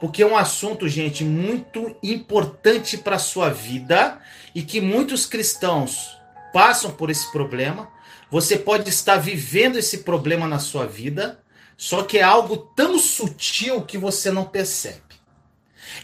porque 0.00 0.22
é 0.22 0.26
um 0.26 0.36
assunto, 0.36 0.88
gente, 0.88 1.24
muito 1.24 1.96
importante 2.02 2.98
para 2.98 3.16
a 3.16 3.18
sua 3.18 3.50
vida 3.50 4.18
e 4.54 4.62
que 4.62 4.80
muitos 4.80 5.26
cristãos 5.26 6.16
passam 6.52 6.90
por 6.90 7.10
esse 7.10 7.30
problema. 7.32 7.88
Você 8.30 8.56
pode 8.56 8.88
estar 8.88 9.16
vivendo 9.16 9.76
esse 9.76 9.98
problema 9.98 10.46
na 10.46 10.58
sua 10.58 10.86
vida, 10.86 11.40
só 11.76 12.02
que 12.02 12.18
é 12.18 12.22
algo 12.22 12.56
tão 12.56 12.98
sutil 12.98 13.82
que 13.82 13.98
você 13.98 14.30
não 14.30 14.44
percebe. 14.44 15.00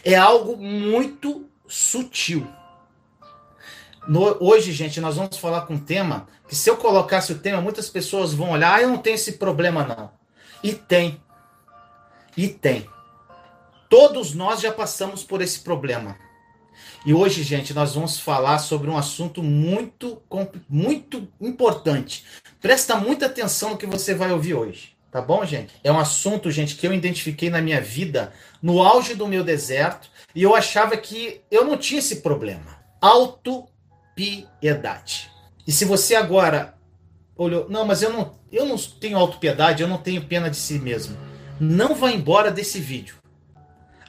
É 0.03 0.15
algo 0.15 0.57
muito 0.57 1.49
sutil. 1.67 2.47
No, 4.07 4.37
hoje, 4.39 4.71
gente, 4.71 4.99
nós 4.99 5.15
vamos 5.15 5.37
falar 5.37 5.61
com 5.61 5.75
um 5.75 5.79
tema 5.79 6.27
que 6.47 6.55
se 6.55 6.69
eu 6.69 6.75
colocasse 6.75 7.31
o 7.31 7.39
tema, 7.39 7.61
muitas 7.61 7.89
pessoas 7.89 8.33
vão 8.33 8.51
olhar, 8.51 8.75
ah, 8.75 8.81
eu 8.81 8.89
não 8.89 8.97
tenho 8.97 9.15
esse 9.15 9.33
problema 9.33 9.85
não. 9.85 10.11
E 10.63 10.73
tem. 10.73 11.21
E 12.35 12.47
tem. 12.47 12.87
Todos 13.91 14.33
nós 14.33 14.59
já 14.61 14.71
passamos 14.71 15.21
por 15.21 15.41
esse 15.41 15.59
problema. 15.59 16.15
E 17.05 17.13
hoje, 17.13 17.43
gente, 17.43 17.73
nós 17.73 17.93
vamos 17.93 18.17
falar 18.17 18.59
sobre 18.59 18.89
um 18.89 18.95
assunto 18.95 19.43
muito, 19.43 20.21
muito 20.69 21.27
importante. 21.41 22.23
Presta 22.61 22.95
muita 22.95 23.25
atenção 23.25 23.71
no 23.71 23.77
que 23.77 23.85
você 23.85 24.15
vai 24.15 24.31
ouvir 24.31 24.53
hoje. 24.53 24.95
Tá 25.11 25.21
bom, 25.21 25.45
gente? 25.45 25.73
É 25.83 25.91
um 25.91 25.99
assunto, 25.99 26.49
gente, 26.49 26.77
que 26.77 26.87
eu 26.87 26.93
identifiquei 26.93 27.49
na 27.49 27.61
minha 27.61 27.81
vida 27.81 28.31
no 28.61 28.81
auge 28.81 29.13
do 29.13 29.27
meu 29.27 29.43
deserto 29.43 30.09
e 30.33 30.41
eu 30.41 30.55
achava 30.55 30.95
que 30.95 31.41
eu 31.51 31.65
não 31.65 31.75
tinha 31.75 31.99
esse 31.99 32.21
problema. 32.21 32.79
Autopiedade. 33.01 35.29
E 35.67 35.71
se 35.73 35.83
você 35.83 36.15
agora 36.15 36.77
olhou, 37.35 37.67
não, 37.69 37.85
mas 37.85 38.01
eu 38.01 38.13
não, 38.13 38.39
eu 38.49 38.65
não 38.65 38.77
tenho 38.77 39.17
autopiedade, 39.17 39.83
eu 39.83 39.89
não 39.89 39.97
tenho 39.97 40.23
pena 40.23 40.49
de 40.49 40.55
si 40.55 40.79
mesmo. 40.79 41.17
Não 41.59 41.93
vá 41.93 42.09
embora 42.09 42.49
desse 42.49 42.79
vídeo. 42.79 43.19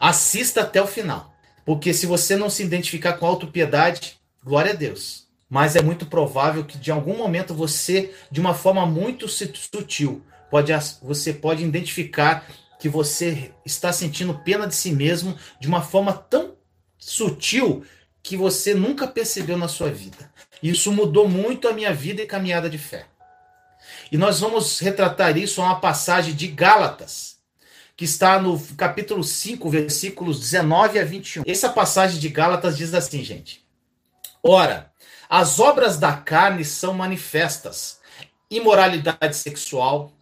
Assista 0.05 0.63
até 0.63 0.83
o 0.83 0.87
final. 0.89 1.33
Porque 1.65 1.95
se 1.95 2.07
você 2.07 2.35
não 2.35 2.51
se 2.51 2.65
identificar 2.65 3.13
com 3.13 3.25
autopiedade, 3.25 4.19
glória 4.45 4.73
a 4.73 4.75
Deus. 4.75 5.29
Mas 5.49 5.77
é 5.77 5.81
muito 5.81 6.07
provável 6.07 6.65
que 6.65 6.77
de 6.77 6.91
algum 6.91 7.17
momento 7.17 7.55
você, 7.55 8.13
de 8.29 8.41
uma 8.41 8.53
forma 8.53 8.85
muito 8.85 9.29
sutil, 9.29 10.21
pode, 10.51 10.73
você 11.01 11.33
pode 11.33 11.63
identificar 11.63 12.45
que 12.81 12.89
você 12.89 13.53
está 13.65 13.93
sentindo 13.93 14.41
pena 14.41 14.67
de 14.67 14.75
si 14.75 14.91
mesmo 14.91 15.39
de 15.61 15.69
uma 15.69 15.83
forma 15.83 16.13
tão 16.13 16.57
sutil 16.99 17.85
que 18.25 18.37
você 18.37 18.75
nunca 18.75 19.07
percebeu 19.07 19.57
na 19.57 19.69
sua 19.69 19.89
vida. 19.89 20.33
Isso 20.61 20.91
mudou 20.91 21.29
muito 21.29 21.69
a 21.69 21.73
minha 21.73 21.95
vida 21.95 22.23
e 22.23 22.27
caminhada 22.27 22.69
de 22.69 22.79
fé. 22.79 23.07
E 24.11 24.19
nós 24.19 24.41
vamos 24.41 24.81
retratar 24.81 25.39
isso 25.39 25.63
a 25.63 25.67
uma 25.67 25.81
passagem 25.81 26.35
de 26.35 26.49
Gálatas, 26.49 27.32
que 27.97 28.05
está 28.05 28.41
no 28.41 28.61
capítulo 28.77 29.23
5, 29.23 29.69
versículos 29.69 30.41
19 30.41 30.99
a 30.99 31.05
21. 31.05 31.43
Essa 31.47 31.69
passagem 31.69 32.19
de 32.19 32.29
Gálatas 32.29 32.77
diz 32.77 32.95
assim, 32.95 33.23
gente: 33.23 33.65
Ora, 34.43 34.91
as 35.29 35.61
obras 35.61 35.99
da 35.99 36.13
carne 36.13 36.65
são 36.65 36.95
manifestas: 36.95 38.01
imoralidade 38.51 39.37
sexual, 39.37 40.13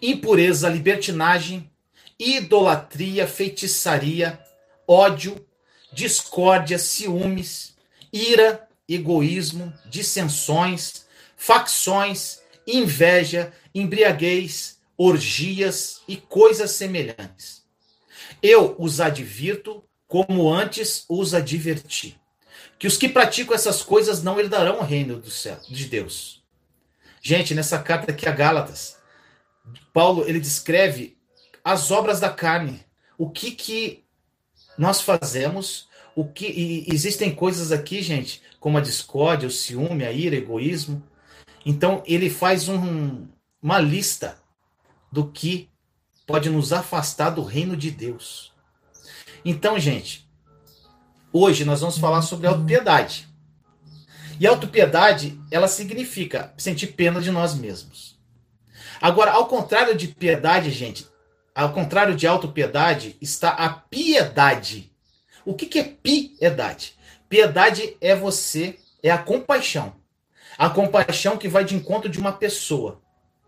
impureza, 0.00 0.68
libertinagem, 0.68 1.70
idolatria, 2.18 3.26
feitiçaria, 3.26 4.38
ódio, 4.86 5.44
discórdia, 5.92 6.78
ciúmes, 6.78 7.76
ira, 8.12 8.68
egoísmo, 8.88 9.72
dissensões, 9.86 11.06
facções, 11.36 12.40
inveja, 12.66 13.52
embriaguez, 13.74 14.78
orgias 14.96 16.02
e 16.06 16.16
coisas 16.16 16.72
semelhantes. 16.72 17.64
Eu 18.42 18.74
os 18.78 19.00
advirto 19.00 19.84
como 20.06 20.52
antes 20.52 21.04
os 21.08 21.32
adverti, 21.32 22.20
que 22.78 22.86
os 22.86 22.96
que 22.96 23.08
praticam 23.08 23.54
essas 23.54 23.82
coisas 23.82 24.22
não 24.22 24.38
herdarão 24.38 24.80
o 24.80 24.84
reino 24.84 25.18
do 25.18 25.30
céu, 25.30 25.58
de 25.68 25.86
Deus. 25.86 26.42
Gente, 27.22 27.54
nessa 27.54 27.78
carta 27.78 28.10
aqui 28.10 28.28
a 28.28 28.32
Gálatas, 28.32 28.98
Paulo 29.92 30.24
ele 30.26 30.40
descreve 30.40 31.16
as 31.64 31.90
obras 31.90 32.20
da 32.20 32.28
carne, 32.28 32.84
o 33.16 33.30
que 33.30 33.52
que 33.52 34.04
nós 34.76 35.00
fazemos, 35.00 35.88
o 36.14 36.24
que 36.24 36.84
existem 36.88 37.34
coisas 37.34 37.72
aqui, 37.72 38.02
gente, 38.02 38.42
como 38.58 38.78
a 38.78 38.82
discórdia, 38.82 39.48
o 39.48 39.52
ciúme, 39.52 40.04
a 40.04 40.12
ira, 40.12 40.34
o 40.34 40.38
egoísmo. 40.38 41.02
Então 41.64 42.02
ele 42.06 42.28
faz 42.28 42.68
um, 42.68 43.26
uma 43.62 43.78
lista 43.78 44.41
do 45.12 45.26
que 45.26 45.68
pode 46.26 46.48
nos 46.48 46.72
afastar 46.72 47.30
do 47.30 47.42
reino 47.42 47.76
de 47.76 47.90
Deus. 47.90 48.52
Então, 49.44 49.78
gente, 49.78 50.26
hoje 51.32 51.64
nós 51.64 51.80
vamos 51.80 51.98
falar 51.98 52.22
sobre 52.22 52.46
autopiedade. 52.46 53.28
E 54.40 54.46
autopiedade, 54.46 55.38
ela 55.50 55.68
significa 55.68 56.54
sentir 56.56 56.88
pena 56.88 57.20
de 57.20 57.30
nós 57.30 57.54
mesmos. 57.54 58.18
Agora, 59.00 59.32
ao 59.32 59.46
contrário 59.46 59.94
de 59.94 60.08
piedade, 60.08 60.70
gente, 60.70 61.06
ao 61.54 61.72
contrário 61.72 62.16
de 62.16 62.26
autopiedade, 62.26 63.16
está 63.20 63.50
a 63.50 63.68
piedade. 63.68 64.90
O 65.44 65.54
que, 65.54 65.66
que 65.66 65.78
é 65.78 65.84
piedade? 65.84 66.96
Piedade 67.28 67.96
é 68.00 68.14
você, 68.14 68.78
é 69.02 69.10
a 69.10 69.18
compaixão. 69.18 69.96
A 70.56 70.70
compaixão 70.70 71.36
que 71.36 71.48
vai 71.48 71.64
de 71.64 71.74
encontro 71.74 72.08
de 72.08 72.18
uma 72.18 72.32
pessoa 72.32 73.02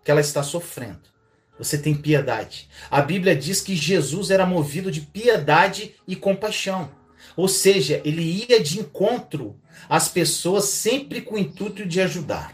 que 0.05 0.11
ela 0.11 0.21
está 0.21 0.43
sofrendo. 0.43 1.14
Você 1.59 1.79
tem 1.79 1.95
piedade. 1.95 2.69
A 2.91 3.01
Bíblia 3.01 3.35
diz 3.37 3.61
que 3.61 3.77
Jesus 3.77 4.31
era 4.31 4.45
movido 4.45 4.91
de 4.91 5.01
piedade 5.01 5.95
e 6.07 6.17
compaixão. 6.17 6.91
Ou 7.37 7.49
seja, 7.49 8.01
ele 8.05 8.47
ia 8.49 8.63
de 8.63 8.81
encontro 8.81 9.57
às 9.89 10.09
pessoas 10.09 10.67
sempre 10.67 11.21
com 11.21 11.37
o 11.37 11.39
intuito 11.39 11.87
de 11.87 12.01
ajudar. 12.01 12.53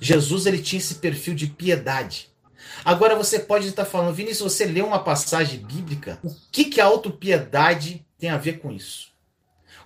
Jesus 0.00 0.46
ele 0.46 0.58
tinha 0.58 0.80
esse 0.80 0.96
perfil 0.96 1.34
de 1.34 1.46
piedade. 1.46 2.28
Agora 2.84 3.14
você 3.14 3.38
pode 3.38 3.68
estar 3.68 3.84
falando, 3.84 4.14
Vinícius, 4.14 4.52
você 4.52 4.64
leu 4.64 4.86
uma 4.86 4.98
passagem 4.98 5.60
bíblica, 5.60 6.18
o 6.22 6.34
que, 6.50 6.64
que 6.64 6.80
a 6.80 6.86
autopiedade 6.86 8.04
tem 8.18 8.30
a 8.30 8.36
ver 8.36 8.58
com 8.58 8.72
isso? 8.72 9.11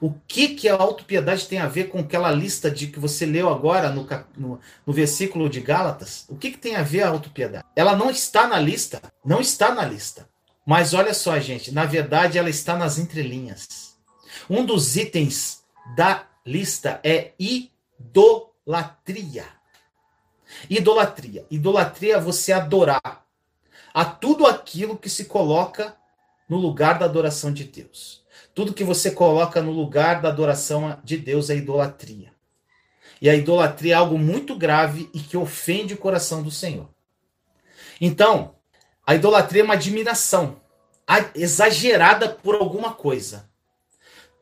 O 0.00 0.12
que, 0.26 0.48
que 0.48 0.68
a 0.68 0.74
autopiedade 0.74 1.46
tem 1.46 1.58
a 1.58 1.68
ver 1.68 1.84
com 1.84 2.00
aquela 2.00 2.30
lista 2.30 2.70
de 2.70 2.88
que 2.88 2.98
você 2.98 3.24
leu 3.24 3.48
agora 3.48 3.90
no, 3.90 4.06
no, 4.36 4.60
no 4.86 4.92
versículo 4.92 5.48
de 5.48 5.60
Gálatas? 5.60 6.26
O 6.28 6.36
que, 6.36 6.50
que 6.50 6.58
tem 6.58 6.76
a 6.76 6.82
ver 6.82 7.02
a 7.02 7.08
autopiedade? 7.08 7.64
Ela 7.74 7.96
não 7.96 8.10
está 8.10 8.46
na 8.46 8.58
lista. 8.58 9.00
Não 9.24 9.40
está 9.40 9.74
na 9.74 9.84
lista. 9.84 10.28
Mas 10.66 10.94
olha 10.94 11.14
só, 11.14 11.38
gente, 11.38 11.72
na 11.72 11.84
verdade 11.84 12.38
ela 12.38 12.50
está 12.50 12.76
nas 12.76 12.98
entrelinhas. 12.98 13.96
Um 14.50 14.64
dos 14.64 14.96
itens 14.96 15.62
da 15.96 16.26
lista 16.44 17.00
é 17.02 17.32
idolatria. 17.38 19.44
Idolatria. 20.68 21.46
Idolatria 21.50 22.16
é 22.16 22.20
você 22.20 22.52
adorar 22.52 23.24
a 23.94 24.04
tudo 24.04 24.46
aquilo 24.46 24.98
que 24.98 25.08
se 25.08 25.24
coloca 25.24 25.96
no 26.48 26.56
lugar 26.56 26.98
da 26.98 27.06
adoração 27.06 27.52
de 27.52 27.64
Deus. 27.64 28.25
Tudo 28.56 28.72
que 28.72 28.82
você 28.82 29.11
coloca 29.11 29.61
no 29.61 29.70
lugar 29.70 30.23
da 30.23 30.31
adoração 30.31 30.99
de 31.05 31.19
Deus 31.19 31.50
é 31.50 31.56
idolatria. 31.56 32.32
E 33.20 33.29
a 33.29 33.35
idolatria 33.35 33.93
é 33.93 33.97
algo 33.97 34.19
muito 34.19 34.56
grave 34.56 35.11
e 35.12 35.20
que 35.20 35.37
ofende 35.37 35.93
o 35.93 35.99
coração 35.99 36.43
do 36.43 36.50
Senhor. 36.50 36.88
Então, 38.00 38.55
a 39.06 39.14
idolatria 39.14 39.61
é 39.61 39.64
uma 39.64 39.75
admiração 39.75 40.58
exagerada 41.35 42.31
por 42.31 42.55
alguma 42.55 42.94
coisa. 42.94 43.47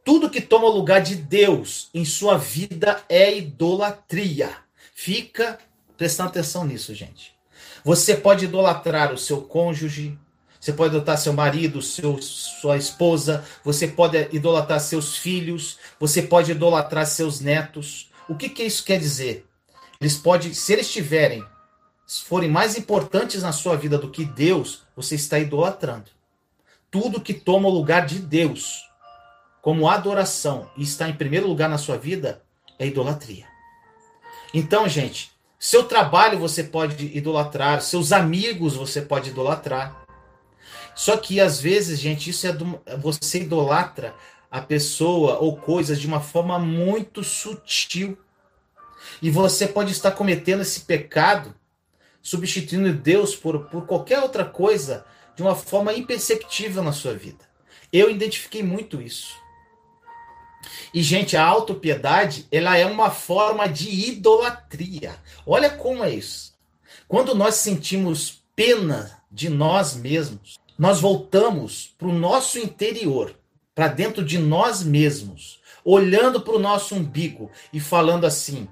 Tudo 0.05 0.31
que 0.31 0.41
toma 0.41 0.69
lugar 0.69 1.01
de 1.01 1.17
Deus 1.17 1.91
em 1.93 2.05
sua 2.05 2.39
vida 2.39 3.03
é 3.09 3.37
idolatria. 3.37 4.57
Fica 4.95 5.59
prestando 5.97 6.29
atenção 6.29 6.65
nisso, 6.65 6.95
gente. 6.95 7.35
Você 7.83 8.17
pode 8.17 8.45
idolatrar 8.45 9.13
o 9.13 9.19
seu 9.19 9.43
cônjuge, 9.43 10.17
você 10.65 10.73
pode 10.73 10.93
idolatrar 10.95 11.19
seu 11.19 11.35
marido, 11.35 11.83
seu, 11.83 12.23
sua 12.23 12.79
esposa, 12.79 13.45
você 13.63 13.87
pode 13.87 14.17
idolatrar 14.33 14.81
seus 14.81 15.15
filhos, 15.15 15.79
você 16.01 16.23
pode 16.23 16.53
idolatrar 16.53 17.07
seus 17.07 17.39
netos. 17.39 18.11
O 18.27 18.35
que, 18.35 18.49
que 18.49 18.63
isso 18.63 18.83
quer 18.83 18.99
dizer? 18.99 19.47
Eles 20.01 20.17
podem, 20.17 20.55
se 20.55 20.73
eles 20.73 20.91
tiverem, 20.91 21.45
se 22.07 22.25
forem 22.25 22.49
mais 22.49 22.79
importantes 22.79 23.43
na 23.43 23.53
sua 23.53 23.77
vida 23.77 23.99
do 23.99 24.11
que 24.11 24.25
Deus, 24.25 24.85
você 24.97 25.17
está 25.17 25.39
idolatrando. 25.39 26.11
tudo 26.91 27.21
que 27.21 27.35
toma 27.35 27.69
o 27.69 27.73
lugar 27.73 28.07
de 28.07 28.19
Deus 28.19 28.89
como 29.61 29.87
adoração 29.87 30.71
e 30.79 30.83
está 30.83 31.11
em 31.11 31.15
primeiro 31.15 31.47
lugar 31.47 31.69
na 31.69 31.77
sua 31.77 31.99
vida 31.99 32.43
é 32.79 32.87
idolatria. 32.87 33.45
Então, 34.55 34.89
gente, 34.89 35.31
seu 35.59 35.85
trabalho 35.85 36.39
você 36.39 36.65
pode 36.65 37.05
idolatrar, 37.15 37.83
seus 37.83 38.13
amigos 38.13 38.77
você 38.77 39.03
pode 39.03 39.29
idolatrar. 39.29 40.04
Só 40.95 41.17
que 41.17 41.41
às 41.41 41.61
vezes, 41.61 41.99
gente, 41.99 42.31
isso 42.31 42.47
é 42.47 42.53
do, 42.53 42.81
você 42.99 43.41
idolatra 43.41 44.15
a 44.51 44.61
pessoa 44.61 45.39
ou 45.39 45.57
coisas 45.57 46.01
de 46.01 46.07
uma 46.07 46.21
forma 46.21 46.59
muito 46.59 47.25
sutil. 47.25 48.17
E 49.21 49.31
você 49.31 49.67
pode 49.67 49.91
estar 49.91 50.13
cometendo 50.13 50.63
esse 50.63 50.81
pecado, 50.83 51.55
substituindo 52.23 52.93
Deus 52.93 53.35
por, 53.35 53.67
por 53.67 53.87
qualquer 53.87 54.21
outra 54.21 54.45
coisa 54.45 55.05
de 55.35 55.43
uma 55.43 55.57
forma 55.57 55.93
imperceptível 55.93 56.83
na 56.83 56.93
sua 56.93 57.15
vida. 57.15 57.45
Eu 57.93 58.11
identifiquei 58.11 58.63
muito 58.63 59.03
isso. 59.03 59.35
E, 60.93 61.03
gente, 61.03 61.37
a 61.37 61.45
autopiedade, 61.45 62.47
ela 62.51 62.77
é 62.77 62.87
uma 62.87 63.11
forma 63.11 63.69
de 63.69 63.91
idolatria. 64.09 65.17
Olha 65.45 65.71
como 65.71 66.05
é 66.05 66.11
isso. 66.11 66.55
Quando 67.09 67.35
nós 67.35 67.57
sentimos 67.57 68.43
pena 68.55 69.21
de 69.31 69.49
nós 69.49 69.95
mesmos, 69.97 70.59
nós 70.79 71.01
voltamos 71.01 71.95
para 71.99 72.09
o 72.09 72.13
nosso 72.13 72.59
interior, 72.59 73.35
para 73.75 73.89
dentro 73.89 74.25
de 74.25 74.39
nós 74.39 74.83
mesmos, 74.83 75.61
olhando 75.85 76.41
para 76.41 76.55
o 76.55 76.59
nosso 76.59 76.95
umbigo 76.95 77.51
e 77.73 77.81
falando 77.81 78.27
assim: 78.27 78.69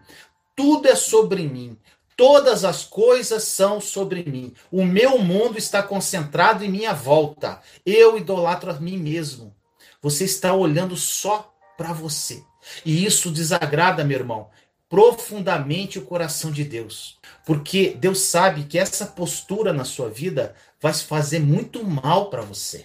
tudo 0.56 0.88
é 0.88 0.94
sobre 0.94 1.42
mim, 1.48 1.76
todas 2.16 2.64
as 2.64 2.84
coisas 2.84 3.44
são 3.44 3.80
sobre 3.80 4.24
mim, 4.24 4.52
o 4.70 4.84
meu 4.84 5.18
mundo 5.18 5.58
está 5.58 5.82
concentrado 5.82 6.64
em 6.64 6.70
minha 6.70 6.92
volta, 6.92 7.60
eu 7.84 8.16
idolatro 8.16 8.70
a 8.70 8.74
mim 8.74 8.96
mesmo. 8.96 9.54
Você 10.00 10.24
está 10.24 10.52
olhando 10.52 10.96
só 10.96 11.54
para 11.76 11.92
você. 11.92 12.42
E 12.84 13.04
isso 13.04 13.30
desagrada, 13.30 14.04
meu 14.04 14.18
irmão, 14.18 14.48
profundamente 14.92 15.98
o 15.98 16.04
coração 16.04 16.52
de 16.52 16.64
Deus. 16.64 17.18
Porque 17.46 17.96
Deus 17.98 18.18
sabe 18.18 18.64
que 18.64 18.78
essa 18.78 19.06
postura 19.06 19.72
na 19.72 19.86
sua 19.86 20.10
vida 20.10 20.54
vai 20.78 20.92
fazer 20.92 21.38
muito 21.38 21.82
mal 21.82 22.28
para 22.28 22.42
você. 22.42 22.84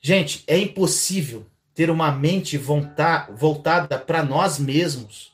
Gente, 0.00 0.44
é 0.46 0.56
impossível 0.56 1.44
ter 1.74 1.90
uma 1.90 2.12
mente 2.12 2.56
voltada 2.56 3.98
para 3.98 4.22
nós 4.22 4.60
mesmos 4.60 5.32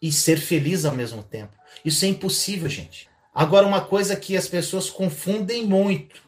e 0.00 0.12
ser 0.12 0.38
feliz 0.38 0.84
ao 0.84 0.94
mesmo 0.94 1.24
tempo. 1.24 1.56
Isso 1.84 2.04
é 2.04 2.08
impossível, 2.08 2.68
gente. 2.68 3.08
Agora, 3.34 3.66
uma 3.66 3.80
coisa 3.80 4.14
que 4.14 4.36
as 4.36 4.46
pessoas 4.46 4.88
confundem 4.88 5.66
muito: 5.66 6.22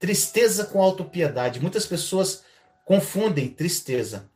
tristeza 0.00 0.64
com 0.64 0.82
autopiedade. 0.82 1.60
Muitas 1.60 1.86
pessoas 1.86 2.42
confundem 2.84 3.46
tristeza. 3.46 4.28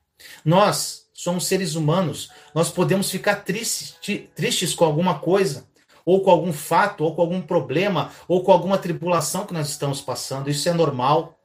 Nós 0.44 1.05
somos 1.16 1.46
seres 1.46 1.74
humanos, 1.74 2.30
nós 2.54 2.70
podemos 2.70 3.10
ficar 3.10 3.36
triste, 3.36 4.30
tristes 4.34 4.74
com 4.74 4.84
alguma 4.84 5.18
coisa, 5.18 5.66
ou 6.04 6.22
com 6.22 6.30
algum 6.30 6.52
fato, 6.52 7.02
ou 7.02 7.14
com 7.16 7.22
algum 7.22 7.40
problema, 7.40 8.12
ou 8.28 8.44
com 8.44 8.52
alguma 8.52 8.76
tribulação 8.76 9.46
que 9.46 9.54
nós 9.54 9.70
estamos 9.70 10.02
passando. 10.02 10.50
Isso 10.50 10.68
é 10.68 10.74
normal. 10.74 11.40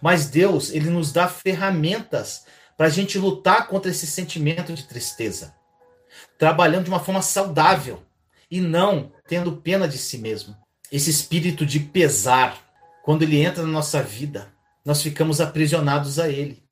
Mas 0.00 0.30
Deus, 0.30 0.70
ele 0.70 0.90
nos 0.90 1.12
dá 1.12 1.26
ferramentas 1.26 2.46
para 2.76 2.86
a 2.86 2.90
gente 2.90 3.18
lutar 3.18 3.66
contra 3.66 3.90
esse 3.90 4.06
sentimento 4.06 4.72
de 4.72 4.84
tristeza, 4.84 5.54
trabalhando 6.38 6.84
de 6.84 6.90
uma 6.90 7.00
forma 7.00 7.20
saudável 7.20 8.00
e 8.48 8.60
não 8.60 9.12
tendo 9.26 9.56
pena 9.56 9.88
de 9.88 9.98
si 9.98 10.18
mesmo. 10.18 10.56
Esse 10.90 11.10
espírito 11.10 11.66
de 11.66 11.80
pesar, 11.80 12.56
quando 13.02 13.22
ele 13.22 13.42
entra 13.42 13.64
na 13.64 13.68
nossa 13.68 14.00
vida, 14.00 14.54
nós 14.84 15.02
ficamos 15.02 15.40
aprisionados 15.40 16.20
a 16.20 16.28
ele. 16.28 16.63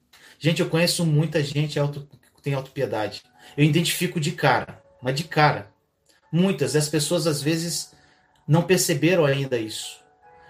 Gente, 0.43 0.61
eu 0.61 0.69
conheço 0.69 1.07
muita 1.07 1.41
gente 1.41 1.79
auto, 1.79 2.09
que 2.35 2.43
tem 2.43 2.53
autopiedade. 2.53 3.23
Eu 3.57 3.63
identifico 3.63 4.19
de 4.19 4.33
cara, 4.33 4.83
mas 5.01 5.15
de 5.15 5.23
cara. 5.23 5.71
Muitas, 6.33 6.75
as 6.75 6.89
pessoas 6.89 7.29
às 7.29 7.41
vezes 7.41 7.93
não 8.47 8.63
perceberam 8.63 9.25
ainda 9.25 9.57
isso. 9.57 10.01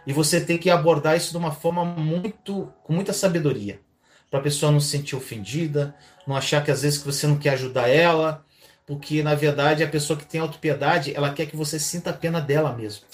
E 0.06 0.12
você 0.14 0.40
tem 0.40 0.56
que 0.56 0.70
abordar 0.70 1.14
isso 1.18 1.30
de 1.30 1.36
uma 1.36 1.52
forma 1.52 1.84
muito, 1.84 2.72
com 2.82 2.94
muita 2.94 3.12
sabedoria, 3.12 3.82
para 4.30 4.40
a 4.40 4.42
pessoa 4.42 4.72
não 4.72 4.80
se 4.80 4.88
sentir 4.88 5.14
ofendida, 5.14 5.94
não 6.26 6.34
achar 6.34 6.64
que 6.64 6.70
às 6.70 6.80
vezes 6.80 6.98
que 6.98 7.04
você 7.04 7.26
não 7.26 7.36
quer 7.36 7.50
ajudar 7.50 7.86
ela, 7.86 8.46
porque 8.86 9.22
na 9.22 9.34
verdade 9.34 9.84
a 9.84 9.88
pessoa 9.88 10.18
que 10.18 10.24
tem 10.24 10.40
autopiedade, 10.40 11.14
ela 11.14 11.34
quer 11.34 11.44
que 11.44 11.54
você 11.54 11.78
sinta 11.78 12.08
a 12.08 12.14
pena 12.14 12.40
dela 12.40 12.74
mesmo. 12.74 13.04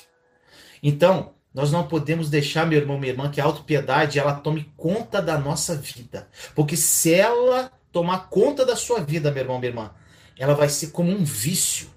Então, 0.81 1.35
nós 1.55 1.73
não 1.73 1.87
podemos 1.87 2.31
deixar, 2.31 2.67
meu 2.67 2.79
irmão, 2.79 2.99
minha 2.99 3.13
irmã, 3.13 3.31
que 3.31 3.41
a 3.41 3.45
autopiedade 3.45 4.19
ela 4.19 4.35
tome 4.35 4.71
conta 4.77 5.21
da 5.21 5.39
nossa 5.39 5.75
vida. 5.75 6.29
Porque 6.55 6.77
se 6.77 7.13
ela 7.13 7.73
tomar 7.91 8.29
conta 8.29 8.65
da 8.65 8.77
sua 8.77 9.01
vida, 9.01 9.31
meu 9.31 9.43
irmão, 9.43 9.59
minha 9.59 9.71
irmã, 9.71 9.91
ela 10.39 10.55
vai 10.55 10.69
ser 10.69 10.89
como 10.89 11.11
um 11.11 11.25
vício. 11.25 11.89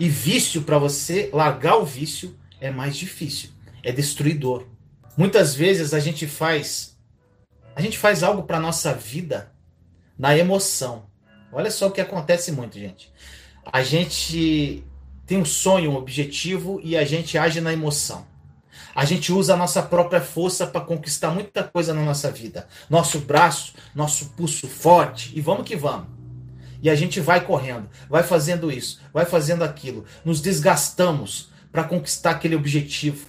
E 0.00 0.08
vício, 0.08 0.62
para 0.62 0.78
você 0.78 1.30
largar 1.32 1.76
o 1.76 1.84
vício, 1.84 2.36
é 2.60 2.70
mais 2.70 2.96
difícil. 2.96 3.50
É 3.82 3.92
destruidor. 3.92 4.66
Muitas 5.16 5.54
vezes 5.54 5.92
a 5.92 6.00
gente 6.00 6.26
faz 6.26 6.96
a 7.78 7.80
gente 7.80 7.96
faz 7.96 8.24
algo 8.24 8.42
para 8.42 8.58
nossa 8.58 8.92
vida 8.92 9.52
na 10.18 10.36
emoção. 10.36 11.06
Olha 11.52 11.70
só 11.70 11.86
o 11.86 11.92
que 11.92 12.00
acontece 12.00 12.50
muito, 12.50 12.76
gente. 12.76 13.12
A 13.64 13.84
gente 13.84 14.82
tem 15.24 15.38
um 15.38 15.44
sonho, 15.44 15.92
um 15.92 15.96
objetivo 15.96 16.80
e 16.82 16.96
a 16.96 17.04
gente 17.04 17.38
age 17.38 17.60
na 17.60 17.72
emoção. 17.72 18.26
A 18.98 19.04
gente 19.04 19.32
usa 19.32 19.54
a 19.54 19.56
nossa 19.56 19.80
própria 19.80 20.20
força 20.20 20.66
para 20.66 20.80
conquistar 20.80 21.30
muita 21.30 21.62
coisa 21.62 21.94
na 21.94 22.02
nossa 22.02 22.32
vida. 22.32 22.66
Nosso 22.90 23.20
braço, 23.20 23.74
nosso 23.94 24.30
pulso 24.30 24.66
forte 24.66 25.30
e 25.36 25.40
vamos 25.40 25.64
que 25.64 25.76
vamos. 25.76 26.08
E 26.82 26.90
a 26.90 26.96
gente 26.96 27.20
vai 27.20 27.46
correndo, 27.46 27.88
vai 28.10 28.24
fazendo 28.24 28.72
isso, 28.72 29.00
vai 29.12 29.24
fazendo 29.24 29.62
aquilo. 29.62 30.04
Nos 30.24 30.40
desgastamos 30.40 31.50
para 31.70 31.84
conquistar 31.84 32.32
aquele 32.32 32.56
objetivo. 32.56 33.28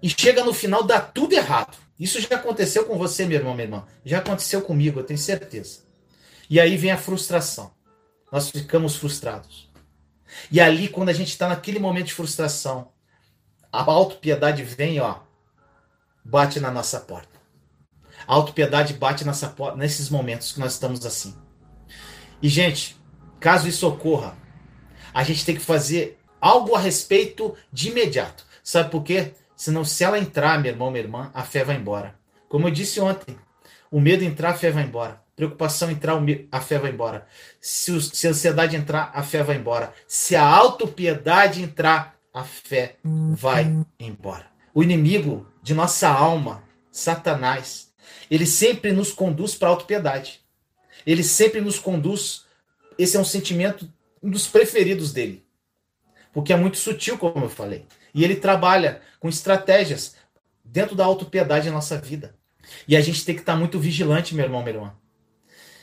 E 0.00 0.08
chega 0.08 0.44
no 0.44 0.54
final, 0.54 0.84
dá 0.84 1.00
tudo 1.00 1.32
errado. 1.32 1.76
Isso 1.98 2.20
já 2.20 2.36
aconteceu 2.36 2.84
com 2.84 2.96
você, 2.96 3.26
meu 3.26 3.38
irmão, 3.38 3.52
minha 3.52 3.64
irmã. 3.64 3.84
Já 4.04 4.18
aconteceu 4.18 4.62
comigo, 4.62 5.00
eu 5.00 5.04
tenho 5.04 5.18
certeza. 5.18 5.80
E 6.48 6.60
aí 6.60 6.76
vem 6.76 6.92
a 6.92 6.96
frustração. 6.96 7.72
Nós 8.30 8.48
ficamos 8.48 8.94
frustrados. 8.94 9.68
E 10.52 10.60
ali, 10.60 10.86
quando 10.86 11.08
a 11.08 11.12
gente 11.12 11.30
está 11.30 11.48
naquele 11.48 11.80
momento 11.80 12.06
de 12.06 12.14
frustração, 12.14 12.93
a 13.80 13.92
autopiedade 13.92 14.62
vem, 14.62 15.00
ó, 15.00 15.16
bate 16.24 16.60
na 16.60 16.70
nossa 16.70 17.00
porta. 17.00 17.40
A 18.26 18.34
autopiedade 18.34 18.94
bate 18.94 19.24
nessa 19.24 19.48
porta, 19.48 19.76
nesses 19.76 20.08
momentos 20.08 20.52
que 20.52 20.60
nós 20.60 20.74
estamos 20.74 21.04
assim. 21.04 21.34
E, 22.40 22.48
gente, 22.48 22.96
caso 23.40 23.66
isso 23.68 23.86
ocorra, 23.88 24.36
a 25.12 25.24
gente 25.24 25.44
tem 25.44 25.56
que 25.56 25.60
fazer 25.60 26.18
algo 26.40 26.74
a 26.74 26.78
respeito 26.78 27.56
de 27.72 27.90
imediato. 27.90 28.46
Sabe 28.62 28.90
por 28.90 29.02
quê? 29.02 29.32
Senão, 29.56 29.84
se 29.84 30.04
ela 30.04 30.18
entrar, 30.18 30.60
meu 30.60 30.72
irmão, 30.72 30.90
minha 30.90 31.02
irmã, 31.02 31.30
a 31.34 31.42
fé 31.42 31.64
vai 31.64 31.76
embora. 31.76 32.14
Como 32.48 32.68
eu 32.68 32.72
disse 32.72 33.00
ontem, 33.00 33.36
o 33.90 34.00
medo 34.00 34.22
entrar, 34.24 34.50
a 34.50 34.54
fé 34.54 34.70
vai 34.70 34.84
embora. 34.84 35.20
Preocupação 35.36 35.90
entrar, 35.90 36.16
a 36.50 36.60
fé 36.60 36.78
vai 36.78 36.92
embora. 36.92 37.26
Se, 37.60 38.00
se 38.00 38.26
a 38.26 38.30
ansiedade 38.30 38.76
entrar, 38.76 39.10
a 39.12 39.22
fé 39.22 39.42
vai 39.42 39.56
embora. 39.56 39.92
Se 40.06 40.36
a 40.36 40.46
autopiedade 40.46 41.60
entrar, 41.60 42.13
a 42.34 42.42
fé 42.42 42.96
vai 43.04 43.64
embora. 43.98 44.50
O 44.74 44.82
inimigo 44.82 45.46
de 45.62 45.72
nossa 45.72 46.08
alma, 46.08 46.64
Satanás, 46.90 47.94
ele 48.28 48.44
sempre 48.44 48.90
nos 48.90 49.12
conduz 49.12 49.54
para 49.54 49.68
a 49.68 49.70
autopiedade. 49.70 50.40
Ele 51.06 51.22
sempre 51.22 51.60
nos 51.60 51.78
conduz. 51.78 52.44
Esse 52.98 53.16
é 53.16 53.20
um 53.20 53.24
sentimento 53.24 53.88
um 54.20 54.30
dos 54.30 54.46
preferidos 54.46 55.12
dele. 55.12 55.44
Porque 56.32 56.52
é 56.52 56.56
muito 56.56 56.78
sutil, 56.78 57.16
como 57.18 57.44
eu 57.44 57.50
falei. 57.50 57.86
E 58.12 58.24
ele 58.24 58.34
trabalha 58.34 59.00
com 59.20 59.28
estratégias 59.28 60.16
dentro 60.64 60.96
da 60.96 61.04
autopiedade 61.04 61.68
na 61.68 61.74
nossa 61.74 61.98
vida. 61.98 62.34
E 62.88 62.96
a 62.96 63.00
gente 63.00 63.24
tem 63.24 63.34
que 63.34 63.42
estar 63.42 63.54
muito 63.54 63.78
vigilante, 63.78 64.34
meu 64.34 64.46
irmão, 64.46 64.62
minha 64.62 64.74
irmã. 64.74 64.94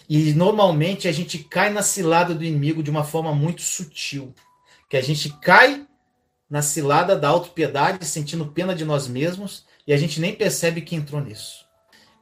E 0.09 0.33
normalmente 0.33 1.07
a 1.07 1.11
gente 1.11 1.39
cai 1.39 1.69
na 1.69 1.83
cilada 1.83 2.33
do 2.33 2.43
inimigo 2.43 2.83
de 2.83 2.89
uma 2.89 3.03
forma 3.03 3.33
muito 3.33 3.61
sutil. 3.61 4.33
Que 4.89 4.97
a 4.97 5.01
gente 5.01 5.29
cai 5.39 5.87
na 6.51 6.61
cilada 6.61 7.15
da 7.15 7.29
autopiedade, 7.29 8.05
sentindo 8.05 8.45
pena 8.45 8.75
de 8.75 8.83
nós 8.83 9.07
mesmos, 9.07 9.65
e 9.87 9.93
a 9.93 9.97
gente 9.97 10.19
nem 10.19 10.35
percebe 10.35 10.81
que 10.81 10.97
entrou 10.97 11.21
nisso. 11.21 11.65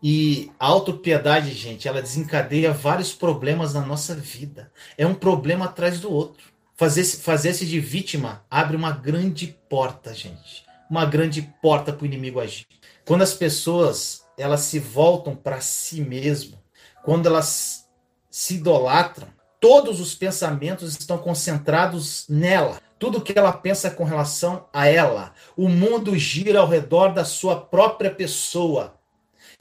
E 0.03 0.51
a 0.59 0.67
autopiedade, 0.67 1.51
gente, 1.51 1.87
ela 1.87 1.99
desencadeia 1.99 2.71
vários 2.71 3.11
problemas 3.11 3.73
na 3.73 3.81
nossa 3.81 4.13
vida. 4.13 4.71
É 4.95 5.05
um 5.05 5.15
problema 5.15 5.65
atrás 5.65 5.99
do 5.99 6.11
outro. 6.13 6.43
Fazer-se 6.75 7.17
fazer 7.17 7.53
-se 7.53 7.65
de 7.65 7.79
vítima 7.79 8.45
abre 8.49 8.77
uma 8.77 8.91
grande 8.91 9.47
porta, 9.67 10.13
gente. 10.13 10.63
Uma 10.89 11.05
grande 11.05 11.41
porta 11.59 11.91
para 11.91 12.03
o 12.03 12.05
inimigo 12.05 12.39
agir. 12.39 12.67
Quando 13.05 13.23
as 13.23 13.33
pessoas 13.33 14.23
elas 14.37 14.61
se 14.61 14.79
voltam 14.79 15.35
para 15.35 15.59
si 15.59 16.01
mesmo, 16.01 16.57
quando 17.03 17.25
elas 17.25 17.85
se 18.29 18.55
idolatram, 18.55 19.27
todos 19.59 19.99
os 19.99 20.15
pensamentos 20.15 20.97
estão 20.97 21.17
concentrados 21.17 22.25
nela 22.29 22.79
tudo 22.99 23.21
que 23.21 23.37
ela 23.37 23.53
pensa 23.53 23.89
com 23.89 24.03
relação 24.03 24.67
a 24.73 24.85
ela. 24.85 25.33
O 25.55 25.69
mundo 25.69 26.17
gira 26.17 26.59
ao 26.59 26.67
redor 26.67 27.13
da 27.13 27.23
sua 27.23 27.55
própria 27.55 28.11
pessoa. 28.11 28.93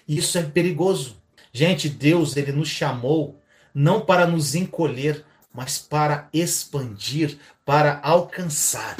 Isso 0.07 0.37
é 0.37 0.43
perigoso. 0.43 1.17
Gente, 1.53 1.89
Deus, 1.89 2.37
ele 2.37 2.53
nos 2.53 2.69
chamou 2.69 3.41
não 3.73 4.01
para 4.01 4.27
nos 4.27 4.57
encolher, 4.57 5.25
mas 5.55 5.79
para 5.79 6.29
expandir, 6.33 7.39
para 7.65 8.01
alcançar. 8.03 8.97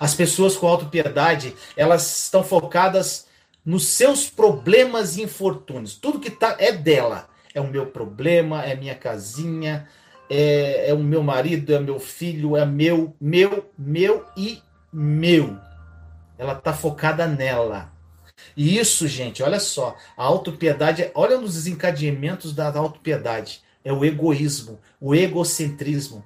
As 0.00 0.14
pessoas 0.14 0.56
com 0.56 0.66
autopiedade, 0.66 1.54
elas 1.76 2.24
estão 2.24 2.42
focadas 2.42 3.26
nos 3.64 3.84
seus 3.84 4.28
problemas 4.28 5.16
e 5.16 5.22
infortúnios. 5.22 5.94
Tudo 5.94 6.20
que 6.20 6.30
tá 6.30 6.56
é 6.58 6.72
dela. 6.72 7.28
É 7.52 7.60
o 7.60 7.68
meu 7.68 7.86
problema, 7.86 8.62
é 8.62 8.74
minha 8.74 8.94
casinha, 8.94 9.88
é, 10.28 10.90
é 10.90 10.94
o 10.94 10.98
meu 10.98 11.22
marido, 11.22 11.74
é 11.74 11.78
meu 11.78 11.98
filho, 11.98 12.56
é 12.56 12.64
meu, 12.64 13.14
meu, 13.20 13.70
meu 13.78 14.24
e 14.36 14.60
meu. 14.92 15.56
Ela 16.38 16.52
está 16.52 16.72
focada 16.72 17.26
nela. 17.26 17.92
E 18.56 18.78
isso, 18.78 19.06
gente, 19.06 19.42
olha 19.42 19.60
só, 19.60 19.96
a 20.16 20.24
autopiedade, 20.24 21.10
olha 21.14 21.38
nos 21.38 21.54
desencadeamentos 21.54 22.54
da 22.54 22.68
autopiedade, 22.76 23.62
é 23.84 23.92
o 23.92 24.04
egoísmo, 24.04 24.78
o 25.00 25.14
egocentrismo. 25.14 26.24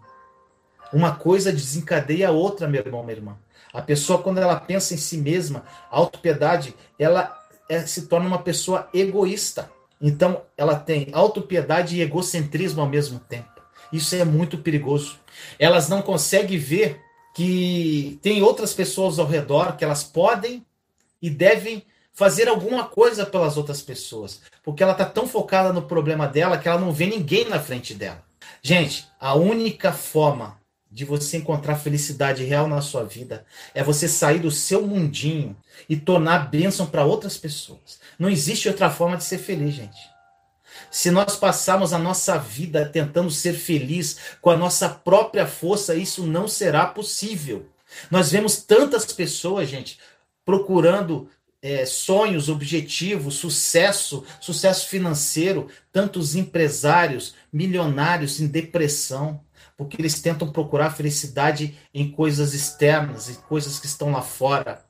Uma 0.92 1.14
coisa 1.14 1.52
desencadeia 1.52 2.28
a 2.28 2.32
outra, 2.32 2.66
meu 2.66 2.80
irmão, 2.80 3.02
minha 3.02 3.16
irmã. 3.16 3.38
A 3.72 3.80
pessoa, 3.80 4.20
quando 4.20 4.38
ela 4.38 4.58
pensa 4.58 4.94
em 4.94 4.96
si 4.96 5.16
mesma, 5.16 5.64
a 5.90 5.96
autopiedade, 5.98 6.74
ela 6.98 7.38
é, 7.68 7.80
se 7.86 8.06
torna 8.06 8.26
uma 8.26 8.42
pessoa 8.42 8.88
egoísta. 8.92 9.70
Então, 10.00 10.42
ela 10.56 10.74
tem 10.74 11.08
autopiedade 11.12 11.96
e 11.96 12.00
egocentrismo 12.00 12.80
ao 12.80 12.88
mesmo 12.88 13.20
tempo. 13.20 13.59
Isso 13.92 14.14
é 14.14 14.24
muito 14.24 14.58
perigoso. 14.58 15.18
Elas 15.58 15.88
não 15.88 16.02
conseguem 16.02 16.58
ver 16.58 17.00
que 17.34 18.18
tem 18.22 18.42
outras 18.42 18.72
pessoas 18.74 19.18
ao 19.18 19.26
redor 19.26 19.76
que 19.76 19.84
elas 19.84 20.02
podem 20.02 20.64
e 21.22 21.30
devem 21.30 21.84
fazer 22.12 22.48
alguma 22.48 22.84
coisa 22.84 23.24
pelas 23.24 23.56
outras 23.56 23.80
pessoas, 23.80 24.40
porque 24.62 24.82
ela 24.82 24.92
está 24.92 25.04
tão 25.04 25.26
focada 25.26 25.72
no 25.72 25.82
problema 25.82 26.26
dela 26.26 26.58
que 26.58 26.68
ela 26.68 26.80
não 26.80 26.92
vê 26.92 27.06
ninguém 27.06 27.48
na 27.48 27.60
frente 27.60 27.94
dela. 27.94 28.22
Gente, 28.62 29.06
a 29.18 29.34
única 29.34 29.92
forma 29.92 30.60
de 30.90 31.04
você 31.04 31.36
encontrar 31.36 31.76
felicidade 31.76 32.44
real 32.44 32.66
na 32.66 32.82
sua 32.82 33.04
vida 33.04 33.46
é 33.72 33.82
você 33.82 34.08
sair 34.08 34.40
do 34.40 34.50
seu 34.50 34.86
mundinho 34.86 35.56
e 35.88 35.96
tornar 35.96 36.50
bênção 36.50 36.84
para 36.84 37.04
outras 37.04 37.38
pessoas. 37.38 38.00
Não 38.18 38.28
existe 38.28 38.68
outra 38.68 38.90
forma 38.90 39.16
de 39.16 39.24
ser 39.24 39.38
feliz, 39.38 39.74
gente. 39.74 40.09
Se 40.90 41.10
nós 41.10 41.36
passarmos 41.36 41.92
a 41.92 41.98
nossa 41.98 42.38
vida 42.38 42.86
tentando 42.86 43.30
ser 43.30 43.54
feliz 43.54 44.18
com 44.40 44.50
a 44.50 44.56
nossa 44.56 44.88
própria 44.88 45.46
força, 45.46 45.94
isso 45.94 46.26
não 46.26 46.46
será 46.46 46.86
possível. 46.86 47.66
Nós 48.10 48.30
vemos 48.30 48.56
tantas 48.56 49.04
pessoas, 49.06 49.68
gente, 49.68 49.98
procurando 50.44 51.28
é, 51.62 51.84
sonhos, 51.84 52.48
objetivos, 52.48 53.34
sucesso, 53.34 54.24
sucesso 54.40 54.88
financeiro, 54.88 55.68
tantos 55.92 56.34
empresários, 56.34 57.34
milionários 57.52 58.40
em 58.40 58.46
depressão, 58.46 59.40
porque 59.76 60.00
eles 60.00 60.20
tentam 60.20 60.50
procurar 60.50 60.90
felicidade 60.90 61.76
em 61.92 62.10
coisas 62.10 62.54
externas, 62.54 63.28
em 63.28 63.34
coisas 63.34 63.78
que 63.78 63.86
estão 63.86 64.12
lá 64.12 64.22
fora. 64.22 64.84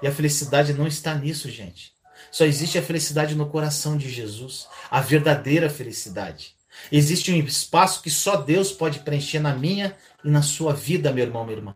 E 0.00 0.06
a 0.06 0.12
felicidade 0.12 0.72
não 0.72 0.86
está 0.86 1.14
nisso, 1.14 1.50
gente. 1.50 1.91
Só 2.32 2.46
existe 2.46 2.78
a 2.78 2.82
felicidade 2.82 3.34
no 3.34 3.46
coração 3.46 3.96
de 3.96 4.10
Jesus, 4.10 4.66
a 4.90 5.02
verdadeira 5.02 5.68
felicidade. 5.68 6.56
Existe 6.90 7.30
um 7.30 7.36
espaço 7.36 8.02
que 8.02 8.10
só 8.10 8.36
Deus 8.36 8.72
pode 8.72 9.00
preencher 9.00 9.38
na 9.38 9.54
minha 9.54 9.94
e 10.24 10.30
na 10.30 10.40
sua 10.40 10.72
vida, 10.72 11.12
meu 11.12 11.24
irmão, 11.26 11.44
minha 11.44 11.58
irmã. 11.58 11.74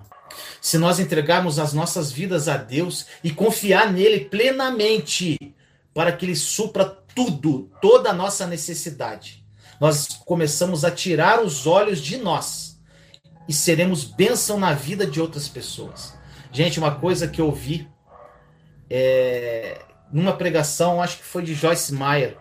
Se 0.60 0.78
nós 0.78 0.98
entregarmos 0.98 1.58
as 1.58 1.74
nossas 1.74 2.10
vidas 2.10 2.48
a 2.48 2.56
Deus 2.56 3.06
e 3.22 3.30
confiar 3.30 3.92
nele 3.92 4.24
plenamente, 4.24 5.54
para 5.92 6.10
que 6.10 6.24
ele 6.24 6.34
supra 6.34 6.86
tudo, 6.86 7.70
toda 7.82 8.10
a 8.10 8.14
nossa 8.14 8.46
necessidade, 8.46 9.44
nós 9.78 10.08
começamos 10.24 10.86
a 10.86 10.90
tirar 10.90 11.44
os 11.44 11.66
olhos 11.66 12.00
de 12.00 12.16
nós 12.16 12.80
e 13.46 13.52
seremos 13.52 14.04
bênção 14.04 14.58
na 14.58 14.72
vida 14.72 15.06
de 15.06 15.20
outras 15.20 15.48
pessoas. 15.48 16.14
Gente, 16.50 16.78
uma 16.78 16.94
coisa 16.94 17.28
que 17.28 17.40
eu 17.40 17.52
vi 17.52 17.86
é, 18.88 19.84
numa 20.12 20.36
pregação, 20.36 21.02
acho 21.02 21.18
que 21.18 21.24
foi 21.24 21.42
de 21.42 21.54
Joyce 21.54 21.92
Meyer, 21.92 22.36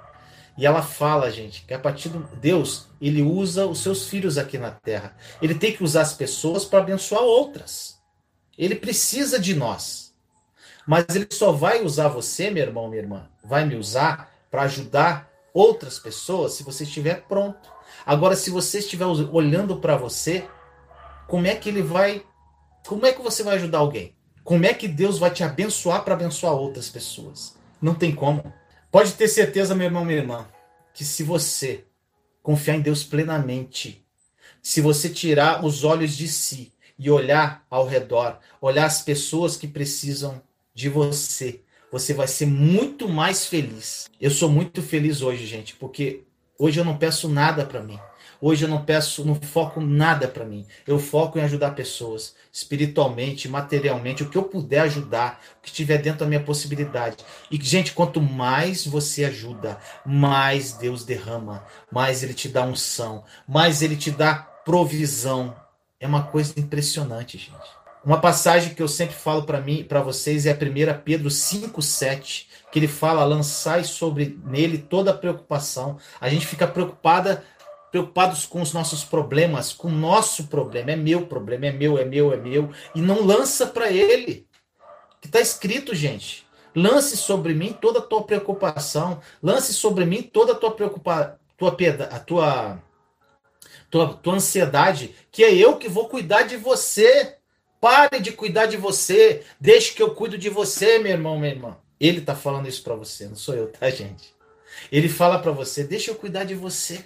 e 0.58 0.66
ela 0.66 0.82
fala, 0.82 1.30
gente, 1.30 1.64
que 1.64 1.74
a 1.74 1.80
partir 1.80 2.10
de 2.10 2.18
Deus, 2.38 2.88
ele 3.02 3.22
usa 3.22 3.66
os 3.66 3.80
seus 3.80 4.08
filhos 4.08 4.38
aqui 4.38 4.58
na 4.58 4.72
terra. 4.72 5.16
Ele 5.42 5.54
tem 5.54 5.74
que 5.74 5.84
usar 5.84 6.02
as 6.02 6.14
pessoas 6.14 6.64
para 6.64 6.80
abençoar 6.80 7.24
outras. 7.24 8.00
Ele 8.58 8.76
precisa 8.76 9.38
de 9.38 9.54
nós. 9.54 10.16
Mas 10.88 11.06
ele 11.14 11.28
só 11.30 11.52
vai 11.52 11.84
usar 11.84 12.08
você, 12.08 12.50
meu 12.50 12.64
irmão, 12.64 12.88
minha 12.88 13.02
irmã, 13.02 13.28
vai 13.44 13.66
me 13.66 13.76
usar 13.76 14.32
para 14.50 14.62
ajudar 14.62 15.30
outras 15.54 16.00
pessoas 16.00 16.54
se 16.54 16.64
você 16.64 16.84
estiver 16.84 17.24
pronto. 17.28 17.70
Agora, 18.06 18.36
se 18.36 18.50
você 18.50 18.80
estiver 18.80 19.06
olhando 19.06 19.78
para 19.78 19.98
você, 19.98 20.48
como 21.28 21.48
é 21.48 21.56
que 21.56 21.68
ele 21.68 21.82
vai. 21.82 22.24
Como 22.88 23.06
é 23.06 23.12
que 23.12 23.22
você 23.22 23.44
vai 23.44 23.56
ajudar 23.56 23.80
alguém? 23.80 24.16
Como 24.44 24.64
é 24.64 24.74
que 24.74 24.88
Deus 24.88 25.18
vai 25.18 25.32
te 25.32 25.44
abençoar 25.44 26.04
para 26.04 26.14
abençoar 26.14 26.54
outras 26.54 26.88
pessoas? 26.88 27.55
Não 27.82 27.96
tem 27.96 28.13
como. 28.13 28.53
Pode 28.91 29.13
ter 29.13 29.27
certeza, 29.27 29.75
meu 29.75 29.86
irmão, 29.86 30.05
minha 30.05 30.20
irmã, 30.20 30.48
que 30.94 31.03
se 31.03 31.24
você 31.24 31.84
confiar 32.41 32.75
em 32.75 32.82
Deus 32.82 33.03
plenamente, 33.03 34.05
se 34.62 34.82
você 34.82 35.10
tirar 35.10 35.65
os 35.65 35.84
olhos 35.84 36.15
de 36.15 36.27
si 36.27 36.72
e 36.98 37.10
olhar 37.10 37.65
ao 37.70 37.86
redor, 37.86 38.39
olhar 38.62 38.86
as 38.86 39.01
pessoas 39.01 39.58
que 39.58 39.67
precisam 39.67 40.41
de 40.74 40.89
você, 40.89 41.62
você 41.91 42.13
vai 42.13 42.27
ser 42.27 42.46
muito 42.46 43.08
mais 43.08 43.46
feliz. 43.46 44.10
Eu 44.20 44.32
sou 44.32 44.50
muito 44.50 44.82
feliz 44.82 45.22
hoje, 45.22 45.46
gente, 45.46 45.75
porque 45.75 46.24
hoje 46.58 46.79
eu 46.79 46.86
não 46.86 46.98
peço 46.98 47.29
nada 47.29 47.65
para 47.65 47.82
mim. 47.82 48.00
Hoje 48.48 48.64
eu 48.64 48.70
não 48.70 48.86
peço, 48.86 49.25
não 49.25 49.34
foco 49.34 49.82
nada 49.82 50.28
para 50.28 50.46
mim. 50.46 50.68
Eu 50.86 51.00
foco 51.00 51.40
em 51.40 51.42
ajudar 51.42 51.72
pessoas, 51.72 52.36
espiritualmente, 52.54 53.50
materialmente, 53.50 54.22
o 54.22 54.30
que 54.30 54.38
eu 54.38 54.44
puder 54.44 54.82
ajudar, 54.82 55.42
o 55.58 55.64
que 55.64 55.70
estiver 55.70 55.98
dentro 55.98 56.20
da 56.20 56.25
minha 56.28 56.44
possibilidade. 56.44 57.18
E, 57.50 57.60
gente, 57.60 57.94
quanto 57.94 58.22
mais 58.22 58.86
você 58.86 59.25
ajuda, 59.25 59.80
mais 60.06 60.74
Deus 60.74 61.04
derrama, 61.04 61.66
mais 61.92 62.22
Ele 62.22 62.36
te 62.36 62.48
dá 62.48 62.64
unção, 62.64 63.24
mais 63.48 63.82
Ele 63.82 63.96
te 63.96 64.12
dá 64.12 64.36
provisão. 64.36 65.56
É 66.00 66.06
uma 66.06 66.22
coisa 66.22 66.54
impressionante, 66.56 67.40
gente. 67.40 67.86
Uma 68.06 68.22
passagem 68.22 68.75
que 68.75 68.84
eu 68.84 68.88
sempre 68.88 69.16
falo 69.16 69.48
para 69.48 69.60
mim, 69.60 69.84
para 69.84 70.00
vocês 70.00 70.46
é 70.46 70.52
a 70.52 70.56
1 70.56 71.02
Pedro 71.04 71.32
5:7, 71.32 72.46
que 72.72 72.78
ele 72.78 72.88
fala: 72.88 73.25
"Lançai 73.25 73.84
sobre 73.84 74.40
nele 74.46 74.78
toda 74.78 75.10
a 75.10 75.18
preocupação". 75.18 75.98
A 76.22 76.30
gente 76.30 76.46
fica 76.46 76.68
preocupada 76.68 77.44
preocupados 77.96 78.46
com 78.46 78.62
os 78.62 78.74
nossos 78.74 79.06
problemas, 79.06 79.72
com 79.72 79.88
o 79.88 79.92
nosso 79.92 80.48
problema. 80.48 80.92
É 80.92 80.96
meu 80.98 81.28
problema, 81.28 81.68
é 81.68 81.72
meu, 81.72 81.98
é 81.98 82.04
meu, 82.04 82.34
é 82.34 82.36
meu. 82.36 82.70
E 82.94 83.00
não 83.00 83.25
lança 83.25 83.66
para 83.66 83.90
ele. 83.90 84.46
Que 85.22 85.28
está 85.28 85.40
escrito, 85.40 85.96
gente. 85.96 86.46
Lance 86.75 87.16
sobre 87.16 87.54
mim 87.54 87.72
toda 87.72 88.00
a 88.00 88.02
tua 88.02 88.24
preocupação. 88.24 89.22
Lance 89.42 89.74
sobre 89.74 90.04
mim 90.04 90.22
toda 90.22 90.52
a 90.52 90.56
tua 90.56 90.72
preocupação, 90.72 91.38
tua, 91.56 91.70
a 92.12 92.20
tua, 92.20 92.84
tua, 93.90 94.14
tua 94.16 94.36
ansiedade, 94.36 95.16
que 95.32 95.42
é 95.42 95.56
eu 95.56 95.78
que 95.78 95.88
vou 95.88 96.10
cuidar 96.10 96.42
de 96.42 96.58
você. 96.58 97.38
Pare 97.80 98.20
de 98.20 98.34
cuidar 98.34 98.66
de 98.66 98.75
você. 98.75 99.46
Deixe 99.58 99.94
que 99.94 100.04
eu 100.04 100.14
cuido 100.14 100.38
de 100.38 100.50
você, 100.50 101.00
meu 101.00 101.14
irmão, 101.14 101.40
minha 101.40 101.54
irmã. 101.54 101.78
Ele 101.98 102.18
está 102.18 102.36
falando 102.36 102.68
isso 102.68 102.84
para 102.84 102.96
você, 102.96 103.25
não 103.25 103.38
sou 103.38 103.56
eu, 103.56 103.72
tá, 103.72 103.90
gente? 103.90 104.36
Ele 104.92 105.08
fala 105.08 105.40
para 105.40 105.54
você: 105.54 105.82
deixa 105.86 106.12
eu 106.12 106.16
cuidar 106.16 106.44
de 106.44 106.56
você. 106.56 107.06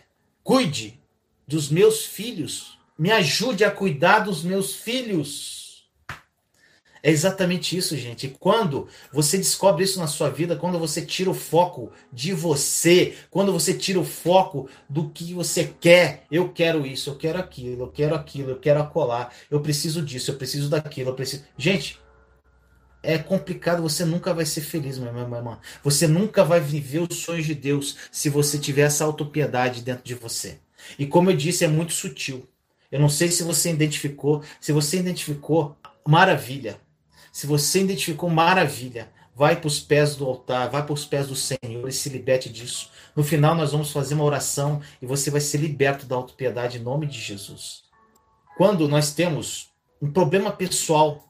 Cuide 0.49 0.99
dos 1.47 1.69
meus 1.69 2.07
filhos. 2.07 2.79
Me 2.97 3.11
ajude 3.11 3.63
a 3.63 3.69
cuidar 3.69 4.21
dos 4.21 4.43
meus 4.43 4.73
filhos. 4.73 5.87
É 7.03 7.11
exatamente 7.11 7.77
isso, 7.77 7.95
gente. 7.95 8.29
Quando 8.39 8.87
você 9.13 9.37
descobre 9.37 9.83
isso 9.83 9.99
na 9.99 10.07
sua 10.07 10.27
vida, 10.31 10.55
quando 10.55 10.79
você 10.79 11.05
tira 11.05 11.29
o 11.29 11.35
foco 11.35 11.91
de 12.11 12.33
você, 12.33 13.15
quando 13.29 13.53
você 13.53 13.75
tira 13.75 13.99
o 13.99 14.03
foco 14.03 14.67
do 14.89 15.11
que 15.11 15.35
você 15.35 15.71
quer, 15.79 16.25
eu 16.31 16.51
quero 16.51 16.83
isso, 16.83 17.11
eu 17.11 17.15
quero 17.15 17.37
aquilo, 17.37 17.83
eu 17.83 17.91
quero 17.91 18.15
aquilo, 18.15 18.49
eu 18.49 18.59
quero 18.59 18.81
acolar, 18.81 19.31
eu 19.51 19.61
preciso 19.61 20.01
disso, 20.01 20.31
eu 20.31 20.35
preciso 20.35 20.67
daquilo, 20.67 21.11
eu 21.11 21.15
preciso. 21.15 21.43
Gente, 21.59 21.99
é 23.01 23.17
complicado, 23.17 23.81
você 23.81 24.03
nunca 24.03 24.33
vai 24.33 24.45
ser 24.45 24.61
feliz, 24.61 24.97
meu 24.97 25.07
irmão. 25.07 25.59
Você 25.83 26.07
nunca 26.07 26.43
vai 26.43 26.59
viver 26.59 26.99
os 26.99 27.17
sonhos 27.17 27.45
de 27.45 27.55
Deus 27.55 27.95
se 28.11 28.29
você 28.29 28.57
tiver 28.57 28.81
essa 28.81 29.05
autopiedade 29.05 29.81
dentro 29.81 30.03
de 30.03 30.15
você. 30.15 30.59
E 30.97 31.05
como 31.05 31.29
eu 31.29 31.37
disse, 31.37 31.63
é 31.63 31.67
muito 31.67 31.93
sutil. 31.93 32.47
Eu 32.91 32.99
não 32.99 33.09
sei 33.09 33.29
se 33.29 33.43
você 33.43 33.69
identificou. 33.69 34.43
Se 34.59 34.71
você 34.71 34.97
identificou, 34.97 35.77
maravilha. 36.05 36.79
Se 37.31 37.47
você 37.47 37.81
identificou, 37.81 38.29
maravilha. 38.29 39.09
Vai 39.35 39.55
para 39.55 39.67
os 39.67 39.79
pés 39.79 40.17
do 40.17 40.25
altar, 40.25 40.69
vai 40.69 40.83
para 40.83 40.91
os 40.91 41.05
pés 41.05 41.27
do 41.27 41.35
Senhor 41.35 41.87
e 41.87 41.93
se 41.93 42.09
liberte 42.09 42.49
disso. 42.49 42.91
No 43.15 43.23
final, 43.23 43.55
nós 43.55 43.71
vamos 43.71 43.91
fazer 43.91 44.15
uma 44.15 44.25
oração 44.25 44.81
e 45.01 45.05
você 45.05 45.31
vai 45.31 45.39
ser 45.39 45.59
liberto 45.59 46.05
da 46.05 46.17
autopiedade 46.17 46.77
em 46.77 46.81
nome 46.81 47.07
de 47.07 47.21
Jesus. 47.21 47.83
Quando 48.57 48.89
nós 48.89 49.13
temos 49.13 49.69
um 50.01 50.11
problema 50.11 50.51
pessoal 50.51 51.28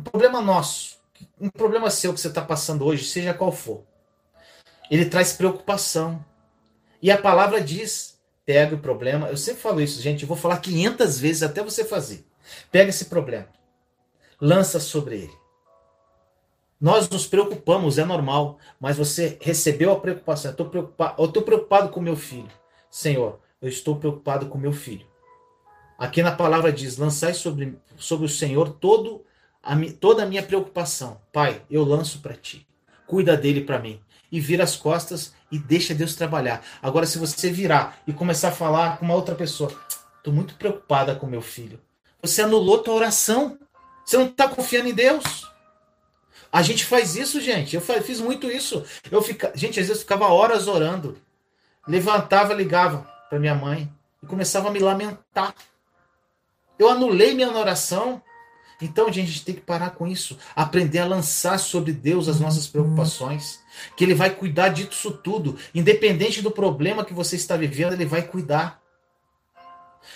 um 0.00 0.02
problema 0.02 0.40
nosso, 0.40 0.98
um 1.38 1.50
problema 1.50 1.90
seu 1.90 2.14
que 2.14 2.20
você 2.20 2.28
está 2.28 2.40
passando 2.40 2.84
hoje, 2.86 3.04
seja 3.04 3.34
qual 3.34 3.52
for. 3.52 3.84
Ele 4.90 5.04
traz 5.04 5.34
preocupação. 5.34 6.24
E 7.02 7.10
a 7.10 7.18
palavra 7.18 7.60
diz: 7.60 8.18
pega 8.46 8.74
o 8.74 8.80
problema. 8.80 9.28
Eu 9.28 9.36
sempre 9.36 9.60
falo 9.60 9.80
isso, 9.80 10.00
gente. 10.00 10.22
Eu 10.22 10.28
vou 10.28 10.36
falar 10.36 10.58
500 10.58 11.20
vezes 11.20 11.42
até 11.42 11.62
você 11.62 11.84
fazer. 11.84 12.24
Pega 12.72 12.88
esse 12.88 13.04
problema, 13.04 13.48
lança 14.40 14.80
sobre 14.80 15.16
ele. 15.16 15.40
Nós 16.80 17.08
nos 17.10 17.26
preocupamos, 17.26 17.98
é 17.98 18.04
normal, 18.06 18.58
mas 18.80 18.96
você 18.96 19.36
recebeu 19.42 19.92
a 19.92 20.00
preocupação. 20.00 20.50
Eu 20.50 20.52
estou 20.52 20.70
preocupado, 20.70 21.22
eu 21.22 21.42
preocupado 21.42 21.88
com 21.90 22.00
meu 22.00 22.16
filho. 22.16 22.50
Senhor, 22.90 23.38
eu 23.60 23.68
estou 23.68 23.96
preocupado 23.96 24.46
com 24.46 24.56
meu 24.56 24.72
filho. 24.72 25.06
Aqui 25.98 26.22
na 26.22 26.32
palavra 26.32 26.72
diz: 26.72 26.96
lançai 26.96 27.34
sobre, 27.34 27.78
sobre 27.98 28.24
o 28.24 28.30
Senhor 28.30 28.70
todo 28.70 29.22
a, 29.62 29.74
toda 29.98 30.22
a 30.22 30.26
minha 30.26 30.42
preocupação. 30.42 31.20
Pai, 31.32 31.62
eu 31.70 31.84
lanço 31.84 32.20
para 32.20 32.34
ti. 32.34 32.66
Cuida 33.06 33.36
dele 33.36 33.62
para 33.62 33.78
mim. 33.78 34.00
E 34.30 34.40
vira 34.40 34.64
as 34.64 34.76
costas 34.76 35.34
e 35.50 35.58
deixa 35.58 35.94
Deus 35.94 36.14
trabalhar. 36.14 36.64
Agora, 36.80 37.06
se 37.06 37.18
você 37.18 37.50
virar 37.50 37.98
e 38.06 38.12
começar 38.12 38.48
a 38.48 38.52
falar 38.52 38.98
com 38.98 39.04
uma 39.04 39.14
outra 39.14 39.34
pessoa, 39.34 39.72
estou 40.16 40.32
muito 40.32 40.54
preocupada 40.54 41.14
com 41.14 41.26
meu 41.26 41.42
filho. 41.42 41.80
Você 42.22 42.42
anulou 42.42 42.78
tua 42.78 42.94
oração. 42.94 43.58
Você 44.04 44.16
não 44.16 44.26
está 44.26 44.48
confiando 44.48 44.88
em 44.88 44.94
Deus. 44.94 45.50
A 46.52 46.62
gente 46.62 46.84
faz 46.84 47.16
isso, 47.16 47.40
gente. 47.40 47.74
Eu 47.74 47.80
fiz 47.80 48.20
muito 48.20 48.50
isso. 48.50 48.84
Eu 49.10 49.22
fica... 49.22 49.52
Gente, 49.54 49.80
às 49.80 49.86
vezes 49.86 50.02
ficava 50.02 50.26
horas 50.26 50.68
orando. 50.68 51.16
Levantava, 51.86 52.54
ligava 52.54 53.08
para 53.28 53.38
minha 53.38 53.54
mãe 53.54 53.92
e 54.22 54.26
começava 54.26 54.68
a 54.68 54.70
me 54.70 54.78
lamentar. 54.78 55.54
Eu 56.78 56.88
anulei 56.88 57.34
minha 57.34 57.50
oração. 57.50 58.22
Então, 58.80 59.12
gente, 59.12 59.28
a 59.28 59.32
gente 59.32 59.44
tem 59.44 59.54
que 59.54 59.60
parar 59.60 59.90
com 59.90 60.06
isso. 60.06 60.38
Aprender 60.56 60.98
a 61.00 61.06
lançar 61.06 61.58
sobre 61.58 61.92
Deus 61.92 62.28
as 62.28 62.40
nossas 62.40 62.66
preocupações. 62.66 63.60
Que 63.96 64.04
Ele 64.04 64.14
vai 64.14 64.30
cuidar 64.30 64.68
disso 64.70 65.10
tudo. 65.10 65.56
Independente 65.74 66.40
do 66.40 66.50
problema 66.50 67.04
que 67.04 67.14
você 67.14 67.36
está 67.36 67.56
vivendo, 67.56 67.92
Ele 67.92 68.06
vai 68.06 68.22
cuidar. 68.22 68.80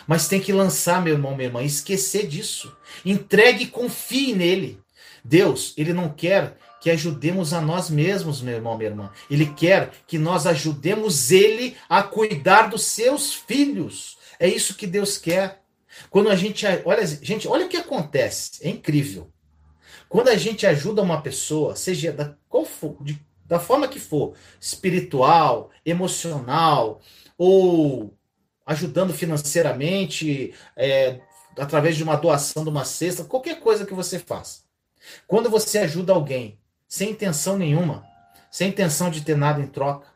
Mas 0.07 0.29
tem 0.29 0.41
que 0.41 0.53
lançar, 0.53 1.03
meu 1.03 1.15
irmão, 1.15 1.35
minha 1.35 1.49
irmã, 1.49 1.63
esquecer 1.63 2.27
disso. 2.27 2.75
Entregue 3.05 3.65
e 3.65 3.69
confie 3.69 4.35
nele. 4.35 4.81
Deus, 5.25 5.73
ele 5.77 5.93
não 5.93 6.11
quer 6.11 6.59
que 6.81 6.91
ajudemos 6.91 7.55
a 7.55 7.61
nós 7.63 7.89
mesmos, 7.89 8.43
meu 8.43 8.57
irmão, 8.57 8.77
minha 8.77 8.91
irmã. 8.91 9.11
Ele 9.31 9.47
quer 9.47 9.91
que 10.07 10.19
nós 10.19 10.47
ajudemos 10.47 11.31
ele 11.31 11.77
a 11.89 12.03
cuidar 12.03 12.69
dos 12.69 12.85
seus 12.85 13.33
filhos. 13.33 14.19
É 14.39 14.47
isso 14.47 14.75
que 14.75 14.87
Deus 14.87 15.17
quer. 15.17 15.64
Quando 16.11 16.31
a 16.31 16.37
gente, 16.37 16.65
olha, 16.85 17.07
gente, 17.07 17.49
olha 17.49 17.67
o 17.67 17.69
que 17.69 17.77
acontece. 17.77 18.67
É 18.67 18.69
incrível. 18.69 19.31
Quando 20.09 20.29
a 20.29 20.37
gente 20.37 20.67
ajuda 20.67 21.03
uma 21.03 21.21
pessoa, 21.21 21.75
seja 21.77 22.13
da 22.13 22.37
qual 22.49 22.65
for, 22.65 22.97
de, 23.03 23.21
da 23.45 23.59
forma 23.59 23.89
que 23.89 23.99
for, 23.99 24.35
espiritual, 24.61 25.71
emocional 25.85 27.01
ou 27.37 28.17
ajudando 28.65 29.13
financeiramente, 29.13 30.55
é, 30.77 31.21
através 31.59 31.97
de 31.97 32.03
uma 32.03 32.17
doação 32.17 32.63
de 32.63 32.71
uma 32.71 32.85
cesta, 32.85 33.25
qualquer 33.25 33.61
coisa 33.61 33.85
que 33.85 33.93
você 33.93 34.19
faça. 34.19 34.63
Quando 35.27 35.51
você 35.51 35.79
ajuda 35.79 36.13
alguém 36.13 36.59
sem 36.89 37.11
intenção 37.11 37.59
nenhuma, 37.59 38.07
sem 38.51 38.69
intenção 38.69 39.11
de 39.11 39.21
ter 39.21 39.37
nada 39.37 39.61
em 39.61 39.67
troca, 39.67 40.14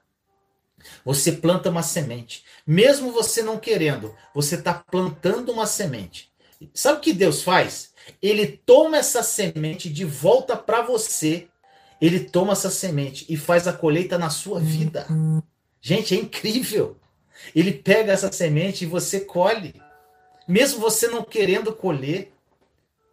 você 1.04 1.32
planta 1.32 1.70
uma 1.70 1.82
semente. 1.82 2.44
Mesmo 2.66 3.12
você 3.12 3.42
não 3.42 3.58
querendo, 3.58 4.14
você 4.34 4.54
está 4.54 4.74
plantando 4.74 5.52
uma 5.52 5.66
semente. 5.66 6.30
Sabe 6.74 6.98
o 6.98 7.00
que 7.00 7.12
Deus 7.12 7.42
faz? 7.42 7.92
Ele 8.20 8.46
toma 8.46 8.98
essa 8.98 9.22
semente 9.22 9.88
de 9.88 10.04
volta 10.04 10.56
para 10.56 10.82
você. 10.82 11.48
Ele 12.00 12.20
toma 12.20 12.52
essa 12.52 12.70
semente 12.70 13.26
e 13.28 13.36
faz 13.36 13.66
a 13.66 13.72
colheita 13.72 14.18
na 14.18 14.30
sua 14.30 14.60
vida. 14.60 15.06
Gente, 15.80 16.14
é 16.14 16.18
incrível. 16.18 16.96
Ele 17.54 17.72
pega 17.72 18.12
essa 18.12 18.30
semente 18.32 18.84
e 18.84 18.88
você 18.88 19.20
colhe. 19.20 19.74
Mesmo 20.46 20.80
você 20.80 21.08
não 21.08 21.22
querendo 21.22 21.72
colher, 21.72 22.32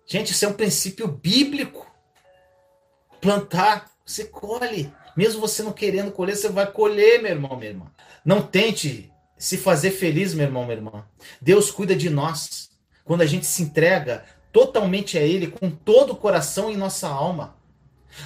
Gente, 0.07 0.31
isso 0.31 0.45
é 0.45 0.47
um 0.47 0.53
princípio 0.53 1.07
bíblico. 1.07 1.91
Plantar, 3.19 3.91
você 4.05 4.25
colhe. 4.25 4.93
Mesmo 5.15 5.41
você 5.41 5.63
não 5.63 5.71
querendo 5.71 6.11
colher, 6.11 6.35
você 6.35 6.49
vai 6.49 6.69
colher, 6.71 7.21
meu 7.21 7.31
irmão, 7.31 7.55
minha 7.55 7.71
irmã. 7.71 7.85
Não 8.23 8.41
tente 8.41 9.11
se 9.37 9.57
fazer 9.57 9.91
feliz, 9.91 10.33
meu 10.33 10.45
irmão, 10.45 10.63
minha 10.63 10.77
irmã. 10.77 11.05
Deus 11.41 11.71
cuida 11.71 11.95
de 11.95 12.09
nós. 12.09 12.69
Quando 13.03 13.21
a 13.21 13.25
gente 13.25 13.45
se 13.45 13.61
entrega 13.63 14.25
totalmente 14.51 15.17
a 15.17 15.21
Ele, 15.21 15.47
com 15.47 15.69
todo 15.69 16.13
o 16.13 16.15
coração 16.15 16.71
e 16.71 16.77
nossa 16.77 17.07
alma. 17.07 17.55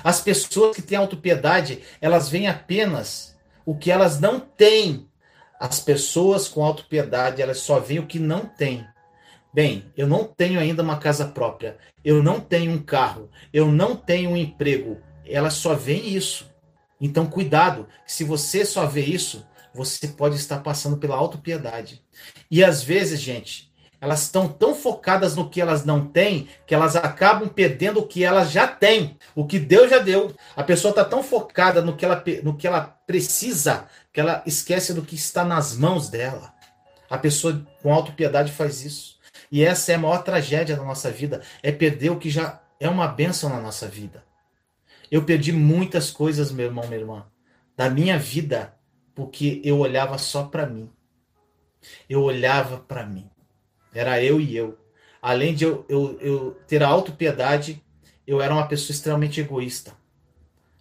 As 0.04 0.22
pessoas 0.22 0.76
que 0.76 0.82
têm 0.82 0.98
autopiedade, 0.98 1.80
elas 2.00 2.30
veem 2.30 2.48
apenas 2.48 3.36
o 3.66 3.76
que 3.76 3.92
elas 3.92 4.20
não 4.20 4.40
têm. 4.40 5.08
As 5.60 5.80
pessoas 5.80 6.48
com 6.48 6.64
autopiedade, 6.64 7.42
elas 7.42 7.60
só 7.60 7.80
veem 7.80 8.00
o 8.00 8.06
que 8.06 8.20
não 8.20 8.46
têm. 8.46 8.88
Bem, 9.52 9.92
eu 9.98 10.08
não 10.08 10.24
tenho 10.24 10.60
ainda 10.60 10.84
uma 10.84 11.00
casa 11.00 11.26
própria, 11.26 11.78
eu 12.06 12.22
não 12.22 12.40
tenho 12.40 12.72
um 12.72 12.82
carro, 12.82 13.30
eu 13.52 13.68
não 13.68 13.96
tenho 13.96 14.30
um 14.30 14.38
emprego. 14.38 14.98
Ela 15.26 15.50
só 15.50 15.74
vê 15.74 15.96
isso. 15.96 16.48
Então, 17.00 17.26
cuidado, 17.26 17.88
se 18.06 18.24
você 18.24 18.66
só 18.66 18.86
vê 18.86 19.02
isso, 19.02 19.46
você 19.74 20.08
pode 20.08 20.36
estar 20.36 20.60
passando 20.60 20.98
pela 20.98 21.16
autopiedade. 21.16 22.04
E 22.50 22.64
às 22.64 22.84
vezes, 22.84 23.20
gente, 23.20 23.70
elas 24.02 24.24
estão 24.24 24.48
tão 24.48 24.74
focadas 24.74 25.36
no 25.36 25.50
que 25.50 25.60
elas 25.60 25.84
não 25.84 26.06
têm 26.06 26.48
que 26.66 26.74
elas 26.74 26.96
acabam 26.96 27.50
perdendo 27.50 28.00
o 28.00 28.08
que 28.08 28.24
elas 28.24 28.52
já 28.52 28.68
têm, 28.68 29.18
o 29.36 29.46
que 29.46 29.60
Deus 29.60 29.90
já 29.90 30.00
deu. 30.00 30.34
A 30.56 30.64
pessoa 30.64 30.92
está 30.92 31.04
tão 31.04 31.22
focada 31.22 31.82
no 31.82 31.96
que, 31.96 32.06
ela, 32.06 32.24
no 32.44 32.56
que 32.56 32.68
ela 32.68 32.82
precisa 32.82 33.88
que 34.12 34.20
ela 34.20 34.42
esquece 34.46 34.94
do 34.94 35.02
que 35.02 35.16
está 35.16 35.44
nas 35.44 35.76
mãos 35.76 36.10
dela. 36.10 36.54
A 37.10 37.18
pessoa 37.18 37.66
com 37.82 37.94
autopiedade 37.94 38.52
faz 38.52 38.84
isso. 38.84 39.20
E 39.52 39.64
essa 39.64 39.92
é 39.92 39.96
a 39.96 40.00
maior 40.00 40.24
tragédia 40.24 40.76
da 40.76 40.84
nossa 40.84 41.12
vida, 41.12 41.42
é 41.64 41.72
perder 41.72 42.12
o 42.12 42.20
que 42.20 42.30
já 42.30 42.62
é 42.80 42.88
uma 42.88 43.08
bênção 43.08 43.50
na 43.50 43.60
nossa 43.60 43.88
vida. 43.88 44.24
Eu 45.12 45.24
perdi 45.24 45.52
muitas 45.52 46.12
coisas, 46.12 46.52
meu 46.52 46.66
irmão, 46.66 46.86
minha 46.88 47.00
irmã, 47.00 47.26
da 47.76 47.90
minha 47.90 48.18
vida, 48.18 48.76
porque 49.16 49.62
eu 49.64 49.80
olhava 49.80 50.18
só 50.18 50.44
para 50.44 50.66
mim. 50.66 50.90
Eu 52.10 52.22
olhava 52.24 52.78
para 52.78 53.06
mim. 53.06 53.30
Era 53.94 54.24
eu 54.24 54.40
e 54.40 54.56
eu. 54.56 54.78
Além 55.22 55.54
de 55.56 55.64
eu, 55.64 55.86
eu, 55.90 56.18
eu 56.20 56.52
ter 56.68 56.84
a 56.84 56.88
autopiedade, 56.88 57.84
eu 58.28 58.42
era 58.42 58.54
uma 58.54 58.68
pessoa 58.68 58.94
extremamente 58.94 59.40
egoísta. 59.40 59.94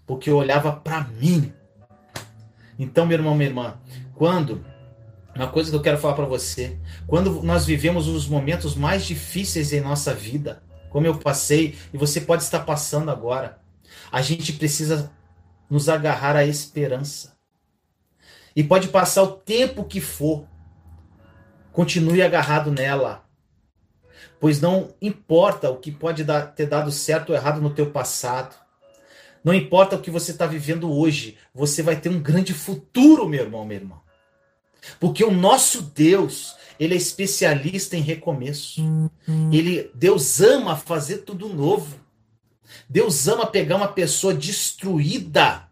Porque 0.07 0.31
eu 0.31 0.37
olhava 0.37 0.73
para 0.73 1.05
mim. 1.05 1.53
Então, 2.79 3.07
meu 3.07 3.19
irmão, 3.19 3.35
minha 3.35 3.49
irmã, 3.49 3.81
quando 4.15 4.65
uma 5.39 5.49
coisa 5.49 5.71
que 5.71 5.77
eu 5.77 5.83
quero 5.83 5.99
falar 5.99 6.15
para 6.15 6.25
você. 6.25 6.77
Quando 7.07 7.43
nós 7.43 7.65
vivemos 7.65 8.09
os 8.09 8.27
momentos 8.27 8.75
mais 8.75 9.05
difíceis 9.05 9.73
em 9.73 9.81
nossa 9.81 10.13
vida, 10.13 10.63
como 10.91 11.07
eu 11.07 11.17
passei 11.19 11.77
e 11.93 11.97
você 11.97 12.21
pode 12.21 12.43
estar 12.43 12.61
passando 12.61 13.11
agora, 13.11 13.59
a 14.11 14.23
gente 14.23 14.53
precisa 14.53 15.11
nos 15.69 15.89
agarrar 15.89 16.37
à 16.37 16.45
esperança. 16.45 17.37
E 18.55 18.65
pode 18.65 18.89
passar 18.89 19.23
o 19.23 19.33
tempo 19.33 19.85
que 19.85 20.01
for, 20.01 20.47
continue 21.73 22.23
agarrado 22.23 22.73
nela. 22.73 23.25
Pois 24.41 24.61
não 24.61 24.95
importa 25.01 25.71
o 25.71 25.77
que 25.77 25.93
pode 25.93 26.25
dar, 26.25 26.55
ter 26.55 26.67
dado 26.67 26.91
certo 26.91 27.31
ou 27.31 27.37
errado 27.37 27.61
no 27.61 27.71
teu 27.71 27.91
passado. 27.91 28.57
Não 29.45 29.55
importa 29.55 29.97
o 29.97 30.01
que 30.01 30.11
você 30.11 30.33
está 30.33 30.47
vivendo 30.47 30.93
hoje, 30.93 31.37
você 31.55 31.83
vai 31.83 32.01
ter 32.01 32.09
um 32.09 32.21
grande 32.21 32.53
futuro, 32.53 33.29
meu 33.29 33.45
irmão, 33.45 33.65
minha 33.65 33.81
irmã. 33.81 34.01
Porque 34.99 35.25
o 35.25 35.31
nosso 35.31 35.83
Deus, 35.83 36.57
ele 36.79 36.95
é 36.95 36.97
especialista 36.97 37.97
em 37.97 38.01
recomeço. 38.01 38.81
Ele, 39.53 39.91
Deus 39.95 40.41
ama 40.41 40.77
fazer 40.77 41.19
tudo 41.19 41.49
novo. 41.49 42.08
Deus 42.89 43.27
ama 43.29 43.47
pegar 43.47 43.77
uma 43.77 43.89
pessoa 43.89 44.35
destruída 44.35 45.69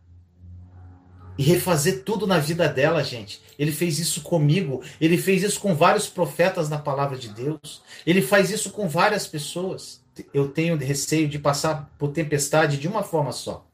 e 1.39 1.43
refazer 1.43 2.03
tudo 2.03 2.27
na 2.27 2.39
vida 2.39 2.69
dela, 2.69 3.05
gente. 3.05 3.41
Ele 3.59 3.73
fez 3.73 3.99
isso 3.99 4.23
comigo, 4.23 4.83
ele 5.01 5.19
fez 5.19 5.43
isso 5.43 5.61
com 5.61 5.75
vários 5.75 6.09
profetas 6.09 6.69
na 6.69 6.79
palavra 6.79 7.19
de 7.19 7.29
Deus. 7.29 7.83
Ele 8.07 8.23
faz 8.23 8.51
isso 8.51 8.71
com 8.71 8.89
várias 8.89 9.27
pessoas. 9.27 10.03
Eu 10.33 10.49
tenho 10.49 10.77
receio 10.77 11.29
de 11.29 11.39
passar 11.39 11.91
por 11.99 12.13
tempestade 12.13 12.79
de 12.79 12.89
uma 12.89 13.03
forma 13.03 13.33
só. 13.33 13.67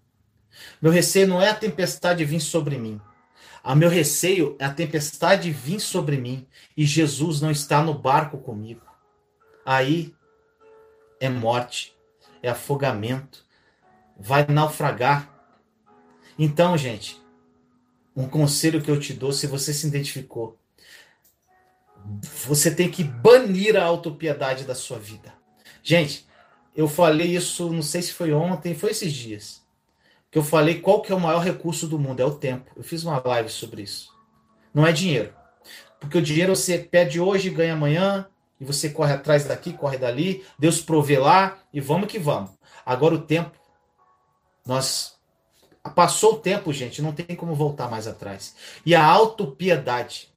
Meu 0.81 0.93
receio 0.93 1.29
não 1.29 1.41
é 1.41 1.51
a 1.51 1.55
tempestade 1.55 2.25
vir 2.25 2.41
sobre 2.41 2.79
mim. 2.79 3.01
A 3.63 3.77
meu 3.77 3.89
receio 3.89 4.57
é 4.59 4.65
a 4.65 4.75
tempestade 4.75 5.51
vir 5.53 5.79
sobre 5.79 6.17
mim 6.17 6.47
e 6.77 6.85
Jesus 6.85 7.41
não 7.41 7.51
está 7.51 7.83
no 7.83 7.95
barco 7.95 8.39
comigo. 8.39 8.83
Aí 9.65 10.13
é 11.21 11.29
morte, 11.29 11.95
é 12.43 12.49
afogamento, 12.49 13.45
vai 14.19 14.47
naufragar. 14.47 15.31
Então, 16.39 16.77
gente, 16.77 17.21
um 18.17 18.29
conselho 18.29 18.83
que 18.83 18.91
eu 18.91 18.99
te 18.99 19.13
dou, 19.13 19.33
se 19.33 19.47
você 19.47 19.73
se 19.73 19.87
identificou, 19.87 20.59
você 22.45 22.75
tem 22.75 22.91
que 22.91 23.05
banir 23.05 23.77
a 23.77 23.85
autopiedade 23.85 24.65
da 24.65 24.75
sua 24.75 24.99
vida. 24.99 25.33
Gente, 25.83 26.27
eu 26.75 26.89
falei 26.89 27.37
isso, 27.37 27.71
não 27.71 27.83
sei 27.83 28.03
se 28.03 28.13
foi 28.13 28.33
ontem, 28.33 28.75
foi 28.75 28.91
esses 28.91 29.13
dias. 29.13 29.63
que 30.31 30.39
eu 30.39 30.43
falei 30.43 30.81
qual 30.81 31.03
que 31.03 31.13
é 31.13 31.15
o 31.15 31.21
maior 31.21 31.41
recurso 31.41 31.87
do 31.87 31.99
mundo, 31.99 32.21
é 32.21 32.25
o 32.25 32.35
tempo. 32.35 32.71
Eu 32.75 32.83
fiz 32.83 33.05
uma 33.05 33.23
live 33.23 33.51
sobre 33.51 33.83
isso. 33.83 34.11
Não 34.73 34.87
é 34.87 34.91
dinheiro. 34.91 35.35
Porque 36.01 36.17
o 36.17 36.23
dinheiro 36.23 36.57
você 36.57 36.79
pede 36.79 37.21
hoje 37.21 37.49
e 37.49 37.51
ganha 37.55 37.75
amanhã, 37.75 38.27
e 38.63 38.65
você 38.65 38.89
corre 38.89 39.13
atrás 39.13 39.45
daqui, 39.45 39.73
corre 39.73 39.99
dali, 39.99 40.45
Deus 40.57 40.81
provê 40.81 41.19
lá, 41.19 41.59
e 41.75 41.81
vamos 41.81 42.07
que 42.07 42.17
vamos. 42.17 42.53
Agora 42.87 43.17
o 43.17 43.21
tempo, 43.21 43.51
nós 44.65 45.17
passou 45.97 46.35
o 46.35 46.39
tempo, 46.39 46.73
gente, 46.73 47.03
não 47.03 47.11
tem 47.11 47.35
como 47.35 47.57
voltar 47.57 47.91
mais 47.91 48.07
atrás. 48.07 48.55
E 48.87 48.95
a 48.95 49.05
autopiedade. 49.05 50.29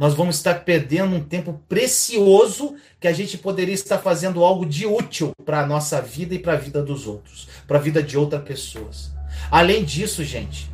Nós 0.00 0.14
vamos 0.14 0.36
estar 0.36 0.64
perdendo 0.64 1.14
um 1.14 1.24
tempo 1.24 1.62
precioso 1.68 2.74
que 2.98 3.06
a 3.06 3.12
gente 3.12 3.38
poderia 3.38 3.74
estar 3.74 3.98
fazendo 3.98 4.44
algo 4.44 4.66
de 4.66 4.84
útil 4.84 5.32
para 5.44 5.60
a 5.60 5.66
nossa 5.66 6.02
vida 6.02 6.34
e 6.34 6.38
para 6.40 6.54
a 6.54 6.56
vida 6.56 6.82
dos 6.82 7.06
outros, 7.06 7.48
para 7.68 7.78
a 7.78 7.80
vida 7.80 8.02
de 8.02 8.18
outras 8.18 8.42
pessoas. 8.42 9.12
Além 9.48 9.84
disso, 9.84 10.24
gente, 10.24 10.70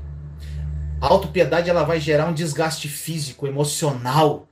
a 0.99 1.09
autopiedade 1.09 1.69
ela 1.69 1.85
vai 1.85 2.01
gerar 2.01 2.27
um 2.27 2.35
desgaste 2.35 2.89
físico, 2.89 3.47
emocional, 3.47 4.47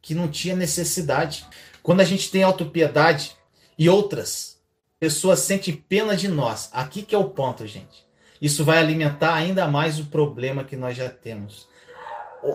que 0.00 0.14
não 0.14 0.28
tinha 0.28 0.56
necessidade. 0.56 1.46
Quando 1.82 2.00
a 2.00 2.04
gente 2.04 2.30
tem 2.30 2.42
autopiedade 2.42 3.36
e 3.78 3.88
outras 3.88 4.58
pessoas 4.98 5.40
sentem 5.40 5.74
pena 5.74 6.16
de 6.16 6.28
nós, 6.28 6.68
aqui 6.72 7.02
que 7.02 7.14
é 7.14 7.18
o 7.18 7.30
ponto, 7.30 7.66
gente. 7.66 8.06
Isso 8.40 8.64
vai 8.64 8.78
alimentar 8.78 9.34
ainda 9.34 9.66
mais 9.66 9.98
o 9.98 10.06
problema 10.06 10.64
que 10.64 10.76
nós 10.76 10.96
já 10.96 11.08
temos 11.08 11.68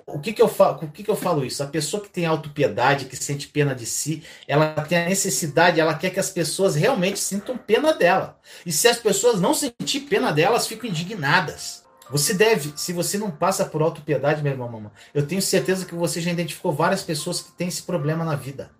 o 0.05 0.19
que, 0.19 0.33
que 0.33 0.41
eu 0.41 0.47
falo, 0.47 0.79
o 0.83 0.91
que, 0.91 1.03
que 1.03 1.11
eu 1.11 1.15
falo 1.15 1.45
isso? 1.45 1.61
A 1.61 1.67
pessoa 1.67 2.01
que 2.01 2.09
tem 2.09 2.25
autopiedade, 2.25 3.05
que 3.05 3.15
sente 3.15 3.47
pena 3.47 3.75
de 3.75 3.85
si, 3.85 4.23
ela 4.47 4.73
tem 4.73 4.97
a 4.97 5.09
necessidade, 5.09 5.79
ela 5.79 5.93
quer 5.95 6.09
que 6.09 6.19
as 6.19 6.29
pessoas 6.29 6.75
realmente 6.75 7.19
sintam 7.19 7.57
pena 7.57 7.93
dela. 7.93 8.39
E 8.65 8.71
se 8.71 8.87
as 8.87 8.97
pessoas 8.97 9.41
não 9.41 9.53
sentir 9.53 10.01
pena 10.01 10.31
dela, 10.31 10.51
elas 10.51 10.67
ficam 10.67 10.89
indignadas. 10.89 11.82
Você 12.13 12.33
deve, 12.33 12.73
se 12.75 12.93
você 12.93 13.17
não 13.17 13.31
passa 13.31 13.65
por 13.65 13.81
autopiedade, 13.81 14.41
meu 14.41 14.51
irmão, 14.51 14.69
mamãe, 14.69 14.91
eu 15.13 15.25
tenho 15.25 15.41
certeza 15.41 15.83
que 15.83 15.95
você 15.95 16.21
já 16.21 16.31
identificou 16.31 16.71
várias 16.71 17.01
pessoas 17.01 17.41
que 17.41 17.51
têm 17.51 17.67
esse 17.67 17.81
problema 17.81 18.23
na 18.23 18.35
vida. 18.35 18.71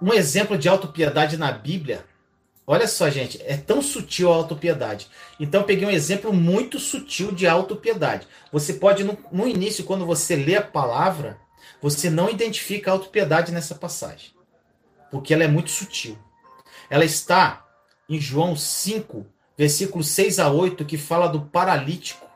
Um 0.00 0.14
exemplo 0.14 0.56
de 0.56 0.68
autopiedade 0.68 1.36
na 1.36 1.50
Bíblia 1.50 2.04
Olha 2.70 2.86
só, 2.86 3.08
gente, 3.08 3.40
é 3.46 3.56
tão 3.56 3.80
sutil 3.80 4.30
a 4.30 4.36
autopiedade. 4.36 5.08
Então, 5.40 5.62
peguei 5.62 5.88
um 5.88 5.90
exemplo 5.90 6.34
muito 6.34 6.78
sutil 6.78 7.32
de 7.32 7.46
autopiedade. 7.46 8.28
Você 8.52 8.74
pode, 8.74 9.02
no, 9.04 9.16
no 9.32 9.48
início, 9.48 9.84
quando 9.84 10.04
você 10.04 10.36
lê 10.36 10.54
a 10.54 10.60
palavra, 10.60 11.38
você 11.80 12.10
não 12.10 12.28
identifica 12.28 12.90
a 12.90 12.92
autopiedade 12.92 13.52
nessa 13.52 13.74
passagem, 13.74 14.32
porque 15.10 15.32
ela 15.32 15.44
é 15.44 15.48
muito 15.48 15.70
sutil. 15.70 16.18
Ela 16.90 17.06
está 17.06 17.66
em 18.06 18.20
João 18.20 18.54
5, 18.54 19.24
versículos 19.56 20.08
6 20.08 20.38
a 20.38 20.50
8, 20.50 20.84
que 20.84 20.98
fala 20.98 21.26
do 21.26 21.40
paralítico 21.46 22.27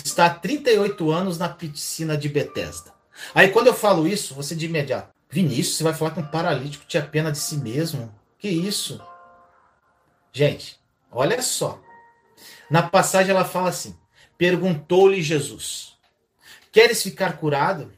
que 0.00 0.08
está 0.08 0.26
há 0.26 0.30
38 0.30 1.10
anos 1.10 1.38
na 1.38 1.48
piscina 1.48 2.16
de 2.16 2.28
Betesda. 2.28 2.92
Aí, 3.34 3.48
quando 3.48 3.66
eu 3.66 3.74
falo 3.74 4.06
isso, 4.06 4.34
você 4.34 4.54
de 4.54 4.66
imediato, 4.66 5.12
Vinícius, 5.28 5.76
você 5.76 5.84
vai 5.84 5.94
falar 5.94 6.12
que 6.12 6.20
um 6.20 6.26
paralítico 6.26 6.84
tinha 6.86 7.02
pena 7.02 7.32
de 7.32 7.38
si 7.38 7.56
mesmo? 7.56 8.14
Que 8.38 8.48
isso? 8.48 9.00
Gente, 10.32 10.78
olha 11.10 11.40
só. 11.42 11.80
Na 12.70 12.82
passagem 12.82 13.30
ela 13.30 13.44
fala 13.44 13.68
assim: 13.68 13.96
Perguntou-lhe 14.38 15.22
Jesus: 15.22 15.94
Queres 16.70 17.02
ficar 17.02 17.36
curado? 17.36 17.92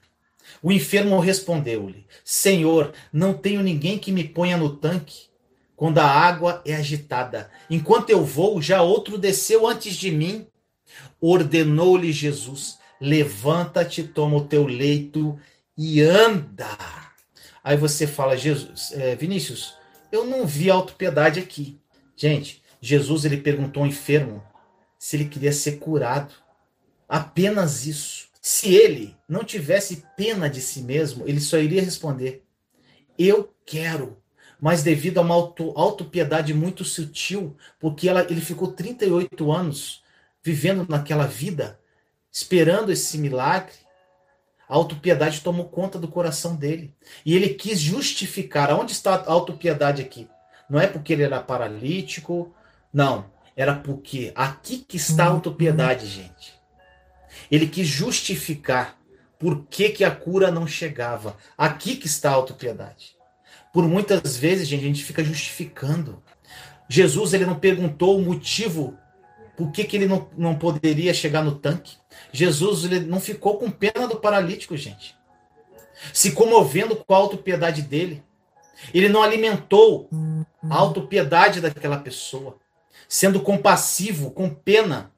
O 0.62 0.72
enfermo 0.72 1.18
respondeu-lhe: 1.20 2.06
Senhor, 2.24 2.92
não 3.12 3.34
tenho 3.34 3.62
ninguém 3.62 3.98
que 3.98 4.12
me 4.12 4.24
ponha 4.24 4.56
no 4.56 4.76
tanque 4.76 5.28
quando 5.76 5.98
a 5.98 6.06
água 6.06 6.62
é 6.64 6.74
agitada. 6.74 7.50
Enquanto 7.68 8.10
eu 8.10 8.24
vou, 8.24 8.62
já 8.62 8.82
outro 8.82 9.18
desceu 9.18 9.66
antes 9.66 9.94
de 9.94 10.10
mim. 10.10 10.46
Ordenou-lhe 11.20 12.12
Jesus: 12.12 12.78
Levanta-te, 13.00 14.02
toma 14.02 14.36
o 14.36 14.44
teu 14.46 14.66
leito 14.66 15.38
e 15.76 16.00
anda. 16.00 16.68
Aí 17.62 17.76
você 17.76 18.06
fala, 18.06 18.36
Jesus, 18.36 18.92
é, 18.92 19.16
Vinícius, 19.16 19.74
eu 20.12 20.24
não 20.24 20.46
vi 20.46 20.70
autopiedade 20.70 21.40
aqui. 21.40 21.80
Gente, 22.14 22.62
Jesus 22.80 23.24
ele 23.24 23.38
perguntou 23.38 23.82
ao 23.82 23.88
enfermo 23.88 24.42
se 24.98 25.16
ele 25.16 25.24
queria 25.24 25.52
ser 25.52 25.78
curado. 25.78 26.34
Apenas 27.08 27.86
isso. 27.86 28.28
Se 28.40 28.74
ele 28.74 29.16
não 29.26 29.42
tivesse 29.42 30.04
pena 30.16 30.48
de 30.48 30.60
si 30.60 30.82
mesmo, 30.82 31.26
ele 31.26 31.40
só 31.40 31.58
iria 31.58 31.82
responder: 31.82 32.44
Eu 33.18 33.52
quero. 33.64 34.18
Mas 34.60 34.82
devido 34.82 35.18
a 35.18 35.22
uma 35.22 35.34
auto, 35.34 35.72
autopiedade 35.76 36.54
muito 36.54 36.84
sutil, 36.84 37.56
porque 37.80 38.08
ela, 38.08 38.22
ele 38.30 38.40
ficou 38.40 38.72
38 38.72 39.50
anos 39.50 40.03
vivendo 40.44 40.86
naquela 40.86 41.26
vida, 41.26 41.80
esperando 42.30 42.92
esse 42.92 43.16
milagre, 43.16 43.72
a 44.68 44.74
autopiedade 44.74 45.40
tomou 45.40 45.68
conta 45.68 45.98
do 45.98 46.06
coração 46.06 46.54
dele. 46.54 46.94
E 47.24 47.34
ele 47.34 47.50
quis 47.50 47.80
justificar. 47.80 48.72
Onde 48.72 48.92
está 48.92 49.14
a 49.14 49.30
autopiedade 49.30 50.02
aqui? 50.02 50.28
Não 50.68 50.78
é 50.78 50.86
porque 50.86 51.12
ele 51.12 51.22
era 51.22 51.40
paralítico, 51.40 52.54
não. 52.92 53.32
Era 53.56 53.74
porque 53.74 54.32
aqui 54.34 54.78
que 54.78 54.96
está 54.96 55.24
a 55.24 55.28
autopiedade, 55.28 56.06
gente. 56.06 56.54
Ele 57.50 57.66
quis 57.66 57.86
justificar 57.86 58.98
por 59.38 59.66
que, 59.66 59.90
que 59.90 60.04
a 60.04 60.10
cura 60.10 60.50
não 60.50 60.66
chegava. 60.66 61.36
Aqui 61.56 61.96
que 61.96 62.06
está 62.06 62.30
a 62.30 62.34
autopiedade. 62.34 63.16
Por 63.72 63.86
muitas 63.86 64.36
vezes, 64.36 64.68
gente, 64.68 64.82
a 64.82 64.86
gente 64.86 65.04
fica 65.04 65.22
justificando. 65.22 66.22
Jesus 66.88 67.32
ele 67.32 67.46
não 67.46 67.58
perguntou 67.58 68.18
o 68.18 68.22
motivo 68.22 68.98
por 69.56 69.70
que, 69.70 69.84
que 69.84 69.96
ele 69.96 70.06
não, 70.06 70.28
não 70.36 70.56
poderia 70.56 71.14
chegar 71.14 71.42
no 71.42 71.54
tanque. 71.54 71.96
Jesus 72.32 72.84
ele 72.84 73.00
não 73.00 73.20
ficou 73.20 73.58
com 73.58 73.70
pena 73.70 74.08
do 74.08 74.16
paralítico, 74.16 74.76
gente. 74.76 75.16
Se 76.12 76.32
comovendo 76.32 76.96
com 76.96 77.14
a 77.14 77.18
autopiedade 77.18 77.82
dele. 77.82 78.22
Ele 78.92 79.08
não 79.08 79.22
alimentou 79.22 80.10
a 80.68 80.76
autopiedade 80.76 81.60
daquela 81.60 81.96
pessoa, 81.96 82.58
sendo 83.08 83.40
compassivo, 83.40 84.30
com 84.32 84.50
pena. 84.50 85.12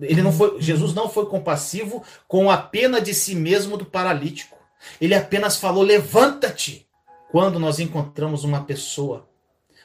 Ele 0.00 0.22
não 0.22 0.32
foi, 0.32 0.62
Jesus 0.62 0.94
não 0.94 1.08
foi 1.08 1.26
compassivo 1.26 2.02
com 2.28 2.50
a 2.50 2.56
pena 2.56 3.00
de 3.00 3.12
si 3.12 3.34
mesmo 3.34 3.76
do 3.76 3.84
paralítico. 3.84 4.56
Ele 5.00 5.14
apenas 5.14 5.56
falou: 5.56 5.82
"Levanta-te". 5.82 6.86
Quando 7.30 7.58
nós 7.58 7.80
encontramos 7.80 8.44
uma 8.44 8.62
pessoa 8.62 9.28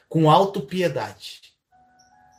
com 0.07 0.29
autopiedade, 0.29 1.38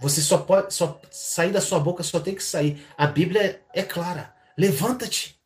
você 0.00 0.22
só 0.22 0.38
pode 0.38 0.72
só 0.72 1.00
sair 1.10 1.52
da 1.52 1.60
sua 1.60 1.78
boca 1.78 2.02
só 2.02 2.18
tem 2.18 2.34
que 2.34 2.42
sair. 2.42 2.82
A 2.96 3.06
Bíblia 3.06 3.62
é 3.74 3.82
clara. 3.82 4.34
Levanta-te. 4.56 5.38